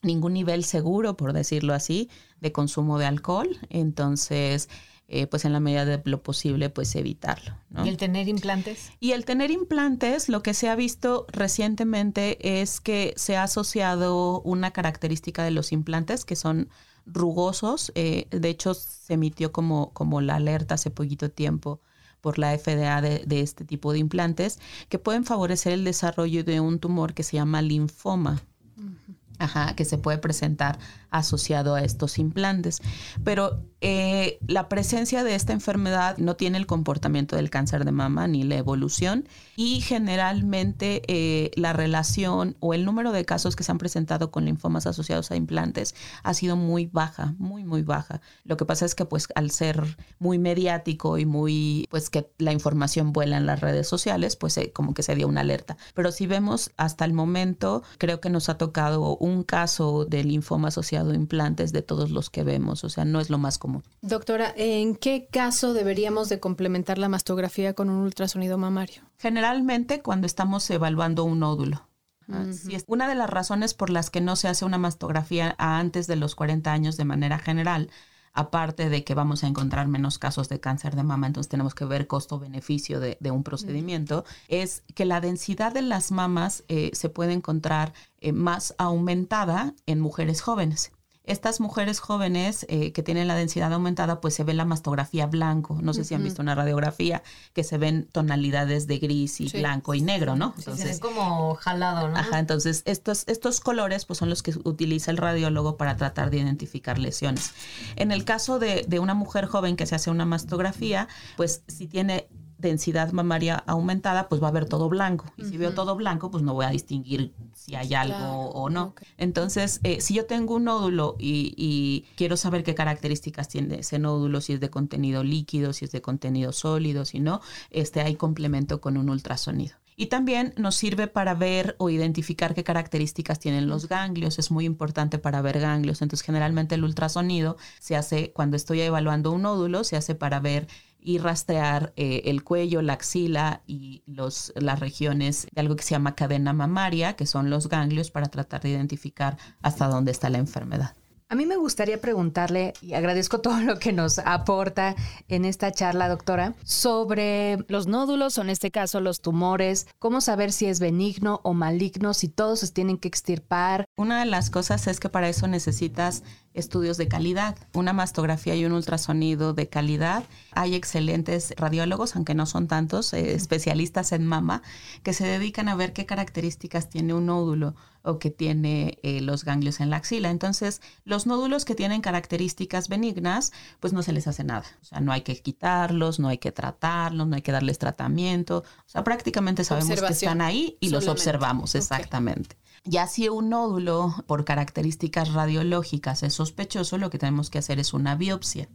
ningún 0.02 0.34
nivel 0.34 0.66
seguro, 0.66 1.16
por 1.16 1.32
decirlo 1.32 1.74
así, 1.74 2.10
de 2.42 2.52
consumo 2.52 3.00
de 3.00 3.06
alcohol. 3.06 3.50
Entonces, 3.70 4.68
eh, 5.12 5.26
pues 5.26 5.44
en 5.44 5.54
la 5.54 5.60
medida 5.60 5.86
de 5.86 6.00
lo 6.06 6.22
posible, 6.22 6.70
pues 6.70 6.96
evitarlo. 6.96 7.56
¿no? 7.72 7.84
¿Y 7.84 7.90
el 7.90 7.98
tener 7.98 8.28
implantes? 8.28 8.92
Y 9.00 9.14
el 9.14 9.26
tener 9.26 9.50
implantes, 9.50 10.30
lo 10.30 10.44
que 10.44 10.54
se 10.54 10.70
ha 10.70 10.76
visto 10.76 11.26
recientemente 11.32 12.62
es 12.62 12.80
que 12.80 13.14
se 13.18 13.36
ha 13.36 13.44
asociado 13.44 14.42
una 14.42 14.70
característica 14.72 15.44
de 15.44 15.50
los 15.50 15.72
implantes 15.72 16.26
que 16.26 16.36
son 16.36 16.70
rugosos. 17.08 17.92
Eh, 17.96 18.28
de 18.30 18.50
hecho, 18.50 18.76
se 18.76 19.16
emitió 19.16 19.52
como, 19.52 19.92
como 19.94 20.22
la 20.22 20.36
alerta 20.36 20.76
hace 20.76 20.92
poquito 20.92 21.32
tiempo 21.32 21.82
por 22.22 22.38
la 22.38 22.56
FDA 22.56 23.02
de, 23.02 23.24
de, 23.26 23.42
este 23.42 23.66
tipo 23.66 23.94
de 23.94 24.00
implantes, 24.00 24.60
que 24.90 25.00
pueden 25.00 25.26
favorecer 25.26 25.74
el 25.74 25.86
desarrollo 25.86 26.44
de 26.44 26.60
un 26.60 26.78
tumor 26.78 27.16
que 27.16 27.24
se 27.24 27.38
llama 27.38 27.62
linfoma. 27.64 28.44
Uh 28.78 28.82
-huh. 28.82 29.19
Ajá, 29.40 29.74
que 29.76 29.86
se 29.86 29.98
puede 29.98 30.18
presentar 30.18 30.80
asociado 31.12 31.76
a 31.76 31.82
estos 31.82 32.20
implantes. 32.20 32.82
Pero 33.24 33.64
eh, 33.82 34.40
la 34.48 34.68
presencia 34.68 35.24
de 35.24 35.36
esta 35.36 35.54
enfermedad 35.54 36.18
no 36.18 36.36
tiene 36.36 36.58
el 36.58 36.66
comportamiento 36.66 37.38
del 37.38 37.50
cáncer 37.50 37.86
de 37.86 37.92
mama 37.92 38.28
ni 38.28 38.44
la 38.44 38.56
evolución 38.56 39.28
y 39.56 39.80
generalmente 39.80 41.02
eh, 41.08 41.52
la 41.56 41.72
relación 41.72 42.58
o 42.60 42.74
el 42.74 42.84
número 42.84 43.14
de 43.14 43.24
casos 43.24 43.56
que 43.56 43.64
se 43.64 43.72
han 43.72 43.78
presentado 43.78 44.32
con 44.32 44.46
linfomas 44.46 44.86
asociados 44.86 45.32
a 45.32 45.38
implantes 45.38 45.96
ha 46.24 46.34
sido 46.34 46.58
muy 46.58 46.88
baja, 46.88 47.36
muy, 47.38 47.64
muy 47.64 47.82
baja. 47.82 48.22
Lo 48.44 48.58
que 48.58 48.66
pasa 48.66 48.86
es 48.86 48.96
que 48.96 49.06
pues 49.06 49.28
al 49.36 49.52
ser 49.52 49.98
muy 50.20 50.38
mediático 50.38 51.18
y 51.18 51.26
muy, 51.26 51.88
pues 51.90 52.10
que 52.10 52.30
la 52.38 52.52
información 52.52 53.14
vuela 53.14 53.38
en 53.38 53.46
las 53.46 53.62
redes 53.62 53.88
sociales, 53.88 54.36
pues 54.36 54.58
eh, 54.58 54.72
como 54.74 54.94
que 54.94 55.04
se 55.04 55.16
dio 55.16 55.28
una 55.28 55.42
alerta. 55.42 55.78
Pero 55.94 56.12
si 56.12 56.28
vemos 56.28 56.72
hasta 56.76 57.06
el 57.06 57.14
momento, 57.14 57.84
creo 57.98 58.20
que 58.20 58.30
nos 58.30 58.50
ha 58.50 58.58
tocado 58.58 59.16
un 59.18 59.29
caso 59.44 60.06
de 60.06 60.24
linfoma 60.24 60.70
asociado 60.70 61.12
a 61.12 61.16
implantes 61.16 61.72
de 61.72 61.82
todos 61.82 62.12
los 62.12 62.30
que 62.30 62.44
vemos, 62.44 62.84
o 62.84 62.90
sea, 62.90 63.06
no 63.06 63.20
es 63.20 63.30
lo 63.30 63.38
más 63.38 63.58
común. 63.58 63.84
Doctora, 64.02 64.54
¿en 64.56 64.96
qué 64.96 65.28
caso 65.32 65.74
deberíamos 65.74 66.30
de 66.30 66.40
complementar 66.40 66.98
la 66.98 67.10
mastografía 67.10 67.74
con 67.74 67.90
un 67.90 68.02
ultrasonido 68.02 68.58
mamario? 68.58 69.04
Generalmente 69.18 70.02
cuando 70.02 70.28
estamos 70.28 70.70
evaluando 70.70 71.24
un 71.24 71.40
nódulo. 71.40 71.88
Es. 72.30 72.84
Una 72.86 73.08
de 73.08 73.16
las 73.16 73.30
razones 73.30 73.74
por 73.74 73.90
las 73.90 74.12
que 74.12 74.22
no 74.22 74.36
se 74.36 74.48
hace 74.48 74.64
una 74.64 74.78
mastografía 74.78 75.56
antes 75.58 76.06
de 76.06 76.16
los 76.16 76.36
40 76.36 76.72
años 76.72 76.96
de 76.96 77.06
manera 77.06 77.40
general 77.40 77.90
aparte 78.34 78.90
de 78.90 79.04
que 79.04 79.16
vamos 79.16 79.44
a 79.44 79.48
encontrar 79.48 79.88
menos 79.88 80.18
casos 80.18 80.50
de 80.50 80.60
cáncer 80.60 80.96
de 80.96 81.04
mama, 81.04 81.28
entonces 81.28 81.50
tenemos 81.50 81.76
que 81.76 81.86
ver 81.86 82.08
costo-beneficio 82.08 83.00
de, 83.00 83.18
de, 83.20 83.32
un 83.32 83.44
procedimiento, 83.44 84.24
es 84.48 84.84
que 84.96 85.06
la 85.06 85.22
densidad 85.22 85.74
de 85.74 85.82
las 85.82 86.12
mamas 86.12 86.64
eh, 86.68 86.92
se 86.94 87.10
puede 87.10 87.34
encontrar 87.34 87.94
eh, 88.22 88.32
más 88.32 88.76
aumentada 88.78 89.74
en 89.86 90.00
mujeres 90.00 90.42
jóvenes. 90.42 90.92
Estas 91.26 91.60
mujeres 91.60 92.00
jóvenes 92.00 92.66
eh, 92.70 92.92
que 92.92 93.04
tienen 93.04 93.28
la 93.28 93.36
densidad 93.36 93.72
aumentada, 93.72 94.20
pues 94.20 94.34
se 94.34 94.44
ve 94.44 94.56
la 94.56 94.66
mastografía 94.66 95.28
blanco. 95.28 95.78
No 95.80 95.94
sé 95.94 96.00
uh 96.00 96.04
-huh. 96.04 96.08
si 96.08 96.16
han 96.16 96.24
visto 96.24 96.42
una 96.42 96.56
radiografía 96.56 97.22
que 97.54 97.64
se 97.64 97.78
ven 97.78 98.08
tonalidades 98.12 98.88
de 98.88 98.98
gris 98.98 99.40
y 99.40 99.48
sí. 99.48 99.60
blanco 99.60 99.94
y 99.94 100.02
negro, 100.02 100.36
¿no? 100.36 100.56
Entonces, 100.58 100.96
sí, 100.96 101.00
como 101.00 101.54
jalado, 101.54 102.10
¿no? 102.10 102.18
Ajá, 102.18 102.40
entonces 102.40 102.82
estos, 102.86 103.26
estos 103.28 103.60
colores 103.60 104.06
pues 104.06 104.18
son 104.18 104.30
los 104.30 104.42
que 104.42 104.56
utiliza 104.64 105.12
el 105.12 105.18
radiólogo 105.18 105.78
para 105.78 105.98
tratar 105.98 106.32
de 106.32 106.38
identificar 106.38 106.98
lesiones. 106.98 107.52
En 107.96 108.12
el 108.12 108.24
caso 108.26 108.58
de, 108.58 108.86
de 108.88 108.98
una 108.98 109.14
mujer 109.14 109.46
joven 109.46 109.76
que 109.76 109.86
se 109.86 109.94
hace 109.94 110.10
una 110.10 110.26
mastografía, 110.26 111.08
pues 111.38 111.62
si 111.68 111.86
tiene 111.86 112.28
densidad 112.60 113.12
mamaria 113.12 113.56
aumentada, 113.66 114.30
pues 114.30 114.42
va 114.44 114.50
a 114.50 114.52
ver 114.52 114.66
todo 114.66 114.90
blanco. 114.90 115.26
Y 115.38 115.42
uh 115.42 115.46
-huh. 115.46 115.50
si 115.50 115.58
veo 115.58 115.74
todo 115.74 115.96
blanco, 115.96 116.30
pues 116.30 116.44
no 116.44 116.54
voy 116.54 116.66
a 116.66 116.70
distinguir 116.70 117.34
si 117.54 117.76
hay 117.76 117.94
algo 117.94 118.18
claro. 118.18 118.34
o 118.34 118.70
no. 118.70 118.84
Okay. 118.88 119.08
Entonces, 119.18 119.80
eh, 119.84 120.02
si 120.02 120.14
yo 120.14 120.26
tengo 120.26 120.56
un 120.56 120.66
nódulo 120.66 121.16
y, 121.20 121.54
y, 121.58 122.06
quiero 122.16 122.38
saber 122.38 122.64
qué 122.64 122.76
características 122.76 123.48
tiene 123.48 123.80
ese 123.80 124.00
nódulo, 124.00 124.42
si 124.42 124.54
es 124.54 124.60
de 124.60 124.70
contenido 124.70 125.24
líquido, 125.24 125.74
si 125.74 125.86
es 125.86 125.92
de 125.92 126.02
contenido 126.02 126.52
sólido, 126.52 127.06
si 127.06 127.20
no, 127.20 127.42
este 127.72 128.02
hay 128.02 128.16
complemento 128.16 128.82
con 128.82 128.98
un 128.98 129.10
ultrasonido. 129.10 129.76
Y 130.00 130.06
también 130.06 130.54
nos 130.56 130.78
sirve 130.78 131.08
para 131.08 131.34
ver 131.34 131.76
o 131.78 131.90
identificar 131.90 132.56
qué 132.56 132.64
características 132.64 133.38
tienen 133.38 133.68
los 133.68 133.90
ganglios. 133.90 134.40
Es 134.40 134.50
muy 134.50 134.64
importante 134.64 135.18
para 135.20 135.42
ver 135.42 135.60
ganglios. 135.60 136.02
Entonces, 136.02 136.26
generalmente 136.26 136.76
el 136.76 136.86
ultrasonido 136.86 137.58
se 137.82 137.98
hace 137.98 138.32
cuando 138.32 138.56
estoy 138.56 138.80
evaluando 138.80 139.34
un 139.34 139.42
nódulo, 139.42 139.84
se 139.84 139.98
hace 139.98 140.16
para 140.16 140.40
ver 140.40 140.70
y 141.02 141.18
rastrear 141.18 141.94
eh, 141.96 142.24
el 142.26 142.44
cuello, 142.44 142.82
la 142.82 142.94
axila 142.94 143.64
y 143.66 144.04
los, 144.06 144.54
las 144.56 144.80
regiones 144.80 145.48
de 145.54 145.62
algo 145.62 145.76
que 145.76 145.84
se 145.84 145.92
llama 145.92 146.16
cadena 146.16 146.54
mamaria, 146.54 147.16
que 147.16 147.26
son 147.26 147.50
los 147.50 147.70
ganglios, 147.70 148.12
para 148.12 148.28
tratar 148.28 148.62
de 148.62 148.70
identificar 148.70 149.38
hasta 149.62 149.88
dónde 149.88 150.12
está 150.12 150.30
la 150.30 150.38
enfermedad. 150.40 150.96
A 151.32 151.36
mí 151.36 151.46
me 151.46 151.58
gustaría 151.58 152.02
preguntarle, 152.02 152.74
y 152.82 152.96
agradezco 152.96 153.40
todo 153.42 153.62
lo 153.62 153.78
que 153.78 153.94
nos 153.94 154.18
aporta 154.18 154.96
en 155.28 155.46
esta 155.46 155.72
charla, 155.72 156.10
doctora, 156.10 156.56
sobre 156.64 157.60
los 157.68 157.86
nódulos 157.86 158.40
o 158.40 158.42
en 158.42 158.50
este 158.50 158.72
caso 158.72 159.00
los 159.00 159.22
tumores, 159.22 159.86
cómo 160.00 160.22
saber 160.22 160.52
si 160.52 160.66
es 160.66 160.80
benigno 160.80 161.40
o 161.44 161.54
maligno, 161.54 162.16
si 162.16 162.30
todos 162.30 162.62
se 162.62 162.72
tienen 162.72 162.98
que 162.98 163.08
extirpar. 163.08 163.86
Una 163.96 164.22
de 164.22 164.26
las 164.26 164.50
cosas 164.50 164.88
es 164.88 165.00
que 165.00 165.10
para 165.10 165.30
eso 165.30 165.48
necesitas 165.48 166.24
estudios 166.56 166.98
de 166.98 167.08
calidad, 167.08 167.56
una 167.74 167.94
mastografía 167.94 168.56
y 168.56 168.66
un 168.66 168.72
ultrasonido 168.72 169.54
de 169.54 169.70
calidad. 169.70 170.24
Hay 170.54 170.74
excelentes 170.74 171.54
radiólogos, 171.58 172.16
aunque 172.16 172.34
no 172.34 172.48
son 172.48 172.68
tantos, 172.68 173.14
eh, 173.14 173.34
especialistas 173.34 174.14
en 174.14 174.26
mama, 174.26 174.64
que 175.04 175.14
se 175.14 175.28
dedican 175.28 175.70
a 175.70 175.76
ver 175.76 175.94
qué 175.94 176.08
características 176.08 176.90
tiene 176.90 177.14
un 177.14 177.28
nódulo 177.28 177.76
o 178.10 178.20
que 178.20 178.30
tiene 178.32 178.98
eh, 179.04 179.22
los 179.22 179.46
ganglios 179.46 179.80
en 179.80 179.90
la 179.90 179.98
axila. 179.98 180.30
Entonces, 180.30 180.82
los 181.06 181.26
nódulos 181.26 181.66
que 181.66 181.76
tienen 181.76 182.02
características 182.02 182.90
benignas, 182.90 183.52
pues 183.80 183.94
no 183.94 184.04
se 184.04 184.14
les 184.14 184.28
hace 184.28 184.44
nada. 184.44 184.66
O 184.82 184.86
sea, 184.86 185.00
no 185.00 185.12
hay 185.12 185.22
que 185.22 185.36
quitarlos, 185.42 186.20
no 186.20 186.28
hay 186.28 186.38
que 186.38 186.52
tratarlos, 186.52 187.28
no 187.28 187.36
hay 187.36 187.42
que 187.42 187.52
darles 187.52 187.80
tratamiento. 187.80 188.60
O 188.60 188.90
sea, 188.90 189.04
prácticamente 189.04 189.64
sabemos 189.64 190.02
que 190.02 190.14
están 190.14 190.42
ahí 190.42 190.78
y 190.80 190.90
los 190.90 191.08
observamos, 191.08 191.76
exactamente. 191.76 192.59
Ya 192.86 193.08
si 193.08 193.30
un 193.30 193.50
nódulo 193.50 194.16
por 194.28 194.46
características 194.46 195.34
radiológicas 195.34 196.24
es 196.24 196.34
sospechoso, 196.34 196.98
lo 196.98 197.10
que 197.10 197.20
tenemos 197.20 197.50
que 197.50 197.60
hacer 197.60 197.80
es 197.80 197.94
una 197.94 198.16
biopsia. 198.16 198.70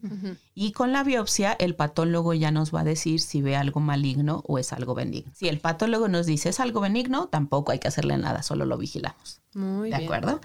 Y 0.55 0.73
con 0.73 0.93
la 0.93 1.03
biopsia 1.05 1.53
el 1.53 1.75
patólogo 1.75 2.35
ya 2.35 2.51
nos 2.51 2.75
va 2.75 2.81
a 2.81 2.85
decir 2.85 3.21
si 3.21 3.43
ve 3.43 3.57
algo 3.57 3.81
maligno 3.81 4.43
o 4.47 4.59
es 4.59 4.73
algo 4.73 4.95
benigno. 4.95 5.33
Si 5.35 5.49
el 5.49 5.61
patólogo 5.61 6.09
nos 6.09 6.27
dice 6.27 6.51
es 6.51 6.61
algo 6.61 6.81
benigno, 6.81 7.29
tampoco 7.29 7.73
hay 7.73 7.79
que 7.79 7.89
hacerle 7.89 8.19
nada, 8.19 8.43
solo 8.43 8.67
lo 8.67 8.79
vigilamos. 8.79 9.41
Muy 9.55 9.91
¿De 9.91 9.97
acuerdo? 9.97 10.41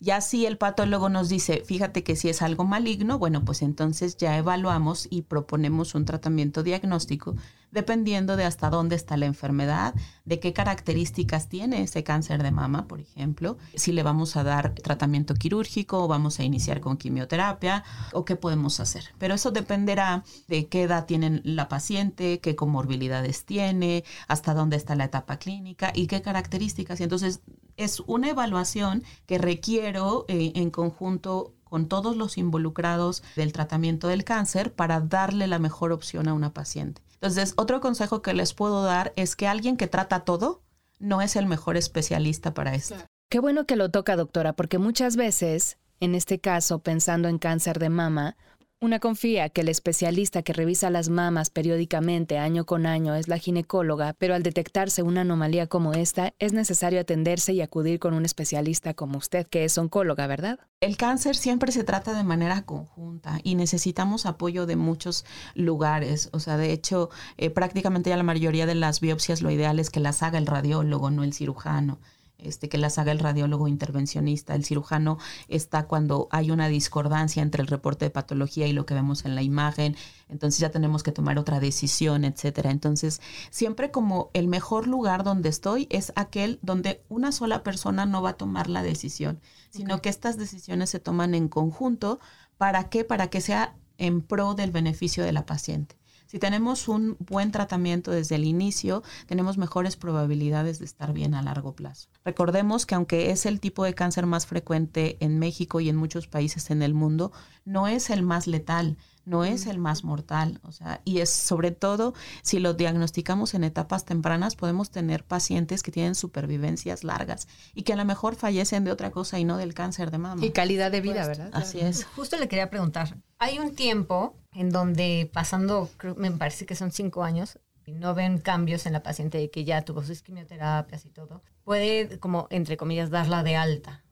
Ya 0.00 0.20
si 0.20 0.44
el 0.44 0.58
patólogo 0.58 1.08
nos 1.08 1.30
dice, 1.30 1.62
fíjate 1.64 2.04
que 2.04 2.14
si 2.14 2.28
es 2.28 2.42
algo 2.42 2.64
maligno, 2.64 3.18
bueno, 3.18 3.42
pues 3.44 3.62
entonces 3.62 4.18
ya 4.18 4.36
evaluamos 4.36 5.08
y 5.10 5.22
proponemos 5.22 5.94
un 5.94 6.04
tratamiento 6.04 6.62
diagnóstico 6.62 7.34
dependiendo 7.70 8.36
de 8.36 8.44
hasta 8.44 8.70
dónde 8.70 8.96
está 8.96 9.16
la 9.16 9.26
enfermedad, 9.26 9.94
de 10.24 10.40
qué 10.40 10.52
características 10.52 11.48
tiene 11.48 11.82
ese 11.82 12.04
cáncer 12.04 12.42
de 12.42 12.50
mama, 12.50 12.86
por 12.86 13.00
ejemplo, 13.00 13.58
si 13.74 13.92
le 13.92 14.02
vamos 14.02 14.36
a 14.36 14.44
dar 14.44 14.74
tratamiento 14.74 15.34
quirúrgico 15.34 16.04
o 16.04 16.08
vamos 16.08 16.38
a 16.38 16.44
iniciar 16.44 16.80
con 16.80 16.96
quimioterapia 16.96 17.84
o 18.12 18.24
qué 18.24 18.36
podemos 18.36 18.80
hacer. 18.80 19.04
Pero 19.18 19.34
eso 19.34 19.50
dependerá 19.50 20.24
de 20.48 20.68
qué 20.68 20.82
edad 20.82 21.06
tiene 21.06 21.40
la 21.44 21.68
paciente, 21.68 22.40
qué 22.40 22.56
comorbilidades 22.56 23.44
tiene, 23.44 24.04
hasta 24.28 24.54
dónde 24.54 24.76
está 24.76 24.94
la 24.94 25.04
etapa 25.04 25.38
clínica 25.38 25.92
y 25.94 26.06
qué 26.06 26.22
características. 26.22 27.00
Y 27.00 27.04
entonces 27.04 27.40
es 27.76 28.00
una 28.06 28.30
evaluación 28.30 29.02
que 29.26 29.38
requiero 29.38 30.26
eh, 30.28 30.52
en 30.54 30.70
conjunto 30.70 31.54
con 31.70 31.88
todos 31.88 32.16
los 32.16 32.36
involucrados 32.36 33.22
del 33.36 33.54
tratamiento 33.54 34.08
del 34.08 34.24
cáncer 34.24 34.74
para 34.74 35.00
darle 35.00 35.46
la 35.46 35.58
mejor 35.58 35.92
opción 35.92 36.28
a 36.28 36.34
una 36.34 36.52
paciente. 36.52 37.00
Entonces, 37.14 37.54
otro 37.56 37.80
consejo 37.80 38.20
que 38.20 38.34
les 38.34 38.52
puedo 38.52 38.82
dar 38.82 39.14
es 39.16 39.36
que 39.36 39.46
alguien 39.46 39.78
que 39.78 39.86
trata 39.86 40.20
todo 40.20 40.62
no 40.98 41.22
es 41.22 41.36
el 41.36 41.46
mejor 41.46 41.76
especialista 41.76 42.52
para 42.52 42.74
esto. 42.74 42.96
Qué 43.30 43.40
bueno 43.40 43.64
que 43.64 43.76
lo 43.76 43.90
toca, 43.90 44.16
doctora, 44.16 44.52
porque 44.54 44.78
muchas 44.78 45.16
veces, 45.16 45.78
en 46.00 46.14
este 46.14 46.40
caso, 46.40 46.80
pensando 46.80 47.28
en 47.28 47.38
cáncer 47.38 47.78
de 47.78 47.88
mama, 47.88 48.36
una 48.82 48.98
confía 48.98 49.50
que 49.50 49.60
el 49.60 49.68
especialista 49.68 50.42
que 50.42 50.54
revisa 50.54 50.88
las 50.88 51.10
mamas 51.10 51.50
periódicamente 51.50 52.38
año 52.38 52.64
con 52.64 52.86
año 52.86 53.14
es 53.14 53.28
la 53.28 53.36
ginecóloga, 53.36 54.14
pero 54.14 54.34
al 54.34 54.42
detectarse 54.42 55.02
una 55.02 55.20
anomalía 55.20 55.66
como 55.66 55.92
esta, 55.92 56.32
es 56.38 56.54
necesario 56.54 56.98
atenderse 56.98 57.52
y 57.52 57.60
acudir 57.60 57.98
con 57.98 58.14
un 58.14 58.24
especialista 58.24 58.94
como 58.94 59.18
usted, 59.18 59.46
que 59.46 59.66
es 59.66 59.76
oncóloga, 59.76 60.26
¿verdad? 60.26 60.58
El 60.80 60.96
cáncer 60.96 61.36
siempre 61.36 61.72
se 61.72 61.84
trata 61.84 62.14
de 62.14 62.24
manera 62.24 62.62
conjunta 62.62 63.38
y 63.42 63.54
necesitamos 63.54 64.24
apoyo 64.24 64.64
de 64.64 64.76
muchos 64.76 65.26
lugares. 65.54 66.30
O 66.32 66.40
sea, 66.40 66.56
de 66.56 66.72
hecho, 66.72 67.10
eh, 67.36 67.50
prácticamente 67.50 68.08
ya 68.08 68.16
la 68.16 68.22
mayoría 68.22 68.64
de 68.64 68.76
las 68.76 69.00
biopsias 69.00 69.42
lo 69.42 69.50
ideal 69.50 69.78
es 69.78 69.90
que 69.90 70.00
las 70.00 70.22
haga 70.22 70.38
el 70.38 70.46
radiólogo, 70.46 71.10
no 71.10 71.22
el 71.22 71.34
cirujano 71.34 72.00
este, 72.42 72.68
que 72.68 72.78
las 72.78 72.98
haga 72.98 73.12
el 73.12 73.18
radiólogo 73.18 73.68
intervencionista. 73.68 74.54
El 74.54 74.64
cirujano 74.64 75.18
está 75.48 75.86
cuando 75.86 76.28
hay 76.30 76.50
una 76.50 76.68
discordancia 76.68 77.42
entre 77.42 77.62
el 77.62 77.68
reporte 77.68 78.04
de 78.04 78.10
patología 78.10 78.66
y 78.66 78.72
lo 78.72 78.86
que 78.86 78.94
vemos 78.94 79.24
en 79.24 79.34
la 79.34 79.42
imagen. 79.42 79.96
Entonces 80.28 80.60
ya 80.60 80.70
tenemos 80.70 81.02
que 81.02 81.12
tomar 81.12 81.38
otra 81.38 81.60
decisión, 81.60 82.24
etcétera. 82.24 82.70
Entonces, 82.70 83.20
siempre 83.50 83.90
como 83.90 84.30
el 84.32 84.48
mejor 84.48 84.86
lugar 84.86 85.24
donde 85.24 85.48
estoy 85.48 85.86
es 85.90 86.12
aquel 86.16 86.58
donde 86.62 87.02
una 87.08 87.32
sola 87.32 87.62
persona 87.62 88.06
no 88.06 88.22
va 88.22 88.30
a 88.30 88.36
tomar 88.36 88.68
la 88.68 88.82
decisión, 88.82 89.40
sino 89.70 90.00
que 90.00 90.08
estas 90.08 90.36
decisiones 90.36 90.90
se 90.90 91.00
toman 91.00 91.34
en 91.34 91.48
conjunto. 91.48 92.20
¿Para 92.58 92.88
qué? 92.88 93.04
Para 93.04 93.28
que 93.28 93.40
sea 93.40 93.76
en 93.98 94.22
pro 94.22 94.54
del 94.54 94.70
beneficio 94.70 95.24
de 95.24 95.32
la 95.32 95.46
paciente. 95.46 95.99
Si 96.30 96.38
tenemos 96.38 96.86
un 96.86 97.16
buen 97.18 97.50
tratamiento 97.50 98.12
desde 98.12 98.36
el 98.36 98.44
inicio, 98.44 99.02
tenemos 99.26 99.58
mejores 99.58 99.96
probabilidades 99.96 100.78
de 100.78 100.84
estar 100.84 101.12
bien 101.12 101.34
a 101.34 101.42
largo 101.42 101.74
plazo. 101.74 102.08
Recordemos 102.24 102.86
que 102.86 102.94
aunque 102.94 103.32
es 103.32 103.46
el 103.46 103.58
tipo 103.58 103.82
de 103.82 103.94
cáncer 103.94 104.26
más 104.26 104.46
frecuente 104.46 105.16
en 105.18 105.40
México 105.40 105.80
y 105.80 105.88
en 105.88 105.96
muchos 105.96 106.28
países 106.28 106.70
en 106.70 106.82
el 106.82 106.94
mundo, 106.94 107.32
no 107.64 107.88
es 107.88 108.10
el 108.10 108.22
más 108.22 108.46
letal 108.46 108.96
no 109.26 109.44
es 109.44 109.66
el 109.66 109.78
más 109.78 110.02
mortal, 110.02 110.60
o 110.64 110.72
sea, 110.72 111.02
y 111.04 111.20
es 111.20 111.30
sobre 111.30 111.70
todo 111.70 112.14
si 112.42 112.58
lo 112.58 112.74
diagnosticamos 112.74 113.54
en 113.54 113.64
etapas 113.64 114.04
tempranas, 114.04 114.56
podemos 114.56 114.90
tener 114.90 115.24
pacientes 115.24 115.82
que 115.82 115.92
tienen 115.92 116.14
supervivencias 116.14 117.04
largas 117.04 117.46
y 117.74 117.82
que 117.82 117.92
a 117.92 117.96
lo 117.96 118.04
mejor 118.04 118.34
fallecen 118.34 118.82
de 118.84 118.90
otra 118.90 119.10
cosa 119.10 119.38
y 119.38 119.44
no 119.44 119.56
del 119.56 119.74
cáncer 119.74 120.10
de 120.10 120.18
mama. 120.18 120.44
Y 120.44 120.50
calidad 120.50 120.90
de 120.90 121.00
vida, 121.00 121.26
¿verdad? 121.26 121.50
Así 121.52 121.78
es. 121.80 122.06
Justo 122.16 122.38
le 122.38 122.48
quería 122.48 122.70
preguntar, 122.70 123.18
hay 123.38 123.58
un 123.58 123.74
tiempo 123.74 124.39
en 124.52 124.70
donde 124.70 125.30
pasando, 125.32 125.88
me 126.16 126.30
parece 126.30 126.66
que 126.66 126.74
son 126.74 126.92
cinco 126.92 127.24
años, 127.24 127.58
y 127.86 127.92
no 127.92 128.14
ven 128.14 128.38
cambios 128.38 128.86
en 128.86 128.92
la 128.92 129.02
paciente 129.02 129.50
que 129.50 129.64
ya 129.64 129.82
tuvo 129.82 130.02
sus 130.02 130.22
quimioterapias 130.22 131.04
y 131.06 131.10
todo, 131.10 131.42
puede 131.64 132.18
como, 132.20 132.46
entre 132.50 132.76
comillas, 132.76 133.10
darla 133.10 133.42
de 133.42 133.56
alta. 133.56 134.04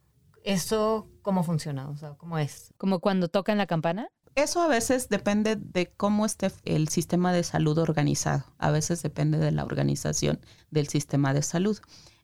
¿Eso 0.44 1.08
cómo 1.22 1.44
funciona? 1.44 1.88
O 1.88 1.96
sea, 1.96 2.14
¿cómo 2.14 2.38
es? 2.38 2.72
¿Como 2.78 3.00
cuando 3.00 3.28
tocan 3.28 3.58
la 3.58 3.66
campana? 3.66 4.08
Eso 4.34 4.62
a 4.62 4.68
veces 4.68 5.08
depende 5.08 5.56
de 5.56 5.90
cómo 5.90 6.24
esté 6.24 6.52
el 6.64 6.88
sistema 6.88 7.32
de 7.32 7.42
salud 7.42 7.76
organizado. 7.78 8.44
A 8.58 8.70
veces 8.70 9.02
depende 9.02 9.38
de 9.38 9.50
la 9.50 9.64
organización 9.64 10.40
del 10.70 10.88
sistema 10.88 11.34
de 11.34 11.42
salud. 11.42 11.78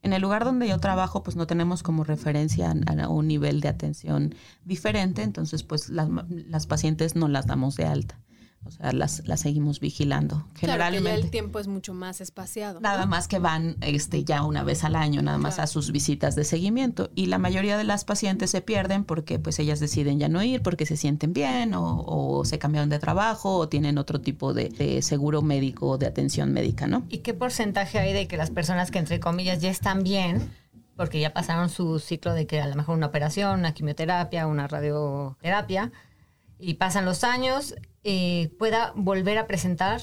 En 0.04 0.12
el 0.12 0.20
lugar 0.20 0.44
donde 0.44 0.68
yo 0.68 0.78
trabajo, 0.78 1.22
pues 1.22 1.34
no 1.34 1.46
tenemos 1.46 1.82
como 1.82 2.04
referencia 2.04 2.74
a, 2.86 3.08
un 3.08 3.26
nivel 3.26 3.62
de 3.62 3.68
atención 3.68 4.34
diferente, 4.62 5.22
entonces 5.22 5.62
pues 5.62 5.88
las, 5.88 6.10
las 6.28 6.66
pacientes 6.66 7.16
no 7.16 7.26
las 7.26 7.46
damos 7.46 7.74
de 7.76 7.86
alta. 7.86 8.20
O 8.66 8.70
sea, 8.70 8.92
las, 8.92 9.26
las 9.26 9.40
seguimos 9.40 9.78
vigilando. 9.80 10.46
Generalmente. 10.54 11.02
Claro 11.02 11.16
que 11.16 11.20
ya 11.20 11.26
el 11.26 11.30
tiempo 11.30 11.58
es 11.58 11.68
mucho 11.68 11.92
más 11.92 12.20
espaciado. 12.20 12.80
Nada 12.80 13.04
más 13.06 13.28
que 13.28 13.38
van 13.38 13.76
este, 13.82 14.24
ya 14.24 14.42
una 14.42 14.64
vez 14.64 14.84
al 14.84 14.96
año, 14.96 15.20
nada 15.22 15.38
más 15.38 15.58
a 15.58 15.66
sus 15.66 15.92
visitas 15.92 16.34
de 16.34 16.44
seguimiento. 16.44 17.10
Y 17.14 17.26
la 17.26 17.38
mayoría 17.38 17.76
de 17.76 17.84
las 17.84 18.04
pacientes 18.04 18.50
se 18.50 18.62
pierden 18.62 19.04
porque 19.04 19.38
pues 19.38 19.58
ellas 19.58 19.80
deciden 19.80 20.18
ya 20.18 20.28
no 20.28 20.42
ir, 20.42 20.62
porque 20.62 20.86
se 20.86 20.96
sienten 20.96 21.32
bien, 21.32 21.74
o, 21.74 22.04
o 22.06 22.44
se 22.44 22.58
cambiaron 22.58 22.88
de 22.88 22.98
trabajo, 22.98 23.56
o 23.56 23.68
tienen 23.68 23.98
otro 23.98 24.20
tipo 24.20 24.54
de, 24.54 24.70
de, 24.70 25.02
seguro 25.02 25.42
médico 25.42 25.90
o 25.90 25.98
de 25.98 26.06
atención 26.06 26.52
médica, 26.52 26.86
¿no? 26.86 27.04
¿Y 27.08 27.18
qué 27.18 27.34
porcentaje 27.34 27.98
hay 27.98 28.12
de 28.12 28.26
que 28.26 28.36
las 28.36 28.50
personas 28.50 28.90
que 28.90 28.98
entre 28.98 29.20
comillas 29.20 29.60
ya 29.60 29.70
están 29.70 30.02
bien? 30.02 30.50
Porque 30.96 31.20
ya 31.20 31.32
pasaron 31.32 31.68
su 31.68 31.98
ciclo 31.98 32.32
de 32.34 32.46
que 32.46 32.60
a 32.60 32.68
lo 32.68 32.76
mejor 32.76 32.96
una 32.96 33.06
operación, 33.06 33.58
una 33.58 33.74
quimioterapia, 33.74 34.46
una 34.46 34.68
radioterapia, 34.68 35.90
y 36.58 36.74
pasan 36.74 37.04
los 37.04 37.24
años 37.24 37.74
eh, 38.02 38.54
pueda 38.58 38.92
volver 38.94 39.38
a 39.38 39.46
presentar 39.46 40.00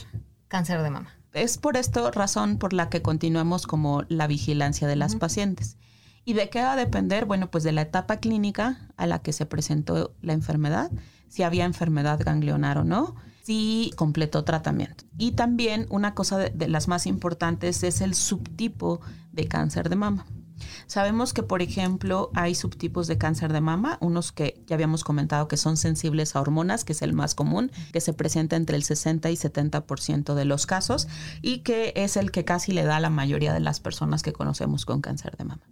cáncer 0.47 0.81
de 0.81 0.89
mama. 0.89 1.13
Es 1.33 1.57
por 1.57 1.77
esto 1.77 2.11
razón 2.11 2.57
por 2.57 2.73
la 2.73 2.89
que 2.89 3.01
continuamos 3.01 3.65
como 3.65 4.03
la 4.09 4.27
vigilancia 4.27 4.87
de 4.87 4.97
las 4.97 5.15
pacientes. 5.15 5.77
¿Y 6.25 6.33
de 6.33 6.49
qué 6.49 6.61
va 6.61 6.73
a 6.73 6.75
depender? 6.75 7.25
Bueno, 7.25 7.49
pues 7.49 7.63
de 7.63 7.71
la 7.71 7.81
etapa 7.81 8.17
clínica 8.17 8.89
a 8.97 9.07
la 9.07 9.19
que 9.19 9.33
se 9.33 9.45
presentó 9.45 10.13
la 10.21 10.33
enfermedad, 10.33 10.91
si 11.29 11.43
había 11.43 11.65
enfermedad 11.65 12.19
ganglionar 12.23 12.77
o 12.77 12.83
no, 12.83 13.15
si 13.43 13.91
completó 13.95 14.43
tratamiento. 14.43 15.05
Y 15.17 15.31
también 15.31 15.87
una 15.89 16.13
cosa 16.13 16.37
de 16.37 16.67
las 16.67 16.87
más 16.87 17.07
importantes 17.07 17.81
es 17.83 18.01
el 18.01 18.13
subtipo 18.13 19.01
de 19.31 19.47
cáncer 19.47 19.89
de 19.89 19.95
mama. 19.95 20.25
Sabemos 20.87 21.33
que, 21.33 21.43
por 21.43 21.61
ejemplo, 21.61 22.31
hay 22.33 22.55
subtipos 22.55 23.07
de 23.07 23.17
cáncer 23.17 23.53
de 23.53 23.61
mama, 23.61 23.97
unos 24.01 24.31
que 24.31 24.63
ya 24.67 24.75
habíamos 24.75 25.03
comentado 25.03 25.47
que 25.47 25.57
son 25.57 25.77
sensibles 25.77 26.35
a 26.35 26.41
hormonas, 26.41 26.83
que 26.83 26.93
es 26.93 27.01
el 27.01 27.13
más 27.13 27.35
común, 27.35 27.71
que 27.91 28.01
se 28.01 28.13
presenta 28.13 28.55
entre 28.55 28.75
el 28.75 28.83
60 28.83 29.29
y 29.29 29.35
70% 29.35 30.33
de 30.33 30.45
los 30.45 30.65
casos 30.65 31.07
y 31.41 31.59
que 31.59 31.93
es 31.95 32.17
el 32.17 32.31
que 32.31 32.45
casi 32.45 32.71
le 32.71 32.83
da 32.83 32.97
a 32.97 32.99
la 32.99 33.09
mayoría 33.09 33.53
de 33.53 33.59
las 33.59 33.79
personas 33.79 34.23
que 34.23 34.33
conocemos 34.33 34.85
con 34.85 35.01
cáncer 35.01 35.37
de 35.37 35.45
mama. 35.45 35.63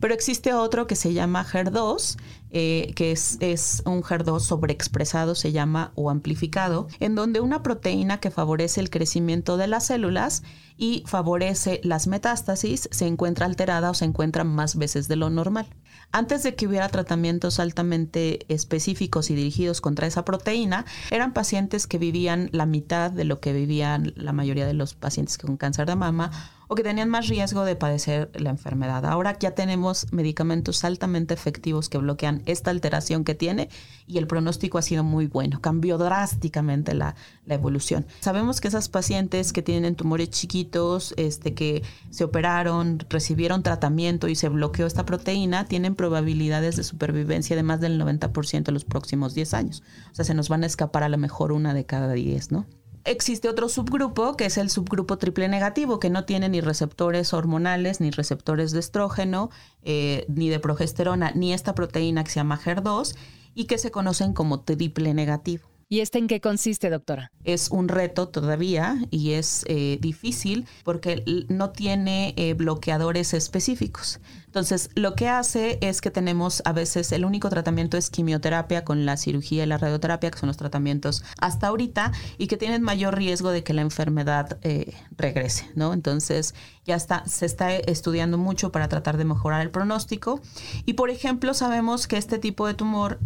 Pero 0.00 0.14
existe 0.14 0.54
otro 0.54 0.86
que 0.86 0.96
se 0.96 1.12
llama 1.12 1.44
HER2, 1.44 2.16
eh, 2.50 2.92
que 2.94 3.12
es, 3.12 3.38
es 3.40 3.82
un 3.86 4.02
HER2 4.02 4.40
sobreexpresado, 4.40 5.34
se 5.34 5.52
llama, 5.52 5.92
o 5.94 6.10
amplificado, 6.10 6.88
en 7.00 7.14
donde 7.14 7.40
una 7.40 7.62
proteína 7.62 8.20
que 8.20 8.30
favorece 8.30 8.80
el 8.80 8.90
crecimiento 8.90 9.56
de 9.56 9.68
las 9.68 9.86
células 9.86 10.42
y 10.76 11.04
favorece 11.06 11.80
las 11.84 12.06
metástasis 12.06 12.88
se 12.90 13.06
encuentra 13.06 13.46
alterada 13.46 13.90
o 13.90 13.94
se 13.94 14.04
encuentra 14.04 14.44
más 14.44 14.76
veces 14.76 15.08
de 15.08 15.16
lo 15.16 15.30
normal. 15.30 15.66
Antes 16.10 16.42
de 16.42 16.54
que 16.54 16.66
hubiera 16.66 16.88
tratamientos 16.88 17.58
altamente 17.58 18.44
específicos 18.52 19.30
y 19.30 19.34
dirigidos 19.34 19.80
contra 19.80 20.06
esa 20.06 20.24
proteína, 20.24 20.84
eran 21.10 21.32
pacientes 21.32 21.86
que 21.86 21.98
vivían 21.98 22.50
la 22.52 22.66
mitad 22.66 23.10
de 23.10 23.24
lo 23.24 23.40
que 23.40 23.52
vivían 23.52 24.12
la 24.16 24.32
mayoría 24.32 24.66
de 24.66 24.74
los 24.74 24.94
pacientes 24.94 25.38
con 25.38 25.56
cáncer 25.56 25.86
de 25.86 25.96
mama 25.96 26.30
o 26.72 26.74
que 26.74 26.82
tenían 26.82 27.10
más 27.10 27.28
riesgo 27.28 27.66
de 27.66 27.76
padecer 27.76 28.30
la 28.32 28.48
enfermedad. 28.48 29.04
Ahora 29.04 29.38
ya 29.38 29.50
tenemos 29.50 30.10
medicamentos 30.10 30.84
altamente 30.84 31.34
efectivos 31.34 31.90
que 31.90 31.98
bloquean 31.98 32.40
esta 32.46 32.70
alteración 32.70 33.24
que 33.24 33.34
tiene 33.34 33.68
y 34.06 34.16
el 34.16 34.26
pronóstico 34.26 34.78
ha 34.78 34.82
sido 34.82 35.04
muy 35.04 35.26
bueno. 35.26 35.60
Cambió 35.60 35.98
drásticamente 35.98 36.94
la, 36.94 37.14
evolución. 37.46 38.06
Sabemos 38.20 38.62
que 38.62 38.68
esas 38.68 38.88
pacientes 38.88 39.52
que 39.52 39.60
tienen 39.60 39.96
tumores 39.96 40.30
chiquitos, 40.30 41.12
este, 41.18 41.52
que 41.52 41.82
se 42.08 42.24
operaron, 42.24 43.00
recibieron 43.10 43.62
tratamiento 43.62 44.28
y 44.28 44.34
se 44.34 44.48
bloqueó 44.48 44.86
esta 44.86 45.04
proteína, 45.04 45.66
tienen 45.66 45.94
probabilidades 45.94 46.76
de 46.76 46.84
supervivencia 46.84 47.54
de 47.54 47.64
más 47.64 47.80
del 47.80 48.00
90% 48.00 48.68
en 48.68 48.72
los 48.72 48.86
próximos 48.86 49.34
10 49.34 49.52
años. 49.52 49.82
O 50.10 50.14
sea, 50.14 50.24
se 50.24 50.32
nos 50.32 50.48
van 50.48 50.62
a 50.62 50.66
escapar 50.66 51.02
a 51.02 51.10
lo 51.10 51.18
mejor 51.18 51.52
una 51.52 51.74
de 51.74 51.84
cada 51.84 52.14
10, 52.14 52.50
¿no? 52.50 52.66
Existe 53.04 53.48
otro 53.48 53.68
subgrupo 53.68 54.36
que 54.36 54.46
es 54.46 54.58
el 54.58 54.70
subgrupo 54.70 55.18
triple 55.18 55.48
negativo, 55.48 56.00
que 56.00 56.10
no 56.10 56.24
tiene 56.24 56.48
ni 56.48 56.60
receptores 56.60 57.32
hormonales, 57.32 58.00
ni 58.00 58.10
receptores 58.10 58.72
de 58.72 58.80
estrógeno, 58.80 59.50
eh, 59.82 60.24
ni 60.28 60.48
de 60.48 60.60
progesterona, 60.60 61.32
ni 61.34 61.52
esta 61.52 61.74
proteína 61.74 62.24
que 62.24 62.30
se 62.30 62.40
llama 62.40 62.60
HER2 62.62 63.16
y 63.54 63.64
que 63.64 63.78
se 63.78 63.90
conocen 63.90 64.32
como 64.32 64.60
triple 64.60 65.14
negativo. 65.14 65.71
¿Y 65.92 66.00
este 66.00 66.18
en 66.18 66.26
qué 66.26 66.40
consiste, 66.40 66.88
doctora? 66.88 67.30
Es 67.44 67.68
un 67.70 67.86
reto 67.86 68.26
todavía 68.28 68.96
y 69.10 69.32
es 69.32 69.62
eh, 69.68 69.98
difícil 70.00 70.66
porque 70.84 71.22
no 71.50 71.68
tiene 71.68 72.32
eh, 72.38 72.54
bloqueadores 72.54 73.34
específicos. 73.34 74.18
Entonces, 74.46 74.88
lo 74.94 75.14
que 75.14 75.28
hace 75.28 75.76
es 75.82 76.00
que 76.00 76.10
tenemos 76.10 76.62
a 76.64 76.72
veces 76.72 77.12
el 77.12 77.26
único 77.26 77.50
tratamiento 77.50 77.98
es 77.98 78.08
quimioterapia 78.08 78.86
con 78.86 79.04
la 79.04 79.18
cirugía 79.18 79.64
y 79.64 79.66
la 79.66 79.76
radioterapia, 79.76 80.30
que 80.30 80.38
son 80.38 80.46
los 80.46 80.56
tratamientos 80.56 81.24
hasta 81.38 81.66
ahorita, 81.66 82.12
y 82.38 82.46
que 82.46 82.56
tienen 82.56 82.80
mayor 82.80 83.14
riesgo 83.14 83.50
de 83.50 83.62
que 83.62 83.74
la 83.74 83.82
enfermedad 83.82 84.58
eh, 84.62 84.94
regrese, 85.18 85.68
¿no? 85.74 85.92
Entonces, 85.92 86.54
ya 86.86 86.96
está, 86.96 87.26
se 87.26 87.44
está 87.44 87.70
estudiando 87.70 88.38
mucho 88.38 88.72
para 88.72 88.88
tratar 88.88 89.18
de 89.18 89.26
mejorar 89.26 89.60
el 89.60 89.70
pronóstico. 89.70 90.40
Y, 90.86 90.94
por 90.94 91.10
ejemplo, 91.10 91.52
sabemos 91.52 92.06
que 92.06 92.16
este 92.16 92.38
tipo 92.38 92.66
de 92.66 92.72
tumor 92.72 93.18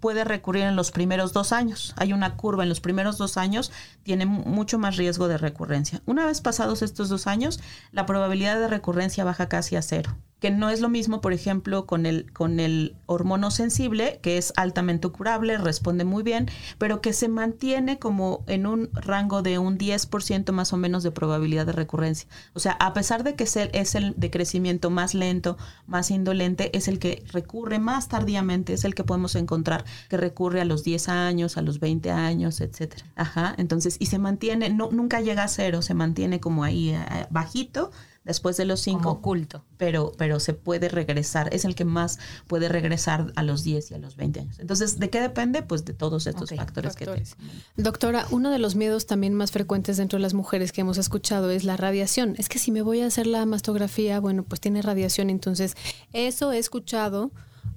puede 0.00 0.24
recurrir 0.24 0.64
en 0.64 0.76
los 0.76 0.90
primeros 0.90 1.32
dos 1.32 1.52
años. 1.52 1.94
Hay 1.96 2.12
una 2.12 2.36
curva 2.36 2.62
en 2.62 2.68
los 2.68 2.80
primeros 2.80 3.18
dos 3.18 3.36
años, 3.36 3.70
tiene 4.02 4.26
mucho 4.26 4.78
más 4.78 4.96
riesgo 4.96 5.28
de 5.28 5.38
recurrencia. 5.38 6.02
Una 6.06 6.26
vez 6.26 6.40
pasados 6.40 6.82
estos 6.82 7.08
dos 7.08 7.26
años, 7.26 7.60
la 7.92 8.06
probabilidad 8.06 8.58
de 8.58 8.68
recurrencia 8.68 9.24
baja 9.24 9.48
casi 9.48 9.76
a 9.76 9.82
cero 9.82 10.16
que 10.40 10.50
no 10.50 10.70
es 10.70 10.80
lo 10.80 10.88
mismo, 10.88 11.20
por 11.20 11.32
ejemplo, 11.32 11.86
con 11.86 12.06
el, 12.06 12.32
con 12.32 12.60
el 12.60 12.96
hormono 13.06 13.50
sensible, 13.50 14.18
que 14.22 14.38
es 14.38 14.52
altamente 14.56 15.08
curable, 15.08 15.58
responde 15.58 16.04
muy 16.04 16.22
bien, 16.22 16.50
pero 16.78 17.00
que 17.00 17.12
se 17.12 17.28
mantiene 17.28 17.98
como 17.98 18.42
en 18.46 18.66
un 18.66 18.90
rango 18.94 19.42
de 19.42 19.58
un 19.58 19.78
10% 19.78 20.50
más 20.52 20.72
o 20.72 20.76
menos 20.76 21.02
de 21.02 21.10
probabilidad 21.10 21.66
de 21.66 21.72
recurrencia. 21.72 22.28
O 22.54 22.60
sea, 22.60 22.72
a 22.72 22.94
pesar 22.94 23.22
de 23.22 23.34
que 23.34 23.44
es 23.44 23.56
el, 23.56 23.70
es 23.72 23.94
el 23.94 24.14
de 24.16 24.30
crecimiento 24.30 24.90
más 24.90 25.14
lento, 25.14 25.58
más 25.86 26.10
indolente, 26.10 26.76
es 26.76 26.88
el 26.88 26.98
que 26.98 27.22
recurre 27.32 27.78
más 27.78 28.08
tardíamente, 28.08 28.72
es 28.72 28.84
el 28.84 28.94
que 28.94 29.04
podemos 29.04 29.34
encontrar 29.36 29.84
que 30.08 30.16
recurre 30.16 30.62
a 30.62 30.64
los 30.64 30.84
10 30.84 31.08
años, 31.10 31.58
a 31.58 31.62
los 31.62 31.80
20 31.80 32.10
años, 32.10 32.60
etcétera. 32.60 33.04
Ajá, 33.14 33.54
entonces, 33.58 33.96
y 33.98 34.06
se 34.06 34.18
mantiene, 34.18 34.70
no, 34.70 34.90
nunca 34.90 35.20
llega 35.20 35.44
a 35.44 35.48
cero, 35.48 35.82
se 35.82 35.94
mantiene 35.94 36.40
como 36.40 36.64
ahí 36.64 36.90
eh, 36.90 37.26
bajito 37.30 37.90
después 38.24 38.56
de 38.56 38.64
los 38.64 38.80
cinco. 38.80 39.10
oculto. 39.10 39.64
Pero, 39.76 40.12
pero 40.18 40.40
se 40.40 40.54
puede 40.54 40.88
regresar, 40.88 41.52
es 41.54 41.64
el 41.64 41.74
que 41.74 41.84
más 41.84 42.18
puede 42.46 42.68
regresar 42.68 43.32
a 43.36 43.42
los 43.42 43.64
10 43.64 43.90
y 43.90 43.94
a 43.94 43.98
los 43.98 44.16
20 44.16 44.40
años. 44.40 44.58
Entonces, 44.58 44.98
¿de 44.98 45.10
qué 45.10 45.20
depende? 45.20 45.62
Pues 45.62 45.84
de 45.84 45.94
todos 45.94 46.26
estos 46.26 46.50
factores, 46.50 46.96
que 46.96 47.06
tenemos. 47.06 47.36
Doctora, 47.76 48.26
uno 48.30 48.50
de 48.50 48.58
los 48.58 48.74
miedos 48.74 49.06
también 49.06 49.34
más 49.34 49.52
frecuentes 49.52 49.96
dentro 49.96 50.18
de 50.18 50.22
las 50.22 50.34
mujeres 50.34 50.72
que 50.72 50.82
hemos 50.82 50.98
escuchado 50.98 51.50
es 51.50 51.64
la 51.64 51.76
radiación. 51.76 52.34
Es 52.38 52.48
que 52.48 52.58
si 52.58 52.70
me 52.70 52.82
voy 52.82 53.00
a 53.00 53.06
hacer 53.06 53.26
la 53.26 53.46
mastografía, 53.46 54.20
bueno, 54.20 54.44
pues 54.44 54.60
tiene 54.60 54.82
radiación, 54.82 55.30
entonces 55.30 55.74
eso 56.12 56.52
he 56.52 56.58
escuchado. 56.58 57.30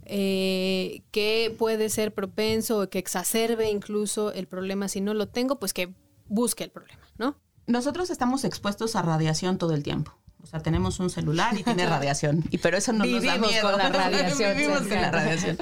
Eh, 0.05 1.01
que 1.11 1.53
puede 1.57 1.89
ser 1.89 2.13
propenso 2.13 2.79
o 2.79 2.89
que 2.89 2.99
exacerbe 2.99 3.69
incluso 3.69 4.33
el 4.33 4.47
problema 4.47 4.89
si 4.89 4.99
no 4.99 5.13
lo 5.13 5.27
tengo, 5.29 5.59
pues 5.59 5.73
que 5.73 5.93
busque 6.27 6.65
el 6.65 6.71
problema, 6.71 7.01
¿no? 7.17 7.37
Nosotros 7.67 8.09
estamos 8.09 8.43
expuestos 8.43 8.95
a 8.95 9.01
radiación 9.01 9.57
todo 9.57 9.73
el 9.73 9.83
tiempo. 9.83 10.13
O 10.43 10.45
sea, 10.45 10.59
tenemos 10.59 10.99
un 10.99 11.09
celular 11.09 11.57
y 11.57 11.63
tiene 11.63 11.85
radiación. 11.85 12.43
Y 12.51 12.57
pero 12.57 12.77
eso 12.77 12.91
no 12.91 13.05
nos 13.05 13.23
da 13.23 13.37
miedo. 13.37 13.69
con 13.69 13.77
la 13.77 13.89
radiación. 13.89 14.57
Vivimos 14.57 14.81
con 14.81 15.01
la 15.01 15.09
radiación. 15.09 15.57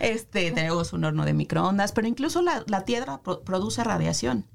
Este, 0.00 0.52
tenemos 0.52 0.92
un 0.92 1.04
horno 1.04 1.24
de 1.24 1.34
microondas, 1.34 1.92
pero 1.92 2.06
incluso 2.06 2.40
la, 2.40 2.84
tierra 2.84 3.20
produce 3.22 3.82
radiación. 3.82 4.46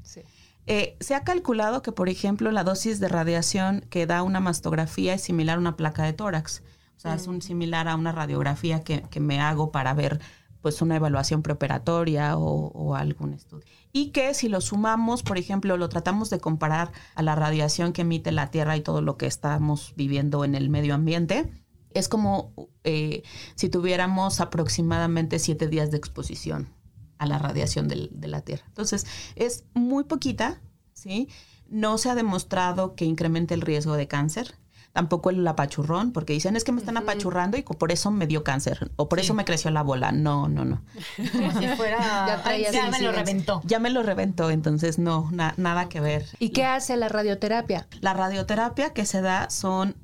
Eh, 0.68 0.96
se 1.00 1.14
ha 1.14 1.24
calculado 1.24 1.82
que, 1.82 1.92
por 1.92 2.10
ejemplo, 2.10 2.52
la 2.52 2.64
dosis 2.64 3.00
de 3.00 3.10
radiación 3.10 3.86
que 3.90 4.08
da 4.08 4.24
una 4.24 4.40
mastografía 4.40 5.14
es 5.14 5.22
similar 5.22 5.58
a 5.58 5.60
una 5.60 5.76
placa 5.76 6.04
de 6.04 6.14
tórax. 6.14 6.64
O 6.98 7.00
sea, 7.00 7.14
es 7.14 7.28
un, 7.28 7.42
similar 7.42 7.90
a 7.90 7.96
una 7.96 8.14
radiografía 8.14 8.80
que, 8.80 9.04
que 9.12 9.20
me 9.20 9.42
hago 9.42 9.72
para 9.72 9.94
ver 9.94 10.22
pues 10.66 10.82
una 10.82 10.96
evaluación 10.96 11.44
preoperatoria 11.44 12.40
o, 12.40 12.96
algún 12.96 13.36
estudio. 13.36 13.68
Y 13.94 14.08
que 14.08 14.34
si 14.34 14.50
lo 14.50 14.62
sumamos, 14.62 15.22
por 15.22 15.38
ejemplo, 15.38 15.78
lo 15.78 15.90
tratamos 15.90 16.32
de 16.32 16.40
comparar 16.40 16.92
a 17.14 17.22
la 17.22 17.36
radiación 17.36 17.94
que 17.94 18.02
emite 18.02 18.32
la 18.32 18.50
Tierra 18.50 18.76
y 18.76 18.82
todo 18.82 19.04
lo 19.04 19.16
que 19.16 19.28
estamos 19.28 19.94
viviendo 19.96 20.44
en 20.44 20.56
el 20.56 20.72
medio 20.72 20.96
ambiente, 20.96 21.52
es 21.92 22.10
como 22.10 22.52
eh, 22.84 23.22
si 23.54 23.70
tuviéramos 23.70 24.42
aproximadamente 24.42 25.38
siete 25.38 25.68
días 25.68 25.92
de 25.92 25.98
exposición 25.98 26.74
a 27.20 27.28
la 27.28 27.38
radiación 27.38 27.88
de 27.88 28.28
la 28.28 28.42
Tierra. 28.42 28.64
Entonces, 28.70 29.06
es 29.36 29.66
muy 29.76 30.06
poquita, 30.06 30.64
¿sí? 30.94 31.30
No 31.70 32.00
se 32.00 32.10
ha 32.10 32.16
demostrado 32.16 32.96
que 32.96 33.06
incremente 33.06 33.54
el 33.54 33.62
riesgo 33.62 33.96
de 33.98 34.08
cáncer 34.08 34.56
tampoco 34.96 35.30
el 35.30 35.46
apachurrón, 35.46 36.14
porque 36.14 36.32
dicen 36.32 36.56
es 36.56 36.64
que 36.64 36.72
me 36.72 36.80
están 36.80 36.96
apachurrando 36.96 37.58
y 37.58 37.64
por 37.64 37.92
eso 37.92 38.12
me 38.12 38.28
dio 38.28 38.46
cáncer 38.46 38.92
o 38.96 39.10
por 39.10 39.20
eso 39.20 39.34
me 39.34 39.44
creció 39.44 39.70
la 39.70 39.84
bola. 39.84 40.14
No, 40.14 40.48
no, 40.48 40.64
no. 40.64 40.82
si 41.18 41.68
fuera, 41.76 42.42
ya, 42.72 42.90
me 42.90 43.02
lo 43.02 43.12
reventó. 43.12 43.62
Ya 43.66 43.80
me 43.80 43.90
lo 43.90 44.04
reventó, 44.04 44.50
entonces 44.50 44.98
no, 44.98 45.30
nada 45.32 45.90
que 45.90 46.00
ver. 46.00 46.26
¿Y 46.40 46.52
qué 46.52 46.64
hace 46.64 46.96
la 46.96 47.10
radioterapia? 47.10 47.88
La 48.00 48.14
radioterapia 48.14 48.94
que 48.94 49.06
se 49.06 49.20
da 49.20 49.50
son 49.50 49.98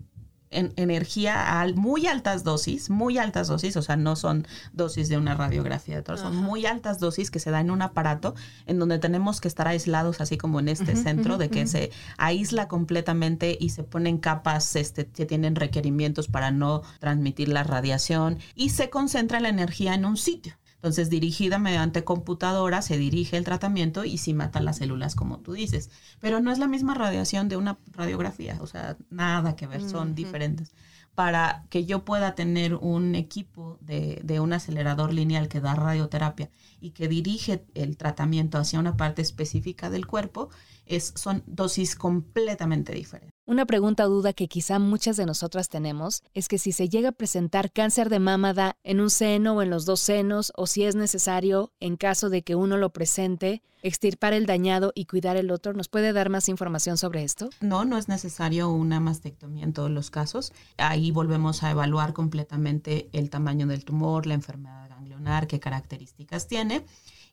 en 0.52 0.74
energía 0.76 1.62
a 1.62 1.68
muy 1.70 2.08
altas 2.08 2.44
dosis, 2.44 2.90
muy 2.90 3.18
altas 3.18 3.48
dosis, 3.48 3.76
o 3.78 3.82
sea, 3.82 3.96
no 3.96 4.16
son 4.16 4.48
dosis 4.74 5.10
de 5.10 5.18
una 5.18 5.34
radiografía, 5.34 6.02
de 6.02 6.18
son 6.18 6.36
muy 6.36 6.66
altas 6.66 7.00
dosis 7.00 7.32
que 7.32 7.40
se 7.40 7.52
da 7.52 7.60
en 7.60 7.72
un 7.72 7.82
aparato 7.82 8.36
en 8.68 8.80
donde 8.80 9.00
tenemos 9.00 9.42
que 9.42 9.48
estar 9.48 9.68
aislados, 9.68 10.22
así 10.22 10.38
como 10.38 10.60
en 10.60 10.68
este 10.68 10.96
centro, 10.96 11.38
de 11.38 11.50
que 11.50 11.68
se 11.68 11.92
aísla 12.18 12.68
completamente 12.68 13.58
y 13.60 13.70
se 13.70 13.84
ponen 13.84 14.18
capas 14.18 14.76
este, 14.76 15.08
que 15.08 15.26
tienen 15.26 15.56
requerimientos 15.56 16.28
para 16.28 16.52
no 16.52 16.82
transmitir 17.00 17.48
la 17.48 17.64
radiación 17.64 18.40
y 18.56 18.70
se 18.70 18.90
concentra 18.90 19.40
la 19.40 19.50
energía 19.50 19.94
en 19.94 20.06
un 20.06 20.18
sitio. 20.18 20.61
Entonces, 20.82 21.12
dirigida 21.12 21.60
mediante 21.60 22.04
computadora, 22.04 22.82
se 22.82 22.98
dirige 22.98 23.38
el 23.38 23.44
tratamiento 23.44 24.04
y 24.04 24.18
sí 24.18 24.34
mata 24.34 24.60
las 24.62 24.78
células, 24.78 25.14
como 25.14 25.38
tú 25.38 25.54
dices. 25.54 25.92
Pero 26.20 26.40
no 26.40 26.52
es 26.52 26.58
la 26.58 26.68
misma 26.68 26.96
radiación 26.96 27.50
de 27.50 27.56
una 27.56 27.78
radiografía, 27.92 28.58
o 28.62 28.66
sea, 28.66 28.98
nada 29.12 29.56
que 29.56 29.68
ver, 29.68 29.88
son 29.88 30.16
diferentes. 30.16 30.74
Para 31.14 31.66
que 31.70 31.86
yo 31.86 32.04
pueda 32.04 32.34
tener 32.34 32.74
un 32.74 33.14
equipo 33.14 33.78
de, 33.80 34.22
de, 34.24 34.40
un 34.40 34.54
acelerador 34.54 35.14
lineal 35.14 35.50
que 35.50 35.62
da 35.62 35.76
radioterapia 35.76 36.50
y 36.80 36.92
que 36.92 37.08
dirige 37.08 37.64
el 37.76 37.96
tratamiento 37.96 38.58
hacia 38.58 38.80
una 38.80 38.98
parte 38.98 39.22
específica 39.22 39.92
del 39.92 40.08
cuerpo, 40.08 40.50
es, 40.88 41.14
son 41.16 41.44
dosis 41.46 41.96
completamente 41.96 42.92
diferentes. 42.94 43.36
Una 43.52 43.66
pregunta 43.66 44.06
o 44.06 44.10
duda 44.10 44.32
que 44.32 44.48
quizá 44.48 44.80
muchas 44.80 45.18
de 45.18 45.26
nosotras 45.26 45.68
tenemos 45.68 46.24
es 46.34 46.48
que 46.48 46.58
si 46.58 46.72
se 46.72 46.88
llega 46.88 47.10
a 47.10 47.12
presentar 47.12 47.70
cáncer 47.70 48.08
de 48.08 48.18
mama 48.18 48.78
en 48.86 49.02
un 49.02 49.10
seno 49.10 49.56
o 49.56 49.62
en 49.62 49.70
los 49.70 49.84
dos 49.84 50.00
senos 50.00 50.54
o 50.56 50.68
si 50.68 50.86
es 50.86 50.96
necesario, 50.96 51.74
en 51.82 51.98
caso 51.98 52.30
de 52.30 52.44
que 52.44 52.56
uno 52.56 52.78
lo 52.78 52.92
presente, 52.92 53.62
extirpar 53.84 54.32
el 54.32 54.46
dañado 54.46 54.94
y 54.96 55.04
cuidar 55.04 55.36
el 55.36 55.52
otro. 55.52 55.74
¿Nos 55.74 55.90
puede 55.90 56.14
dar 56.14 56.30
más 56.30 56.48
información 56.48 56.98
sobre 56.98 57.26
esto? 57.26 57.50
No, 57.60 57.84
no 57.84 57.98
es 57.98 58.08
necesario 58.08 58.70
una 58.70 59.02
mastectomía 59.02 59.66
en 59.66 59.74
todos 59.74 59.92
los 59.92 60.12
casos. 60.12 60.54
Ahí 60.78 61.12
volvemos 61.12 61.62
a 61.64 61.72
evaluar 61.72 62.14
completamente 62.14 63.10
el 63.12 63.30
tamaño 63.30 63.68
del 63.68 63.84
tumor, 63.84 64.28
la 64.28 64.34
enfermedad 64.34 64.82
funcionar, 65.22 65.48
qué 65.48 65.60
características 65.60 66.48
tiene 66.48 66.84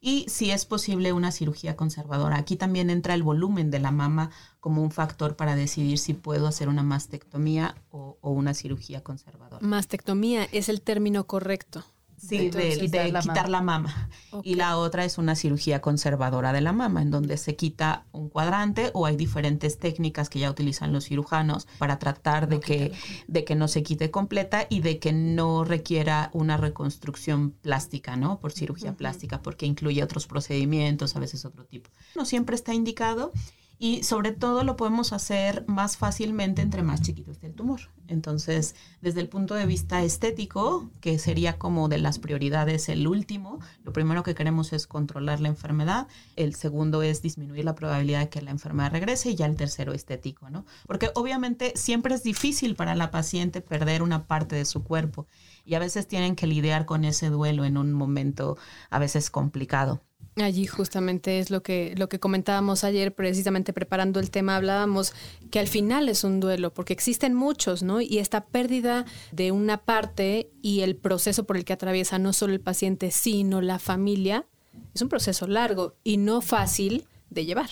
y 0.01 0.27
si 0.29 0.51
es 0.51 0.65
posible 0.65 1.13
una 1.13 1.33
cirugía 1.33 1.77
conservadora. 1.77 2.37
Aquí 2.37 2.57
también 2.57 2.91
entra 2.91 3.15
el 3.15 3.23
volumen 3.23 3.71
de 3.71 3.81
la 3.81 3.91
mama 3.91 4.31
como 4.61 4.83
un 4.83 4.91
factor 4.91 5.37
para 5.37 5.57
decidir 5.57 5.99
si 5.99 6.15
puedo 6.15 6.47
hacer 6.47 6.69
una 6.69 6.83
mastectomía 6.83 7.75
o, 7.91 8.19
o 8.21 8.31
una 8.31 8.55
cirugía 8.55 9.03
conservadora. 9.03 9.67
Mastectomía 9.67 10.45
es 10.53 10.69
el 10.69 10.81
término 10.81 11.27
correcto. 11.27 11.85
Sí, 12.19 12.51
de, 12.51 12.89
quitar 13.21 13.49
la 13.49 13.63
mama. 13.63 14.11
Y 14.43 14.57
la 14.57 14.77
otra 14.77 15.05
es 15.05 15.19
una 15.19 15.37
cirugía 15.37 15.81
conservadora 15.81 16.53
de 16.53 16.61
la 16.61 16.73
mama, 16.73 17.01
en 17.01 17.11
donde 17.11 17.37
se 17.37 17.55
quita 17.55 18.07
un 18.13 18.29
cuadrante 18.29 18.91
o 18.93 19.07
hay 19.07 19.17
diferentes 19.17 19.79
técnicas 19.79 20.29
que 20.29 20.41
ya 20.41 20.51
utilizan 20.51 20.93
los 20.93 21.05
cirujanos 21.05 21.69
para 21.79 21.99
tratar 21.99 22.49
de, 22.49 22.61
que, 22.61 22.93
de 23.29 23.45
que 23.45 23.55
no 23.55 23.69
se 23.69 23.83
quite 23.83 24.11
completa 24.11 24.67
y 24.69 24.81
de 24.81 24.99
que 24.99 25.13
no 25.13 25.65
requiera 25.65 26.31
una 26.33 26.57
reconstrucción 26.57 27.53
plástica, 27.53 28.17
¿no? 28.17 28.41
Por 28.41 28.53
cirugía 28.53 28.97
plástica, 28.97 29.41
porque 29.41 29.67
incluye 29.67 30.03
otros 30.03 30.27
procedimientos, 30.27 31.15
a 31.15 31.21
veces 31.21 31.45
otro 31.45 31.65
tipo. 31.65 31.91
No 32.17 32.25
siempre 32.25 32.57
está 32.57 32.75
indicado 32.75 33.33
y 33.79 34.03
sobre 34.03 34.33
todo 34.33 34.65
lo 34.65 34.77
podemos 34.77 35.13
hacer 35.13 35.65
más 35.69 35.97
fácilmente 35.97 36.63
entre 36.63 36.83
más 36.83 37.01
chiquito 37.01 37.31
esté 37.31 37.47
el 37.47 37.55
tumor. 37.55 37.81
Entonces, 38.09 38.75
desde 39.01 39.21
el 39.21 39.29
punto 39.29 39.55
de 39.55 39.67
vista 39.67 40.03
estético, 40.03 40.91
que 41.01 41.19
sería 41.19 41.59
como 41.59 41.89
de 41.89 41.99
las 41.99 42.19
prioridades 42.19 42.89
el 42.89 43.07
último, 43.07 43.61
lo 43.85 43.93
primero 43.93 44.23
que 44.23 44.35
queremos 44.35 44.73
es 44.73 44.87
controlar 44.87 45.41
la 45.41 45.49
enfermedad, 45.49 46.09
el 46.37 46.55
segundo 46.55 47.03
es 47.03 47.23
disminuir 47.23 47.65
la 47.65 47.75
probabilidad 47.75 48.21
de 48.21 48.29
que 48.29 48.43
la 48.43 48.51
enfermedad 48.51 48.93
regrese 48.93 49.31
y 49.31 49.37
ya 49.37 49.47
el 49.47 49.57
tercero 49.57 49.93
estético, 49.93 50.51
¿no? 50.51 50.65
Porque 50.87 51.11
obviamente 51.15 51.73
siempre 51.77 52.15
es 52.15 52.23
difícil 52.23 52.75
para 52.75 52.95
la 52.95 53.11
paciente 53.11 53.61
perder 53.61 54.03
una 54.03 54.27
parte 54.27 54.57
de 54.57 54.65
su 54.65 54.83
cuerpo 54.83 55.27
y 55.65 55.75
a 55.75 55.79
veces 55.79 56.09
tienen 56.09 56.35
que 56.35 56.47
lidiar 56.47 56.87
con 56.87 57.05
ese 57.05 57.29
duelo 57.29 57.65
en 57.65 57.77
un 57.77 57.93
momento 57.93 58.57
a 58.91 58.99
veces 58.99 59.31
complicado. 59.31 60.03
Allí 60.37 60.67
justamente 60.67 61.41
es 61.41 61.51
lo 61.51 61.63
que, 61.63 61.95
lo 61.97 62.09
que 62.09 62.21
comentábamos 62.21 62.85
ayer, 62.85 63.15
precisamente 63.15 63.73
preparando 63.73 64.21
el 64.21 64.31
tema, 64.31 64.57
hablábamos 64.57 65.13
que 65.51 65.59
al 65.59 65.67
final 65.67 66.09
es 66.09 66.25
un 66.25 66.41
duelo, 66.41 66.73
porque 66.73 66.93
existen 66.93 67.35
muchos, 67.35 67.83
¿no? 67.83 67.98
Y 68.01 68.19
esta 68.19 68.47
pérdida 68.47 69.05
de 69.33 69.53
una 69.53 69.79
parte 69.85 70.51
y 70.63 70.81
el 70.81 70.97
proceso 70.97 71.45
por 71.45 71.57
el 71.57 71.65
que 71.65 71.73
atraviesa 71.73 72.19
no 72.19 72.33
solo 72.33 72.53
el 72.53 72.61
paciente, 72.61 73.11
sino 73.11 73.61
la 73.61 73.79
familia, 73.79 74.47
es 74.95 75.03
un 75.03 75.09
proceso 75.09 75.47
largo 75.47 75.97
y 76.05 76.17
no 76.17 76.41
fácil 76.41 77.07
de 77.31 77.45
llevar. 77.45 77.71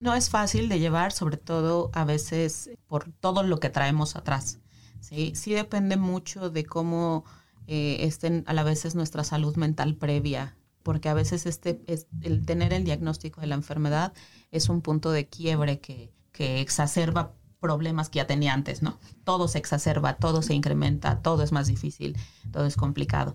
No 0.00 0.14
es 0.14 0.30
fácil 0.30 0.68
de 0.68 0.80
llevar, 0.80 1.12
sobre 1.12 1.36
todo 1.36 1.90
a 1.94 2.04
veces 2.04 2.70
por 2.86 3.10
todo 3.20 3.42
lo 3.42 3.60
que 3.60 3.70
traemos 3.70 4.16
atrás. 4.16 4.58
Sí, 5.00 5.32
sí 5.34 5.52
depende 5.52 5.96
mucho 5.96 6.50
de 6.50 6.64
cómo 6.64 7.24
eh, 7.66 7.98
estén 8.00 8.44
a 8.46 8.52
la 8.52 8.64
vez 8.64 8.94
nuestra 8.94 9.24
salud 9.24 9.56
mental 9.56 9.94
previa 9.96 10.56
porque 10.82 11.08
a 11.08 11.14
veces 11.14 11.46
este, 11.46 11.80
es, 11.86 12.06
el 12.22 12.44
tener 12.44 12.72
el 12.72 12.84
diagnóstico 12.84 13.40
de 13.40 13.46
la 13.46 13.54
enfermedad 13.54 14.12
es 14.50 14.68
un 14.68 14.82
punto 14.82 15.10
de 15.10 15.26
quiebre 15.28 15.80
que, 15.80 16.12
que 16.32 16.60
exacerba 16.60 17.34
problemas 17.62 18.10
que 18.10 18.18
ya 18.18 18.26
tenía 18.26 18.52
antes, 18.52 18.82
¿no? 18.82 18.98
Todo 19.24 19.48
se 19.48 19.56
exacerba, 19.56 20.16
todo 20.16 20.42
se 20.42 20.52
incrementa, 20.52 21.22
todo 21.22 21.42
es 21.42 21.52
más 21.52 21.68
difícil, 21.68 22.18
todo 22.50 22.66
es 22.66 22.76
complicado. 22.76 23.34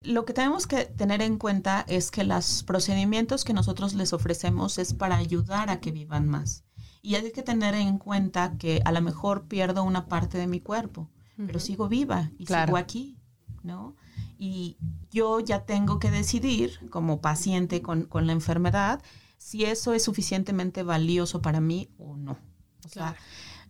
Lo 0.00 0.24
que 0.24 0.32
tenemos 0.32 0.66
que 0.66 0.86
tener 0.86 1.20
en 1.20 1.36
cuenta 1.36 1.84
es 1.86 2.10
que 2.10 2.24
los 2.24 2.62
procedimientos 2.62 3.44
que 3.44 3.52
nosotros 3.52 3.92
les 3.92 4.14
ofrecemos 4.14 4.78
es 4.78 4.94
para 4.94 5.16
ayudar 5.16 5.68
a 5.68 5.80
que 5.80 5.92
vivan 5.92 6.26
más. 6.26 6.64
Y 7.02 7.16
hay 7.16 7.30
que 7.32 7.42
tener 7.42 7.74
en 7.74 7.98
cuenta 7.98 8.56
que 8.56 8.80
a 8.86 8.92
lo 8.92 9.02
mejor 9.02 9.46
pierdo 9.46 9.82
una 9.84 10.06
parte 10.06 10.38
de 10.38 10.46
mi 10.46 10.60
cuerpo, 10.60 11.10
pero 11.36 11.60
sigo 11.60 11.88
viva 11.88 12.30
y 12.38 12.46
sigo 12.46 12.78
aquí, 12.78 13.18
¿no? 13.62 13.94
y 14.38 14.76
yo 15.10 15.40
ya 15.40 15.64
tengo 15.64 15.98
que 15.98 16.10
decidir 16.10 16.78
como 16.90 17.20
paciente 17.20 17.82
con, 17.82 18.08
la 18.12 18.32
enfermedad 18.32 19.02
si 19.38 19.64
eso 19.64 19.92
es 19.94 20.04
suficientemente 20.04 20.82
valioso 20.82 21.40
para 21.42 21.60
mí 21.60 21.88
o 21.98 22.16
no. 22.16 22.38
O, 22.84 22.88
sea, 22.88 23.16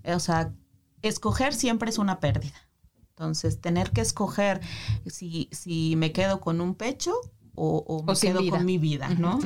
o 0.07 0.21
sea, 0.21 0.53
escoger 1.03 1.55
siempre 1.55 1.91
es 1.91 1.99
una 1.99 2.21
pérdida. 2.21 2.55
Entonces, 3.11 3.61
tener 3.61 3.93
que 3.93 4.03
escoger 4.03 4.61
si, 5.07 5.49
si 5.51 5.95
me 5.97 6.13
quedo 6.13 6.41
con 6.41 6.61
un 6.61 6.75
pecho 6.75 7.15
o, 7.55 8.05
me 8.07 8.15
quedo 8.15 8.51
con 8.51 8.67
mi 8.67 8.77
vida, 8.77 9.09
¿no? 9.09 9.41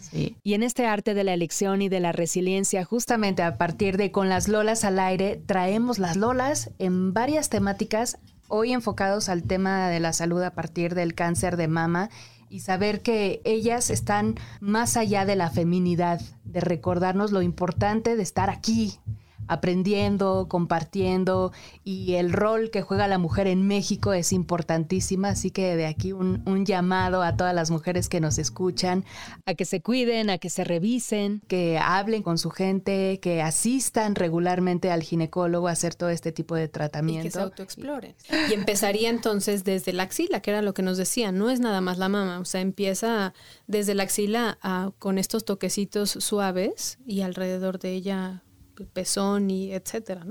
Sí. 0.00 0.36
Y 0.42 0.54
en 0.54 0.62
este 0.62 0.86
arte 0.86 1.14
de 1.14 1.24
la 1.24 1.34
elección 1.34 1.82
y 1.82 1.88
de 1.88 2.00
la 2.00 2.12
resiliencia, 2.12 2.84
justamente 2.84 3.42
a 3.42 3.58
partir 3.58 3.96
de 3.96 4.10
Con 4.10 4.28
las 4.28 4.48
Lolas 4.48 4.84
al 4.84 4.98
aire, 4.98 5.42
traemos 5.44 5.98
las 5.98 6.16
Lolas 6.16 6.70
en 6.78 7.12
varias 7.12 7.48
temáticas 7.48 8.18
hoy 8.48 8.72
enfocados 8.72 9.28
al 9.28 9.44
tema 9.44 9.88
de 9.88 10.00
la 10.00 10.12
salud 10.12 10.42
a 10.42 10.52
partir 10.52 10.94
del 10.94 11.14
cáncer 11.14 11.56
de 11.56 11.68
mama 11.68 12.10
y 12.48 12.60
saber 12.60 13.00
que 13.00 13.40
ellas 13.44 13.90
están 13.90 14.34
más 14.60 14.96
allá 14.96 15.24
de 15.24 15.36
la 15.36 15.50
feminidad, 15.50 16.20
de 16.44 16.60
recordarnos 16.60 17.30
lo 17.30 17.42
importante 17.42 18.16
de 18.16 18.22
estar 18.22 18.50
aquí, 18.50 18.98
aprendiendo, 19.46 20.46
compartiendo 20.48 21.52
y 21.84 22.14
el 22.14 22.32
rol 22.32 22.70
que 22.70 22.82
juega 22.82 23.08
la 23.08 23.18
mujer 23.18 23.46
en 23.46 23.66
México 23.66 24.12
es 24.12 24.32
importantísima, 24.32 25.30
así 25.30 25.50
que 25.50 25.76
de 25.76 25.86
aquí 25.86 26.12
un, 26.12 26.40
llamado 26.64 27.22
a 27.22 27.36
todas 27.36 27.54
las 27.54 27.70
mujeres 27.70 28.08
que 28.08 28.20
nos 28.20 28.38
escuchan 28.38 29.04
a 29.46 29.54
que 29.54 29.64
se 29.64 29.80
cuiden, 29.80 30.30
a 30.30 30.38
que 30.38 30.50
se 30.50 30.62
revisen, 30.62 31.42
que 31.48 31.78
hablen 31.78 32.22
con 32.22 32.38
su 32.38 32.50
gente, 32.50 33.18
que 33.20 33.40
asistan 33.40 34.14
regularmente 34.14 34.90
al 34.90 35.02
ginecólogo 35.02 35.68
a 35.68 35.72
hacer 35.72 35.94
todo 35.94 36.10
este 36.10 36.32
tipo 36.32 36.54
de 36.54 36.68
tratamiento. 36.68 37.26
Y 37.26 37.30
que 37.30 37.32
se 37.32 37.40
autoexploren. 37.40 38.14
Y 38.50 38.54
empezaría 38.54 39.08
entonces 39.08 39.64
desde 39.64 39.92
la 39.92 40.04
axila, 40.04 40.40
que 40.40 40.50
era 40.50 40.62
lo 40.62 40.74
que 40.74 40.82
nos 40.82 40.98
decían, 40.98 41.38
no 41.38 41.50
es 41.50 41.60
nada 41.60 41.80
más 41.80 41.98
la 41.98 42.08
mama, 42.08 42.38
o 42.40 42.44
sea, 42.44 42.60
empieza 42.60 43.32
desde 43.66 43.94
la 43.94 44.02
axila 44.04 44.58
con 44.98 45.18
estos 45.18 45.44
toquecitos 45.44 46.10
suaves 46.10 46.98
y 47.06 47.22
alrededor 47.22 47.78
de 47.78 47.92
ella 47.92 48.42
pezón 48.86 49.50
y 49.50 49.72
etcétera. 49.72 50.26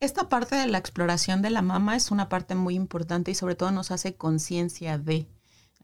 Esta 0.00 0.28
parte 0.28 0.56
de 0.56 0.66
la 0.66 0.78
exploración 0.78 1.42
de 1.42 1.50
la 1.50 1.60
mama 1.60 1.94
es 1.94 2.10
una 2.10 2.28
parte 2.28 2.54
muy 2.54 2.74
importante 2.74 3.30
y 3.30 3.34
sobre 3.34 3.54
todo 3.54 3.70
nos 3.70 3.90
hace 3.90 4.14
conciencia 4.14 4.96
de, 4.96 5.28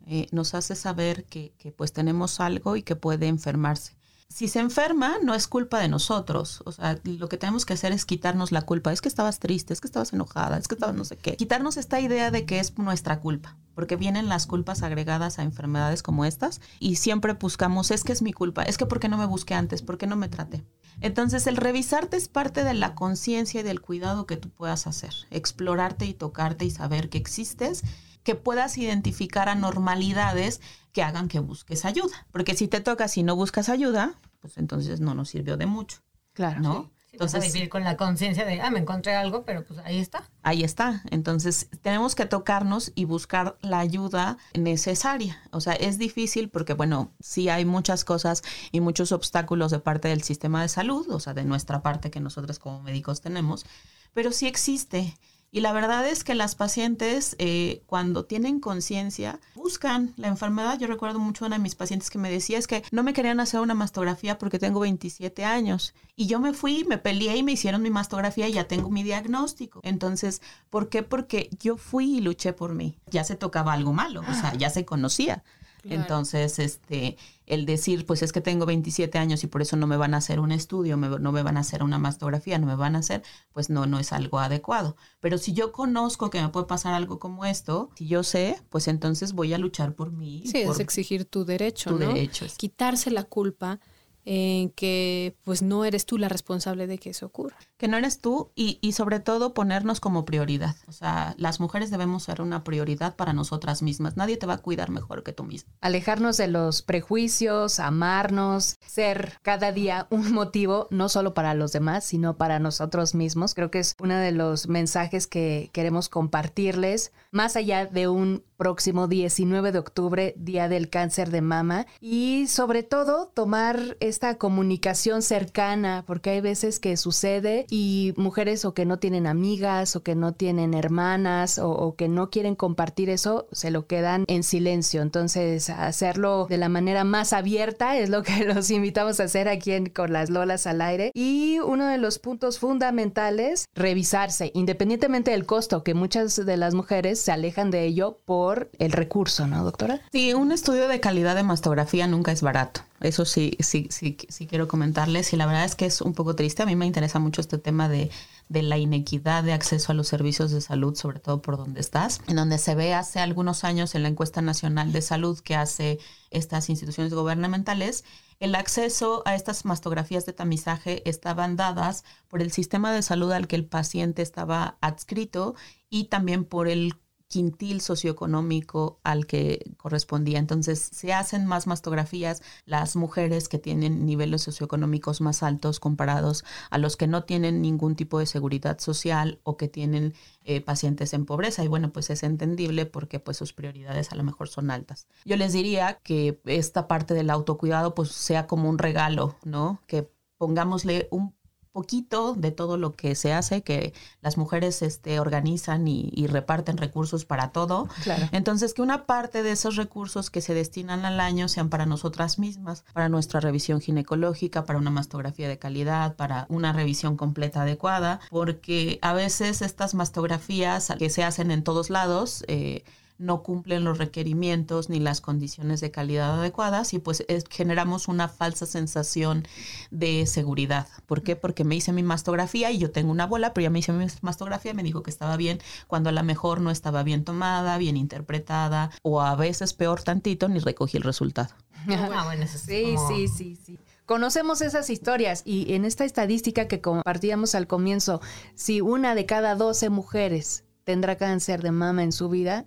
eh, 0.06 0.26
nos 0.32 0.54
hace 0.54 0.74
saber 0.74 1.24
que, 1.24 1.52
que, 1.58 1.70
pues 1.70 1.92
tenemos 1.92 2.40
algo 2.40 2.76
y 2.76 2.82
que 2.82 2.96
puede 2.96 3.26
enfermarse. 3.26 3.96
Si 4.28 4.48
se 4.48 4.58
enferma, 4.58 5.16
no 5.22 5.34
es 5.34 5.46
culpa 5.46 5.78
de 5.78 5.88
nosotros. 5.88 6.62
O 6.64 6.72
sea, 6.72 6.98
lo 7.04 7.28
que 7.28 7.38
tenemos 7.38 7.64
que 7.64 7.74
hacer 7.74 7.92
es 7.92 8.04
quitarnos 8.04 8.52
la 8.52 8.62
culpa. 8.62 8.92
Es 8.92 9.00
que 9.00 9.08
estabas 9.08 9.38
triste, 9.38 9.72
es 9.72 9.80
que 9.80 9.86
estabas 9.86 10.12
enojada, 10.12 10.58
es 10.58 10.66
que 10.66 10.74
estabas 10.74 10.96
no 10.96 11.04
sé 11.04 11.16
qué. 11.16 11.36
Quitarnos 11.36 11.76
esta 11.76 12.00
idea 12.00 12.30
de 12.30 12.44
que 12.44 12.58
es 12.58 12.76
nuestra 12.76 13.20
culpa, 13.20 13.56
porque 13.74 13.96
vienen 13.96 14.28
las 14.28 14.46
culpas 14.46 14.82
agregadas 14.82 15.38
a 15.38 15.42
enfermedades 15.42 16.02
como 16.02 16.24
estas 16.24 16.60
y 16.80 16.96
siempre 16.96 17.34
buscamos, 17.34 17.90
es 17.90 18.02
que 18.02 18.12
es 18.12 18.22
mi 18.22 18.32
culpa, 18.32 18.62
es 18.64 18.78
que 18.78 18.86
¿por 18.86 18.98
qué 18.98 19.08
no 19.08 19.16
me 19.16 19.26
busqué 19.26 19.54
antes? 19.54 19.82
¿Por 19.82 19.96
qué 19.96 20.06
no 20.06 20.16
me 20.16 20.28
traté? 20.28 20.64
Entonces, 21.00 21.46
el 21.46 21.56
revisarte 21.56 22.16
es 22.16 22.28
parte 22.28 22.64
de 22.64 22.74
la 22.74 22.94
conciencia 22.94 23.60
y 23.60 23.64
del 23.64 23.80
cuidado 23.80 24.26
que 24.26 24.36
tú 24.36 24.50
puedas 24.50 24.86
hacer. 24.86 25.12
Explorarte 25.30 26.06
y 26.06 26.14
tocarte 26.14 26.64
y 26.64 26.70
saber 26.70 27.08
que 27.10 27.18
existes, 27.18 27.82
que 28.22 28.34
puedas 28.34 28.76
identificar 28.78 29.48
anormalidades 29.48 30.60
que 30.92 31.02
hagan 31.02 31.28
que 31.28 31.38
busques 31.38 31.84
ayuda. 31.84 32.26
Porque 32.32 32.54
si 32.54 32.68
te 32.68 32.80
tocas 32.80 33.16
y 33.18 33.22
no 33.22 33.36
buscas 33.36 33.68
ayuda, 33.68 34.18
pues 34.40 34.58
entonces 34.58 35.00
no 35.00 35.14
nos 35.14 35.28
sirvió 35.28 35.56
de 35.56 35.66
mucho. 35.66 35.98
Claro. 36.32 36.60
¿No? 36.60 36.90
Entonces, 37.16 37.52
vivir 37.52 37.70
con 37.70 37.82
la 37.82 37.96
conciencia 37.96 38.44
de, 38.44 38.60
ah, 38.60 38.70
me 38.70 38.78
encontré 38.78 39.14
algo, 39.14 39.44
pero 39.44 39.64
pues 39.64 39.80
ahí 39.80 39.98
está. 39.98 40.22
Ahí 40.42 40.64
está. 40.64 41.02
Entonces, 41.10 41.68
tenemos 41.80 42.14
que 42.14 42.26
tocarnos 42.26 42.92
y 42.94 43.06
buscar 43.06 43.56
la 43.62 43.78
ayuda 43.78 44.36
necesaria. 44.54 45.40
O 45.50 45.60
sea, 45.62 45.72
es 45.72 45.96
difícil 45.96 46.50
porque, 46.50 46.74
bueno, 46.74 47.10
sí 47.20 47.48
hay 47.48 47.64
muchas 47.64 48.04
cosas 48.04 48.42
y 48.70 48.80
muchos 48.80 49.12
obstáculos 49.12 49.70
de 49.70 49.78
parte 49.78 50.08
del 50.08 50.22
sistema 50.22 50.60
de 50.60 50.68
salud, 50.68 51.08
o 51.10 51.18
sea, 51.18 51.32
de 51.32 51.44
nuestra 51.44 51.80
parte 51.80 52.10
que 52.10 52.20
nosotros 52.20 52.58
como 52.58 52.82
médicos 52.82 53.22
tenemos, 53.22 53.64
pero 54.12 54.30
sí 54.30 54.46
existe. 54.46 55.16
Y 55.56 55.62
la 55.62 55.72
verdad 55.72 56.06
es 56.06 56.22
que 56.22 56.34
las 56.34 56.54
pacientes, 56.54 57.34
eh, 57.38 57.80
cuando 57.86 58.26
tienen 58.26 58.60
conciencia, 58.60 59.40
buscan 59.54 60.12
la 60.18 60.28
enfermedad. 60.28 60.78
Yo 60.78 60.86
recuerdo 60.86 61.18
mucho 61.18 61.46
una 61.46 61.56
de 61.56 61.62
mis 61.62 61.74
pacientes 61.74 62.10
que 62.10 62.18
me 62.18 62.30
decía 62.30 62.58
es 62.58 62.66
que 62.66 62.84
no 62.90 63.02
me 63.02 63.14
querían 63.14 63.40
hacer 63.40 63.60
una 63.60 63.72
mastografía 63.72 64.36
porque 64.36 64.58
tengo 64.58 64.80
27 64.80 65.46
años. 65.46 65.94
Y 66.14 66.26
yo 66.26 66.40
me 66.40 66.52
fui, 66.52 66.84
me 66.84 66.98
peleé 66.98 67.38
y 67.38 67.42
me 67.42 67.52
hicieron 67.52 67.80
mi 67.80 67.88
mastografía 67.88 68.46
y 68.48 68.52
ya 68.52 68.68
tengo 68.68 68.90
mi 68.90 69.02
diagnóstico. 69.02 69.80
Entonces, 69.82 70.42
¿por 70.68 70.90
qué? 70.90 71.02
Porque 71.02 71.48
yo 71.58 71.78
fui 71.78 72.18
y 72.18 72.20
luché 72.20 72.52
por 72.52 72.74
mí. 72.74 72.98
Ya 73.06 73.24
se 73.24 73.34
tocaba 73.34 73.72
algo 73.72 73.94
malo, 73.94 74.20
o 74.28 74.34
sea, 74.34 74.52
ya 74.56 74.68
se 74.68 74.84
conocía. 74.84 75.42
Entonces, 75.88 76.58
este, 76.58 77.16
el 77.46 77.66
decir, 77.66 78.06
pues 78.06 78.22
es 78.22 78.32
que 78.32 78.40
tengo 78.40 78.66
27 78.66 79.18
años 79.18 79.44
y 79.44 79.46
por 79.46 79.62
eso 79.62 79.76
no 79.76 79.86
me 79.86 79.96
van 79.96 80.14
a 80.14 80.18
hacer 80.18 80.40
un 80.40 80.52
estudio, 80.52 80.96
no 80.96 81.32
me 81.32 81.42
van 81.42 81.56
a 81.56 81.60
hacer 81.60 81.82
una 81.82 81.98
mastografía, 81.98 82.58
no 82.58 82.66
me 82.66 82.76
van 82.76 82.96
a 82.96 83.00
hacer, 83.00 83.22
pues 83.52 83.70
no, 83.70 83.86
no 83.86 83.98
es 83.98 84.12
algo 84.12 84.38
adecuado. 84.38 84.96
Pero 85.20 85.38
si 85.38 85.52
yo 85.52 85.72
conozco 85.72 86.30
que 86.30 86.40
me 86.40 86.48
puede 86.48 86.66
pasar 86.66 86.94
algo 86.94 87.18
como 87.18 87.44
esto, 87.44 87.90
si 87.96 88.06
yo 88.06 88.22
sé, 88.22 88.60
pues 88.68 88.88
entonces 88.88 89.32
voy 89.32 89.54
a 89.54 89.58
luchar 89.58 89.94
por 89.94 90.12
mí. 90.12 90.42
Sí, 90.46 90.58
es 90.58 90.80
exigir 90.80 91.24
tu 91.24 91.44
derecho, 91.44 91.90
tu 91.90 91.98
derecho. 91.98 92.46
Quitarse 92.56 93.10
la 93.10 93.24
culpa 93.24 93.80
en 94.26 94.70
que 94.70 95.36
pues 95.44 95.62
no 95.62 95.84
eres 95.84 96.04
tú 96.04 96.18
la 96.18 96.28
responsable 96.28 96.86
de 96.86 96.98
que 96.98 97.10
eso 97.10 97.26
ocurra. 97.26 97.56
Que 97.78 97.88
no 97.88 97.96
eres 97.96 98.18
tú 98.20 98.50
y, 98.54 98.78
y 98.82 98.92
sobre 98.92 99.20
todo 99.20 99.54
ponernos 99.54 100.00
como 100.00 100.24
prioridad. 100.24 100.76
O 100.88 100.92
sea, 100.92 101.34
las 101.38 101.60
mujeres 101.60 101.90
debemos 101.90 102.24
ser 102.24 102.42
una 102.42 102.64
prioridad 102.64 103.14
para 103.14 103.32
nosotras 103.32 103.82
mismas. 103.82 104.16
Nadie 104.16 104.36
te 104.36 104.46
va 104.46 104.54
a 104.54 104.58
cuidar 104.58 104.90
mejor 104.90 105.22
que 105.22 105.32
tú 105.32 105.44
misma. 105.44 105.72
Alejarnos 105.80 106.36
de 106.36 106.48
los 106.48 106.82
prejuicios, 106.82 107.78
amarnos, 107.78 108.76
ser 108.84 109.38
cada 109.42 109.70
día 109.70 110.08
un 110.10 110.32
motivo 110.32 110.88
no 110.90 111.08
solo 111.08 111.32
para 111.32 111.54
los 111.54 111.72
demás, 111.72 112.04
sino 112.04 112.36
para 112.36 112.58
nosotros 112.58 113.14
mismos. 113.14 113.54
Creo 113.54 113.70
que 113.70 113.78
es 113.78 113.94
uno 114.00 114.16
de 114.16 114.32
los 114.32 114.66
mensajes 114.68 115.28
que 115.28 115.70
queremos 115.72 116.08
compartirles, 116.08 117.12
más 117.30 117.54
allá 117.54 117.86
de 117.86 118.08
un 118.08 118.42
próximo 118.56 119.08
19 119.08 119.72
de 119.72 119.78
octubre, 119.78 120.34
Día 120.36 120.68
del 120.68 120.90
Cáncer 120.90 121.30
de 121.30 121.40
Mama, 121.40 121.86
y 122.00 122.46
sobre 122.48 122.82
todo 122.82 123.30
tomar 123.34 123.96
esta 124.00 124.38
comunicación 124.38 125.22
cercana, 125.22 126.04
porque 126.06 126.30
hay 126.30 126.40
veces 126.40 126.80
que 126.80 126.96
sucede 126.96 127.66
y 127.70 128.14
mujeres 128.16 128.64
o 128.64 128.74
que 128.74 128.86
no 128.86 128.98
tienen 128.98 129.26
amigas 129.26 129.96
o 129.96 130.02
que 130.02 130.14
no 130.14 130.32
tienen 130.32 130.74
hermanas 130.74 131.58
o, 131.58 131.70
o 131.70 131.96
que 131.96 132.08
no 132.08 132.30
quieren 132.30 132.54
compartir 132.54 133.10
eso, 133.10 133.46
se 133.52 133.70
lo 133.70 133.86
quedan 133.86 134.24
en 134.28 134.42
silencio. 134.42 135.02
Entonces, 135.02 135.70
hacerlo 135.70 136.46
de 136.48 136.58
la 136.58 136.68
manera 136.68 137.04
más 137.04 137.32
abierta 137.32 137.98
es 137.98 138.10
lo 138.10 138.22
que 138.22 138.44
los 138.44 138.70
invitamos 138.70 139.20
a 139.20 139.24
hacer 139.24 139.48
aquí 139.48 139.72
en, 139.72 139.86
con 139.86 140.12
las 140.12 140.30
Lolas 140.30 140.66
al 140.66 140.80
aire. 140.80 141.10
Y 141.14 141.58
uno 141.60 141.86
de 141.86 141.98
los 141.98 142.18
puntos 142.18 142.58
fundamentales, 142.58 143.66
revisarse, 143.74 144.50
independientemente 144.54 145.30
del 145.30 145.46
costo, 145.46 145.82
que 145.82 145.94
muchas 145.94 146.36
de 146.36 146.56
las 146.56 146.74
mujeres 146.74 147.20
se 147.20 147.32
alejan 147.32 147.70
de 147.70 147.84
ello 147.84 148.20
por 148.24 148.45
el 148.78 148.92
recurso, 148.92 149.46
¿no, 149.46 149.62
doctora? 149.64 150.00
Sí, 150.12 150.32
un 150.34 150.52
estudio 150.52 150.88
de 150.88 151.00
calidad 151.00 151.34
de 151.34 151.42
mastografía 151.42 152.06
nunca 152.06 152.32
es 152.32 152.42
barato. 152.42 152.82
Eso 153.00 153.24
sí, 153.24 153.56
sí, 153.60 153.88
sí, 153.90 154.16
sí 154.28 154.46
quiero 154.46 154.68
comentarles. 154.68 155.32
Y 155.32 155.36
la 155.36 155.46
verdad 155.46 155.64
es 155.64 155.74
que 155.74 155.86
es 155.86 156.00
un 156.00 156.14
poco 156.14 156.34
triste. 156.34 156.62
A 156.62 156.66
mí 156.66 156.76
me 156.76 156.86
interesa 156.86 157.18
mucho 157.18 157.40
este 157.40 157.58
tema 157.58 157.88
de, 157.88 158.10
de 158.48 158.62
la 158.62 158.78
inequidad 158.78 159.42
de 159.42 159.52
acceso 159.52 159.92
a 159.92 159.94
los 159.94 160.08
servicios 160.08 160.50
de 160.50 160.60
salud, 160.60 160.94
sobre 160.94 161.18
todo 161.18 161.42
por 161.42 161.56
donde 161.56 161.80
estás, 161.80 162.20
en 162.28 162.36
donde 162.36 162.58
se 162.58 162.74
ve 162.74 162.94
hace 162.94 163.20
algunos 163.20 163.64
años 163.64 163.94
en 163.94 164.02
la 164.02 164.08
encuesta 164.08 164.40
nacional 164.40 164.92
de 164.92 165.02
salud 165.02 165.38
que 165.40 165.56
hace 165.56 165.98
estas 166.30 166.70
instituciones 166.70 167.12
gubernamentales, 167.12 168.04
el 168.38 168.54
acceso 168.54 169.22
a 169.24 169.34
estas 169.34 169.64
mastografías 169.64 170.26
de 170.26 170.34
tamizaje 170.34 171.08
estaban 171.08 171.56
dadas 171.56 172.04
por 172.28 172.42
el 172.42 172.52
sistema 172.52 172.92
de 172.92 173.02
salud 173.02 173.32
al 173.32 173.48
que 173.48 173.56
el 173.56 173.64
paciente 173.64 174.22
estaba 174.22 174.76
adscrito 174.80 175.54
y 175.88 176.04
también 176.04 176.44
por 176.44 176.68
el 176.68 176.94
quintil 177.28 177.80
socioeconómico 177.80 179.00
al 179.02 179.26
que 179.26 179.74
correspondía. 179.76 180.38
Entonces, 180.38 180.78
se 180.78 181.12
hacen 181.12 181.46
más 181.46 181.66
mastografías 181.66 182.42
las 182.64 182.96
mujeres 182.96 183.48
que 183.48 183.58
tienen 183.58 184.06
niveles 184.06 184.42
socioeconómicos 184.42 185.20
más 185.20 185.42
altos 185.42 185.80
comparados 185.80 186.44
a 186.70 186.78
los 186.78 186.96
que 186.96 187.06
no 187.06 187.24
tienen 187.24 187.62
ningún 187.62 187.96
tipo 187.96 188.18
de 188.18 188.26
seguridad 188.26 188.78
social 188.78 189.40
o 189.42 189.56
que 189.56 189.68
tienen 189.68 190.14
eh, 190.44 190.60
pacientes 190.60 191.12
en 191.14 191.26
pobreza. 191.26 191.64
Y 191.64 191.68
bueno, 191.68 191.92
pues 191.92 192.10
es 192.10 192.22
entendible 192.22 192.86
porque 192.86 193.20
pues 193.20 193.36
sus 193.36 193.52
prioridades 193.52 194.12
a 194.12 194.16
lo 194.16 194.22
mejor 194.22 194.48
son 194.48 194.70
altas. 194.70 195.08
Yo 195.24 195.36
les 195.36 195.52
diría 195.52 196.00
que 196.02 196.40
esta 196.44 196.86
parte 196.86 197.14
del 197.14 197.30
autocuidado 197.30 197.94
pues 197.94 198.10
sea 198.10 198.46
como 198.46 198.68
un 198.68 198.78
regalo, 198.78 199.36
¿no? 199.44 199.80
Que 199.86 200.08
pongámosle 200.38 201.08
un 201.10 201.35
poquito 201.76 202.32
de 202.32 202.52
todo 202.52 202.78
lo 202.78 202.96
que 202.96 203.14
se 203.14 203.34
hace, 203.34 203.60
que 203.60 203.92
las 204.22 204.38
mujeres 204.38 204.80
este, 204.80 205.20
organizan 205.20 205.86
y, 205.86 206.08
y 206.14 206.26
reparten 206.26 206.78
recursos 206.78 207.26
para 207.26 207.50
todo. 207.50 207.86
Claro. 208.02 208.30
Entonces, 208.32 208.72
que 208.72 208.80
una 208.80 209.04
parte 209.04 209.42
de 209.42 209.52
esos 209.52 209.76
recursos 209.76 210.30
que 210.30 210.40
se 210.40 210.54
destinan 210.54 211.04
al 211.04 211.20
año 211.20 211.48
sean 211.48 211.68
para 211.68 211.84
nosotras 211.84 212.38
mismas, 212.38 212.82
para 212.94 213.10
nuestra 213.10 213.40
revisión 213.40 213.82
ginecológica, 213.82 214.64
para 214.64 214.78
una 214.78 214.88
mastografía 214.88 215.50
de 215.50 215.58
calidad, 215.58 216.16
para 216.16 216.46
una 216.48 216.72
revisión 216.72 217.18
completa 217.18 217.60
adecuada, 217.60 218.20
porque 218.30 218.98
a 219.02 219.12
veces 219.12 219.60
estas 219.60 219.94
mastografías 219.94 220.90
que 220.98 221.10
se 221.10 221.24
hacen 221.24 221.50
en 221.50 221.62
todos 221.62 221.90
lados, 221.90 222.42
eh, 222.48 222.84
no 223.18 223.42
cumplen 223.42 223.84
los 223.84 223.98
requerimientos 223.98 224.88
ni 224.90 225.00
las 225.00 225.20
condiciones 225.20 225.80
de 225.80 225.90
calidad 225.90 226.38
adecuadas 226.38 226.92
y 226.94 226.98
pues 226.98 227.24
es, 227.28 227.44
generamos 227.48 228.08
una 228.08 228.28
falsa 228.28 228.66
sensación 228.66 229.46
de 229.90 230.26
seguridad. 230.26 230.86
¿Por 231.06 231.22
qué? 231.22 231.36
Porque 231.36 231.64
me 231.64 231.76
hice 231.76 231.92
mi 231.92 232.02
mastografía 232.02 232.70
y 232.70 232.78
yo 232.78 232.90
tengo 232.90 233.10
una 233.10 233.26
bola, 233.26 233.54
pero 233.54 233.64
ya 233.64 233.70
me 233.70 233.78
hice 233.78 233.92
mi 233.92 234.06
mastografía 234.22 234.72
y 234.72 234.74
me 234.74 234.82
dijo 234.82 235.02
que 235.02 235.10
estaba 235.10 235.36
bien, 235.36 235.58
cuando 235.86 236.10
a 236.10 236.12
lo 236.12 236.22
mejor 236.22 236.60
no 236.60 236.70
estaba 236.70 237.02
bien 237.02 237.24
tomada, 237.24 237.78
bien 237.78 237.96
interpretada 237.96 238.90
o 239.02 239.20
a 239.22 239.34
veces 239.36 239.72
peor 239.72 240.02
tantito, 240.02 240.48
ni 240.48 240.58
recogí 240.58 240.96
el 240.96 241.02
resultado. 241.02 241.54
Ah, 241.88 242.24
bueno, 242.24 242.42
eso 242.44 242.56
es 242.56 242.62
Sí, 242.62 242.94
como- 242.96 243.08
sí, 243.08 243.28
sí, 243.28 243.56
sí. 243.56 243.78
Conocemos 244.06 244.60
esas 244.60 244.88
historias 244.90 245.42
y 245.44 245.72
en 245.74 245.84
esta 245.84 246.04
estadística 246.04 246.68
que 246.68 246.80
compartíamos 246.80 247.54
al 247.56 247.66
comienzo, 247.66 248.20
si 248.54 248.80
una 248.80 249.14
de 249.16 249.26
cada 249.26 249.56
12 249.56 249.90
mujeres 249.90 250.64
tendrá 250.84 251.16
cáncer 251.16 251.62
de 251.62 251.72
mama 251.72 252.04
en 252.04 252.12
su 252.12 252.28
vida, 252.28 252.66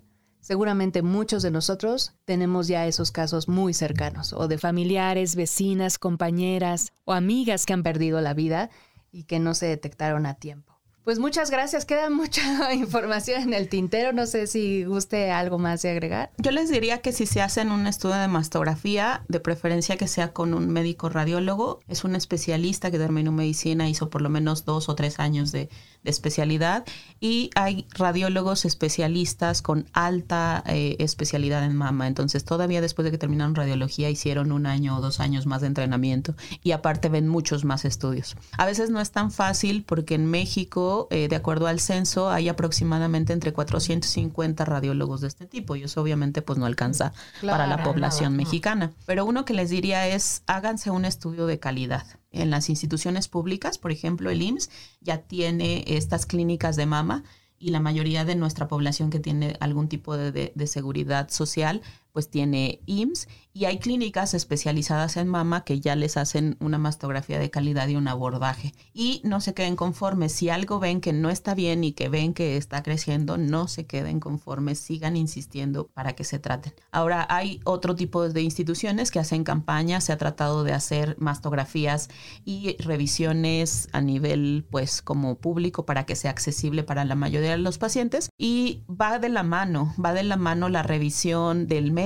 seguramente 0.50 1.02
muchos 1.02 1.44
de 1.44 1.52
nosotros 1.52 2.12
tenemos 2.24 2.66
ya 2.66 2.84
esos 2.88 3.12
casos 3.12 3.46
muy 3.46 3.72
cercanos, 3.72 4.32
o 4.32 4.48
de 4.48 4.58
familiares, 4.58 5.36
vecinas, 5.36 5.96
compañeras 5.96 6.92
o 7.04 7.12
amigas 7.12 7.66
que 7.66 7.72
han 7.72 7.84
perdido 7.84 8.20
la 8.20 8.34
vida 8.34 8.68
y 9.12 9.22
que 9.22 9.38
no 9.38 9.54
se 9.54 9.66
detectaron 9.66 10.26
a 10.26 10.34
tiempo. 10.34 10.79
Pues 11.04 11.18
muchas 11.18 11.50
gracias, 11.50 11.86
queda 11.86 12.10
mucha 12.10 12.74
información 12.74 13.42
en 13.42 13.54
el 13.54 13.68
tintero, 13.68 14.12
no 14.12 14.26
sé 14.26 14.46
si 14.46 14.84
guste 14.84 15.30
algo 15.30 15.58
más 15.58 15.80
de 15.82 15.90
agregar. 15.90 16.30
Yo 16.36 16.50
les 16.50 16.70
diría 16.70 16.98
que 16.98 17.12
si 17.12 17.24
se 17.24 17.40
hacen 17.40 17.72
un 17.72 17.86
estudio 17.86 18.16
de 18.16 18.28
mastografía, 18.28 19.24
de 19.28 19.40
preferencia 19.40 19.96
que 19.96 20.06
sea 20.06 20.32
con 20.32 20.52
un 20.52 20.68
médico 20.68 21.08
radiólogo, 21.08 21.80
es 21.88 22.04
un 22.04 22.16
especialista 22.16 22.90
que 22.90 22.98
terminó 22.98 23.32
medicina, 23.32 23.88
hizo 23.88 24.10
por 24.10 24.20
lo 24.20 24.28
menos 24.28 24.66
dos 24.66 24.90
o 24.90 24.94
tres 24.94 25.18
años 25.20 25.52
de, 25.52 25.70
de 26.02 26.10
especialidad 26.10 26.84
y 27.20 27.50
hay 27.54 27.86
radiólogos 27.90 28.64
especialistas 28.64 29.60
con 29.60 29.86
alta 29.92 30.62
eh, 30.66 30.96
especialidad 30.98 31.64
en 31.64 31.76
mama. 31.76 32.06
Entonces 32.06 32.44
todavía 32.44 32.80
después 32.80 33.04
de 33.04 33.10
que 33.10 33.18
terminaron 33.18 33.54
radiología 33.54 34.08
hicieron 34.08 34.52
un 34.52 34.66
año 34.66 34.96
o 34.96 35.00
dos 35.00 35.20
años 35.20 35.46
más 35.46 35.60
de 35.60 35.66
entrenamiento 35.66 36.34
y 36.62 36.72
aparte 36.72 37.08
ven 37.08 37.28
muchos 37.28 37.64
más 37.64 37.84
estudios. 37.84 38.36
A 38.56 38.66
veces 38.66 38.90
no 38.90 39.00
es 39.00 39.10
tan 39.10 39.30
fácil 39.30 39.84
porque 39.84 40.14
en 40.14 40.26
México, 40.26 40.89
eh, 41.10 41.28
de 41.28 41.36
acuerdo 41.36 41.66
al 41.66 41.80
censo, 41.80 42.30
hay 42.30 42.48
aproximadamente 42.48 43.32
entre 43.32 43.52
450 43.52 44.64
radiólogos 44.64 45.20
de 45.20 45.28
este 45.28 45.46
tipo 45.46 45.76
y 45.76 45.82
eso 45.84 46.00
obviamente 46.02 46.42
pues 46.42 46.58
no 46.58 46.66
alcanza 46.66 47.12
para 47.40 47.66
la 47.66 47.82
población 47.82 48.32
nada. 48.32 48.44
mexicana. 48.44 48.92
Pero 49.06 49.24
uno 49.24 49.44
que 49.44 49.54
les 49.54 49.70
diría 49.70 50.06
es 50.08 50.42
háganse 50.46 50.90
un 50.90 51.04
estudio 51.04 51.46
de 51.46 51.58
calidad. 51.58 52.04
En 52.32 52.50
las 52.50 52.68
instituciones 52.68 53.28
públicas, 53.28 53.78
por 53.78 53.90
ejemplo, 53.92 54.30
el 54.30 54.40
IMSS 54.42 54.70
ya 55.00 55.18
tiene 55.18 55.84
estas 55.86 56.26
clínicas 56.26 56.76
de 56.76 56.86
mama 56.86 57.24
y 57.58 57.70
la 57.70 57.80
mayoría 57.80 58.24
de 58.24 58.36
nuestra 58.36 58.68
población 58.68 59.10
que 59.10 59.18
tiene 59.20 59.56
algún 59.60 59.88
tipo 59.88 60.16
de, 60.16 60.32
de- 60.32 60.52
de 60.54 60.66
seguridad 60.66 61.28
social, 61.28 61.82
pues 62.12 62.30
tiene 62.30 62.80
IMSS 62.86 63.28
y 63.52 63.64
hay 63.64 63.78
clínicas 63.78 64.32
especializadas 64.34 65.16
en 65.16 65.26
mama 65.26 65.64
que 65.64 65.80
ya 65.80 65.96
les 65.96 66.16
hacen 66.16 66.56
una 66.60 66.78
mastografía 66.78 67.38
de 67.38 67.50
calidad 67.50 67.88
y 67.88 67.96
un 67.96 68.06
abordaje. 68.06 68.72
Y 68.94 69.20
no 69.24 69.40
se 69.40 69.54
queden 69.54 69.74
conformes. 69.74 70.32
Si 70.32 70.50
algo 70.50 70.78
ven 70.78 71.00
que 71.00 71.12
no 71.12 71.30
está 71.30 71.54
bien 71.54 71.82
y 71.82 71.92
que 71.92 72.08
ven 72.08 72.32
que 72.32 72.56
está 72.56 72.82
creciendo, 72.82 73.38
no 73.38 73.66
se 73.66 73.86
queden 73.86 74.20
conformes, 74.20 74.78
sigan 74.78 75.16
insistiendo 75.16 75.88
para 75.88 76.14
que 76.14 76.22
se 76.22 76.38
traten. 76.38 76.74
Ahora 76.92 77.26
hay 77.28 77.60
otro 77.64 77.96
tipo 77.96 78.28
de 78.28 78.40
instituciones 78.40 79.10
que 79.10 79.18
hacen 79.18 79.42
campañas, 79.42 80.04
se 80.04 80.12
ha 80.12 80.18
tratado 80.18 80.62
de 80.62 80.72
hacer 80.72 81.16
mastografías 81.18 82.08
y 82.44 82.76
revisiones 82.78 83.88
a 83.92 84.00
nivel 84.00 84.66
pues 84.70 85.02
como 85.02 85.36
público 85.36 85.84
para 85.84 86.06
que 86.06 86.16
sea 86.16 86.30
accesible 86.30 86.84
para 86.84 87.04
la 87.04 87.14
mayoría 87.14 87.50
de 87.50 87.58
los 87.58 87.78
pacientes 87.78 88.30
y 88.38 88.82
va 88.88 89.18
de 89.18 89.28
la 89.28 89.42
mano, 89.42 89.92
va 90.02 90.12
de 90.12 90.22
la 90.22 90.36
mano 90.36 90.68
la 90.68 90.82
revisión 90.82 91.66
del 91.66 91.90
médico, 91.90 91.99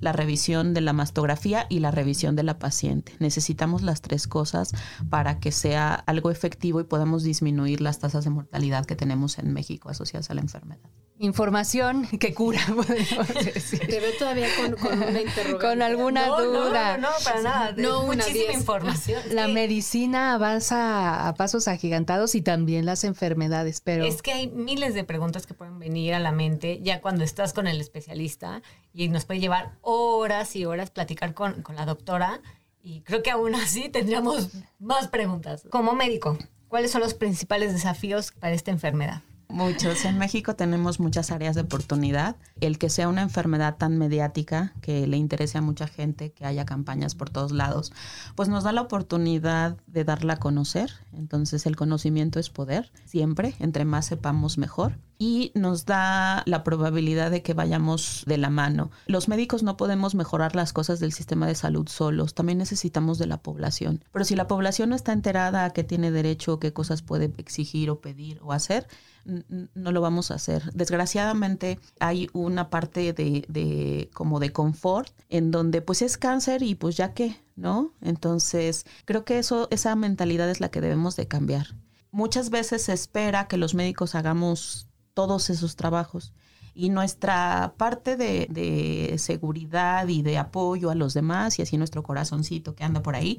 la 0.00 0.12
revisión 0.12 0.74
de 0.74 0.80
la 0.80 0.92
mastografía 0.92 1.66
y 1.68 1.78
la 1.80 1.90
revisión 1.90 2.36
de 2.36 2.42
la 2.42 2.58
paciente. 2.58 3.14
Necesitamos 3.18 3.82
las 3.82 4.00
tres 4.02 4.26
cosas 4.26 4.72
para 5.10 5.38
que 5.40 5.52
sea 5.52 5.94
algo 5.94 6.30
efectivo 6.30 6.80
y 6.80 6.84
podamos 6.84 7.22
disminuir 7.22 7.80
las 7.80 7.98
tasas 7.98 8.24
de 8.24 8.30
mortalidad 8.30 8.86
que 8.86 8.96
tenemos 8.96 9.38
en 9.38 9.52
México 9.52 9.88
asociadas 9.90 10.30
a 10.30 10.34
la 10.34 10.40
enfermedad. 10.40 10.88
Información 11.22 12.06
que 12.18 12.32
cura, 12.32 12.60
podemos 12.74 13.28
decir. 13.44 13.78
Te 13.80 14.00
veo 14.00 14.10
todavía 14.18 14.46
con, 14.56 14.72
con 14.76 14.98
una 15.02 15.20
interrogante. 15.20 15.58
Con 15.66 15.82
alguna 15.82 16.26
No, 16.26 16.40
duda. 16.42 16.96
No, 16.96 17.08
no, 17.10 17.14
para 17.24 17.42
nada. 17.42 17.74
No, 17.76 18.04
una 18.04 18.24
Muchísima 18.24 18.44
diez. 18.46 18.54
información. 18.54 19.22
La 19.32 19.46
Sí. 19.46 19.52
medicina 19.52 20.32
avanza 20.32 21.28
a 21.28 21.34
pasos 21.34 21.68
agigantados 21.68 22.34
y 22.34 22.40
también 22.40 22.86
las 22.86 23.04
enfermedades, 23.04 23.82
pero 23.82 24.04
Es 24.06 24.22
que 24.22 24.32
hay 24.32 24.48
miles 24.48 24.94
de 24.94 25.04
preguntas 25.04 25.46
que 25.46 25.52
pueden 25.52 25.78
venir 25.78 26.14
a 26.14 26.20
la 26.20 26.32
mente 26.32 26.80
ya 26.82 27.02
cuando 27.02 27.22
estás 27.22 27.52
con 27.52 27.66
el 27.66 27.80
especialista 27.82 28.62
y 28.92 29.08
nos 29.08 29.24
puede 29.24 29.40
llevar 29.40 29.72
horas 29.82 30.56
y 30.56 30.64
horas 30.64 30.90
platicar 30.90 31.34
con, 31.34 31.62
con 31.62 31.76
la 31.76 31.86
doctora 31.86 32.40
y 32.82 33.02
creo 33.02 33.22
que 33.22 33.30
aún 33.30 33.54
así 33.54 33.88
tendríamos 33.92 34.50
más 34.78 35.08
preguntas. 35.08 35.66
Como 35.70 35.94
médico, 35.94 36.38
¿cuáles 36.68 36.90
son 36.90 37.00
los 37.00 37.14
principales 37.14 37.72
desafíos 37.72 38.32
para 38.32 38.54
esta 38.54 38.70
enfermedad? 38.70 39.22
Muchos. 39.48 40.04
En 40.04 40.16
México 40.16 40.54
tenemos 40.54 41.00
muchas 41.00 41.32
áreas 41.32 41.56
de 41.56 41.62
oportunidad. 41.62 42.36
El 42.60 42.78
que 42.78 42.88
sea 42.88 43.08
una 43.08 43.22
enfermedad 43.22 43.76
tan 43.78 43.98
mediática, 43.98 44.72
que 44.80 45.08
le 45.08 45.16
interese 45.16 45.58
a 45.58 45.60
mucha 45.60 45.88
gente, 45.88 46.30
que 46.30 46.46
haya 46.46 46.64
campañas 46.64 47.16
por 47.16 47.30
todos 47.30 47.50
lados, 47.50 47.92
pues 48.36 48.48
nos 48.48 48.62
da 48.62 48.70
la 48.70 48.82
oportunidad 48.82 49.76
de 49.88 50.04
darla 50.04 50.34
a 50.34 50.38
conocer. 50.38 50.92
Entonces 51.12 51.66
el 51.66 51.74
conocimiento 51.74 52.38
es 52.38 52.48
poder, 52.48 52.92
siempre. 53.06 53.54
Entre 53.58 53.84
más 53.84 54.06
sepamos, 54.06 54.56
mejor 54.56 54.98
y 55.20 55.52
nos 55.54 55.84
da 55.84 56.42
la 56.46 56.64
probabilidad 56.64 57.30
de 57.30 57.42
que 57.42 57.52
vayamos 57.52 58.24
de 58.26 58.38
la 58.38 58.48
mano. 58.48 58.90
Los 59.06 59.28
médicos 59.28 59.62
no 59.62 59.76
podemos 59.76 60.14
mejorar 60.14 60.56
las 60.56 60.72
cosas 60.72 60.98
del 60.98 61.12
sistema 61.12 61.46
de 61.46 61.54
salud 61.54 61.86
solos, 61.88 62.32
también 62.32 62.56
necesitamos 62.56 63.18
de 63.18 63.26
la 63.26 63.36
población. 63.36 64.02
Pero 64.12 64.24
si 64.24 64.34
la 64.34 64.48
población 64.48 64.88
no 64.88 64.96
está 64.96 65.12
enterada 65.12 65.66
a 65.66 65.70
qué 65.70 65.84
tiene 65.84 66.10
derecho, 66.10 66.58
qué 66.58 66.72
cosas 66.72 67.02
puede 67.02 67.30
exigir 67.36 67.90
o 67.90 68.00
pedir 68.00 68.40
o 68.42 68.54
hacer, 68.54 68.88
no 69.26 69.92
lo 69.92 70.00
vamos 70.00 70.30
a 70.30 70.36
hacer. 70.36 70.72
Desgraciadamente 70.72 71.78
hay 72.00 72.30
una 72.32 72.70
parte 72.70 73.12
de, 73.12 73.44
de, 73.46 74.08
como 74.14 74.40
de 74.40 74.52
confort 74.52 75.12
en 75.28 75.50
donde 75.50 75.82
pues 75.82 76.00
es 76.00 76.16
cáncer 76.16 76.62
y 76.62 76.76
pues 76.76 76.96
ya 76.96 77.12
qué, 77.12 77.36
¿no? 77.56 77.92
Entonces 78.00 78.86
creo 79.04 79.26
que 79.26 79.38
eso, 79.38 79.68
esa 79.70 79.94
mentalidad 79.96 80.48
es 80.48 80.60
la 80.60 80.70
que 80.70 80.80
debemos 80.80 81.16
de 81.16 81.28
cambiar. 81.28 81.74
Muchas 82.10 82.48
veces 82.48 82.84
se 82.84 82.94
espera 82.94 83.48
que 83.48 83.58
los 83.58 83.74
médicos 83.74 84.14
hagamos 84.14 84.88
todos 85.20 85.50
esos 85.50 85.76
trabajos. 85.76 86.32
Y 86.72 86.88
nuestra 86.88 87.74
parte 87.76 88.16
de, 88.16 89.14
seguridad 89.18 90.08
y 90.08 90.22
de 90.22 90.38
apoyo 90.38 90.88
a 90.88 90.94
los 90.94 91.12
demás, 91.12 91.58
y 91.58 91.62
así 91.62 91.76
nuestro 91.76 92.02
corazoncito 92.02 92.74
que 92.74 92.84
anda 92.84 93.02
por 93.02 93.16
ahí, 93.16 93.38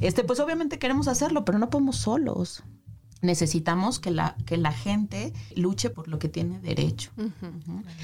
este, 0.00 0.24
pues 0.24 0.40
obviamente 0.40 0.78
queremos 0.78 1.08
hacerlo, 1.08 1.46
pero 1.46 1.58
no 1.58 1.70
podemos 1.70 1.96
solos. 1.96 2.64
Necesitamos 3.22 3.98
que 3.98 4.10
la, 4.10 4.36
que 4.44 4.58
la 4.58 4.72
gente 4.72 5.32
luche 5.56 5.88
por 5.88 6.06
lo 6.06 6.18
que 6.18 6.28
tiene 6.28 6.60
derecho. 6.60 7.12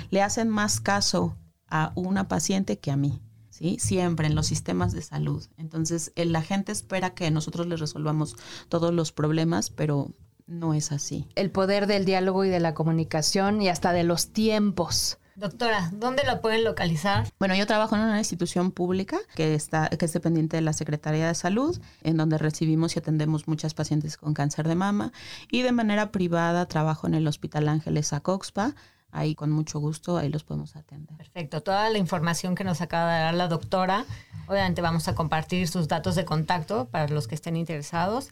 Le 0.08 0.22
hacen 0.22 0.48
más 0.48 0.80
caso 0.80 1.36
a 1.68 1.92
una 1.96 2.28
paciente 2.28 2.78
que 2.78 2.90
a 2.90 2.96
mí. 2.96 3.20
¿sí? 3.50 3.76
Siempre 3.78 4.26
en 4.26 4.34
los 4.34 4.46
sistemas 4.46 4.92
de 4.92 5.02
salud. 5.02 5.44
Entonces, 5.58 6.12
la 6.16 6.40
gente 6.40 6.72
espera 6.72 7.10
que 7.10 7.30
nosotros 7.30 7.66
les 7.66 7.78
resolvamos 7.78 8.36
todos 8.70 8.94
los 8.94 9.12
problemas, 9.12 9.68
pero 9.68 10.14
no 10.48 10.74
es 10.74 10.90
así. 10.90 11.26
El 11.36 11.50
poder 11.50 11.86
del 11.86 12.04
diálogo 12.04 12.44
y 12.44 12.48
de 12.48 12.58
la 12.58 12.74
comunicación 12.74 13.62
y 13.62 13.68
hasta 13.68 13.92
de 13.92 14.02
los 14.02 14.32
tiempos. 14.32 15.18
Doctora, 15.36 15.90
¿dónde 15.92 16.24
lo 16.24 16.40
pueden 16.40 16.64
localizar? 16.64 17.28
Bueno, 17.38 17.54
yo 17.54 17.64
trabajo 17.64 17.94
en 17.94 18.02
una 18.02 18.18
institución 18.18 18.72
pública 18.72 19.18
que 19.36 19.54
está 19.54 19.88
que 19.88 20.04
es 20.04 20.12
dependiente 20.12 20.56
de 20.56 20.62
la 20.62 20.72
Secretaría 20.72 21.28
de 21.28 21.34
Salud, 21.36 21.80
en 22.02 22.16
donde 22.16 22.38
recibimos 22.38 22.96
y 22.96 22.98
atendemos 22.98 23.46
muchas 23.46 23.72
pacientes 23.72 24.16
con 24.16 24.34
cáncer 24.34 24.66
de 24.66 24.74
mama 24.74 25.12
y 25.48 25.62
de 25.62 25.70
manera 25.70 26.10
privada 26.10 26.66
trabajo 26.66 27.06
en 27.06 27.14
el 27.14 27.28
Hospital 27.28 27.68
Ángeles 27.68 28.12
Acoxpa. 28.12 28.74
Ahí 29.12 29.36
con 29.36 29.52
mucho 29.52 29.78
gusto, 29.78 30.18
ahí 30.18 30.28
los 30.28 30.42
podemos 30.42 30.74
atender. 30.74 31.16
Perfecto. 31.16 31.62
Toda 31.62 31.88
la 31.88 31.98
información 31.98 32.56
que 32.56 32.64
nos 32.64 32.80
acaba 32.80 33.14
de 33.14 33.22
dar 33.22 33.34
la 33.34 33.46
doctora, 33.46 34.06
obviamente 34.48 34.82
vamos 34.82 35.06
a 35.06 35.14
compartir 35.14 35.68
sus 35.68 35.86
datos 35.86 36.16
de 36.16 36.24
contacto 36.24 36.86
para 36.86 37.06
los 37.06 37.28
que 37.28 37.36
estén 37.36 37.56
interesados. 37.56 38.30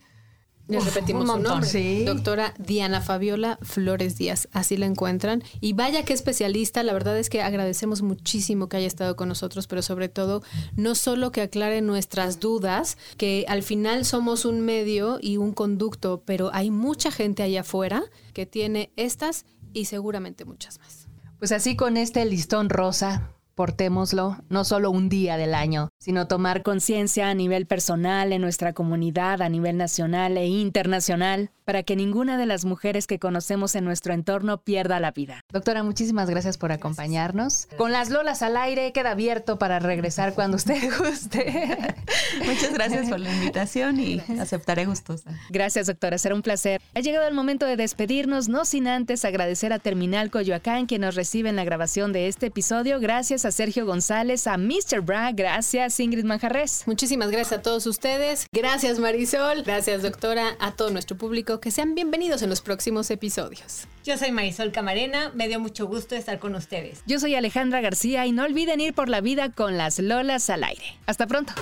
Les 0.69 0.85
repetimos 0.85 1.29
su 1.29 1.39
nombre. 1.39 2.05
Doctora 2.05 2.53
Diana 2.59 3.01
Fabiola 3.01 3.59
Flores 3.63 4.19
Díaz. 4.19 4.49
Así 4.53 4.77
la 4.77 4.87
encuentran. 4.87 5.45
Y 5.61 5.75
vaya 5.75 6.05
que 6.05 6.13
especialista. 6.13 6.83
La 6.83 6.93
verdad 6.93 7.17
es 7.19 7.31
que 7.31 7.41
agradecemos 7.43 8.03
muchísimo 8.03 8.69
que 8.69 8.79
haya 8.79 8.87
estado 8.87 9.15
con 9.15 9.29
nosotros, 9.29 9.69
pero 9.69 9.83
sobre 9.83 10.09
todo, 10.09 10.43
no 10.75 10.95
solo 10.97 11.31
que 11.31 11.43
aclare 11.43 11.83
nuestras 11.83 12.41
dudas, 12.41 12.99
que 13.17 13.45
al 13.49 13.63
final 13.63 14.05
somos 14.05 14.45
un 14.45 14.61
medio 14.61 15.19
y 15.21 15.37
un 15.37 15.53
conducto, 15.53 16.23
pero 16.25 16.51
hay 16.53 16.71
mucha 16.71 17.13
gente 17.13 17.45
allá 17.45 17.61
afuera 17.61 18.03
que 18.33 18.47
tiene 18.47 18.91
estas 18.97 19.45
y 19.73 19.85
seguramente 19.85 20.45
muchas 20.45 20.81
más. 20.81 21.07
Pues 21.39 21.53
así 21.53 21.77
con 21.77 21.97
este 21.97 22.25
listón 22.25 22.71
rosa 22.71 23.36
Portémoslo 23.57 24.37
no 24.51 24.65
solo 24.65 24.91
un 24.91 25.09
día 25.09 25.39
del 25.39 25.55
año, 25.55 25.89
sino 25.99 26.29
tomar 26.29 26.63
conciencia 26.63 27.31
a 27.31 27.35
nivel 27.35 27.65
personal, 27.65 28.35
en 28.35 28.43
nuestra 28.43 28.75
comunidad, 28.75 29.41
a 29.41 29.49
nivel 29.49 29.79
nacional 29.79 30.37
e 30.37 30.45
internacional, 30.45 31.51
para 31.65 31.83
que 31.83 31.97
ninguna 31.97 32.37
de 32.37 32.45
las 32.45 32.67
mujeres 32.67 33.07
que 33.07 33.19
conocemos 33.19 33.75
en 33.75 33.85
nuestro 33.85 34.13
entorno 34.13 34.59
pierda 34.59 35.01
la 35.01 35.11
vida. 35.11 35.41
Doctora, 35.51 35.83
muchísimas 35.83 36.29
gracias 36.29 36.59
por 36.59 36.71
acompañarnos. 36.71 37.67
Con 37.79 37.93
las 37.93 38.11
lolas 38.11 38.43
al 38.43 38.59
aire 38.59 38.93
queda 38.93 39.13
abierto 39.13 39.59
para 39.59 39.79
regresar 39.79 40.35
cuando 40.35 40.59
usted 40.59 40.77
guste. 40.99 41.79
Muchas 42.45 42.75
gracias 42.75 43.09
por 43.09 43.21
la 43.21 43.33
invitación 43.33 43.99
y 43.99 44.21
aceptaré 44.39 44.85
gustosa. 44.85 45.31
Gracias, 45.49 45.87
doctora. 45.87 46.19
Será 46.19 46.35
un 46.35 46.43
placer. 46.43 46.83
Ha 46.95 47.01
llegado 47.01 47.27
el 47.27 47.35
momento 47.35 47.65
de 47.65 47.77
despedirnos, 47.77 48.49
no 48.49 48.67
sin 48.67 48.87
antes 48.87 49.25
agradecer 49.25 49.73
a 49.73 49.79
Terminal 49.79 50.31
Coyoacán, 50.31 50.85
quien 50.85 51.01
nos 51.01 51.15
recibe 51.15 51.49
en 51.49 51.57
la 51.57 51.65
grabación 51.65 52.13
de 52.13 52.29
este 52.29 52.47
episodio. 52.47 53.01
Gracias 53.01 53.46
a 53.47 53.53
Sergio 53.53 53.87
González, 53.87 54.47
a 54.47 54.59
Mr. 54.59 55.01
Bra, 55.01 55.33
gracias 55.33 55.99
Ingrid 56.01 56.25
Manjarres. 56.25 56.83
Muchísimas 56.87 57.31
gracias 57.31 57.61
a 57.61 57.63
todos 57.63 57.87
ustedes. 57.87 58.47
Gracias 58.53 58.99
Marisol, 58.99 59.63
gracias 59.63 60.03
doctora, 60.03 60.57
a 60.61 60.73
todo 60.73 60.91
nuestro 60.91 61.17
público. 61.17 61.61
Que 61.61 61.71
sean 61.71 61.95
bienvenidos 61.95 62.43
en 62.43 62.51
los 62.51 62.61
próximos 62.61 63.11
episodios. 63.11 63.87
Yo 64.05 64.19
soy 64.19 64.33
Marisol 64.33 64.73
Camarena, 64.73 65.31
me 65.35 65.49
dio 65.49 65.61
mucho 65.61 65.87
gusto 65.87 66.15
estar 66.17 66.39
con 66.39 66.55
ustedes. 66.55 67.01
Yo 67.07 67.19
soy 67.19 67.35
Alejandra 67.35 67.81
García 67.81 68.27
y 68.27 68.33
no 68.33 68.45
olviden 68.45 68.81
ir 68.81 68.95
por 68.95 69.09
la 69.09 69.21
vida 69.21 69.51
con 69.51 69.79
las 69.79 69.99
Lolas 69.99 70.51
al 70.51 70.65
aire. 70.65 70.99
Hasta 71.07 71.27
pronto. 71.27 71.55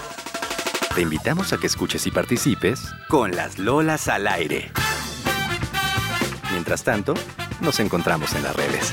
Te 0.95 1.03
invitamos 1.03 1.53
a 1.53 1.59
que 1.59 1.67
escuches 1.67 2.07
y 2.07 2.11
participes 2.11 2.81
con 3.09 3.33
las 3.33 3.59
Lolas 3.59 4.09
al 4.09 4.27
aire. 4.27 4.71
Mientras 6.51 6.83
tanto, 6.83 7.15
nos 7.61 7.79
encontramos 7.81 8.35
en 8.35 8.43
las 8.45 8.57
redes. 8.57 8.93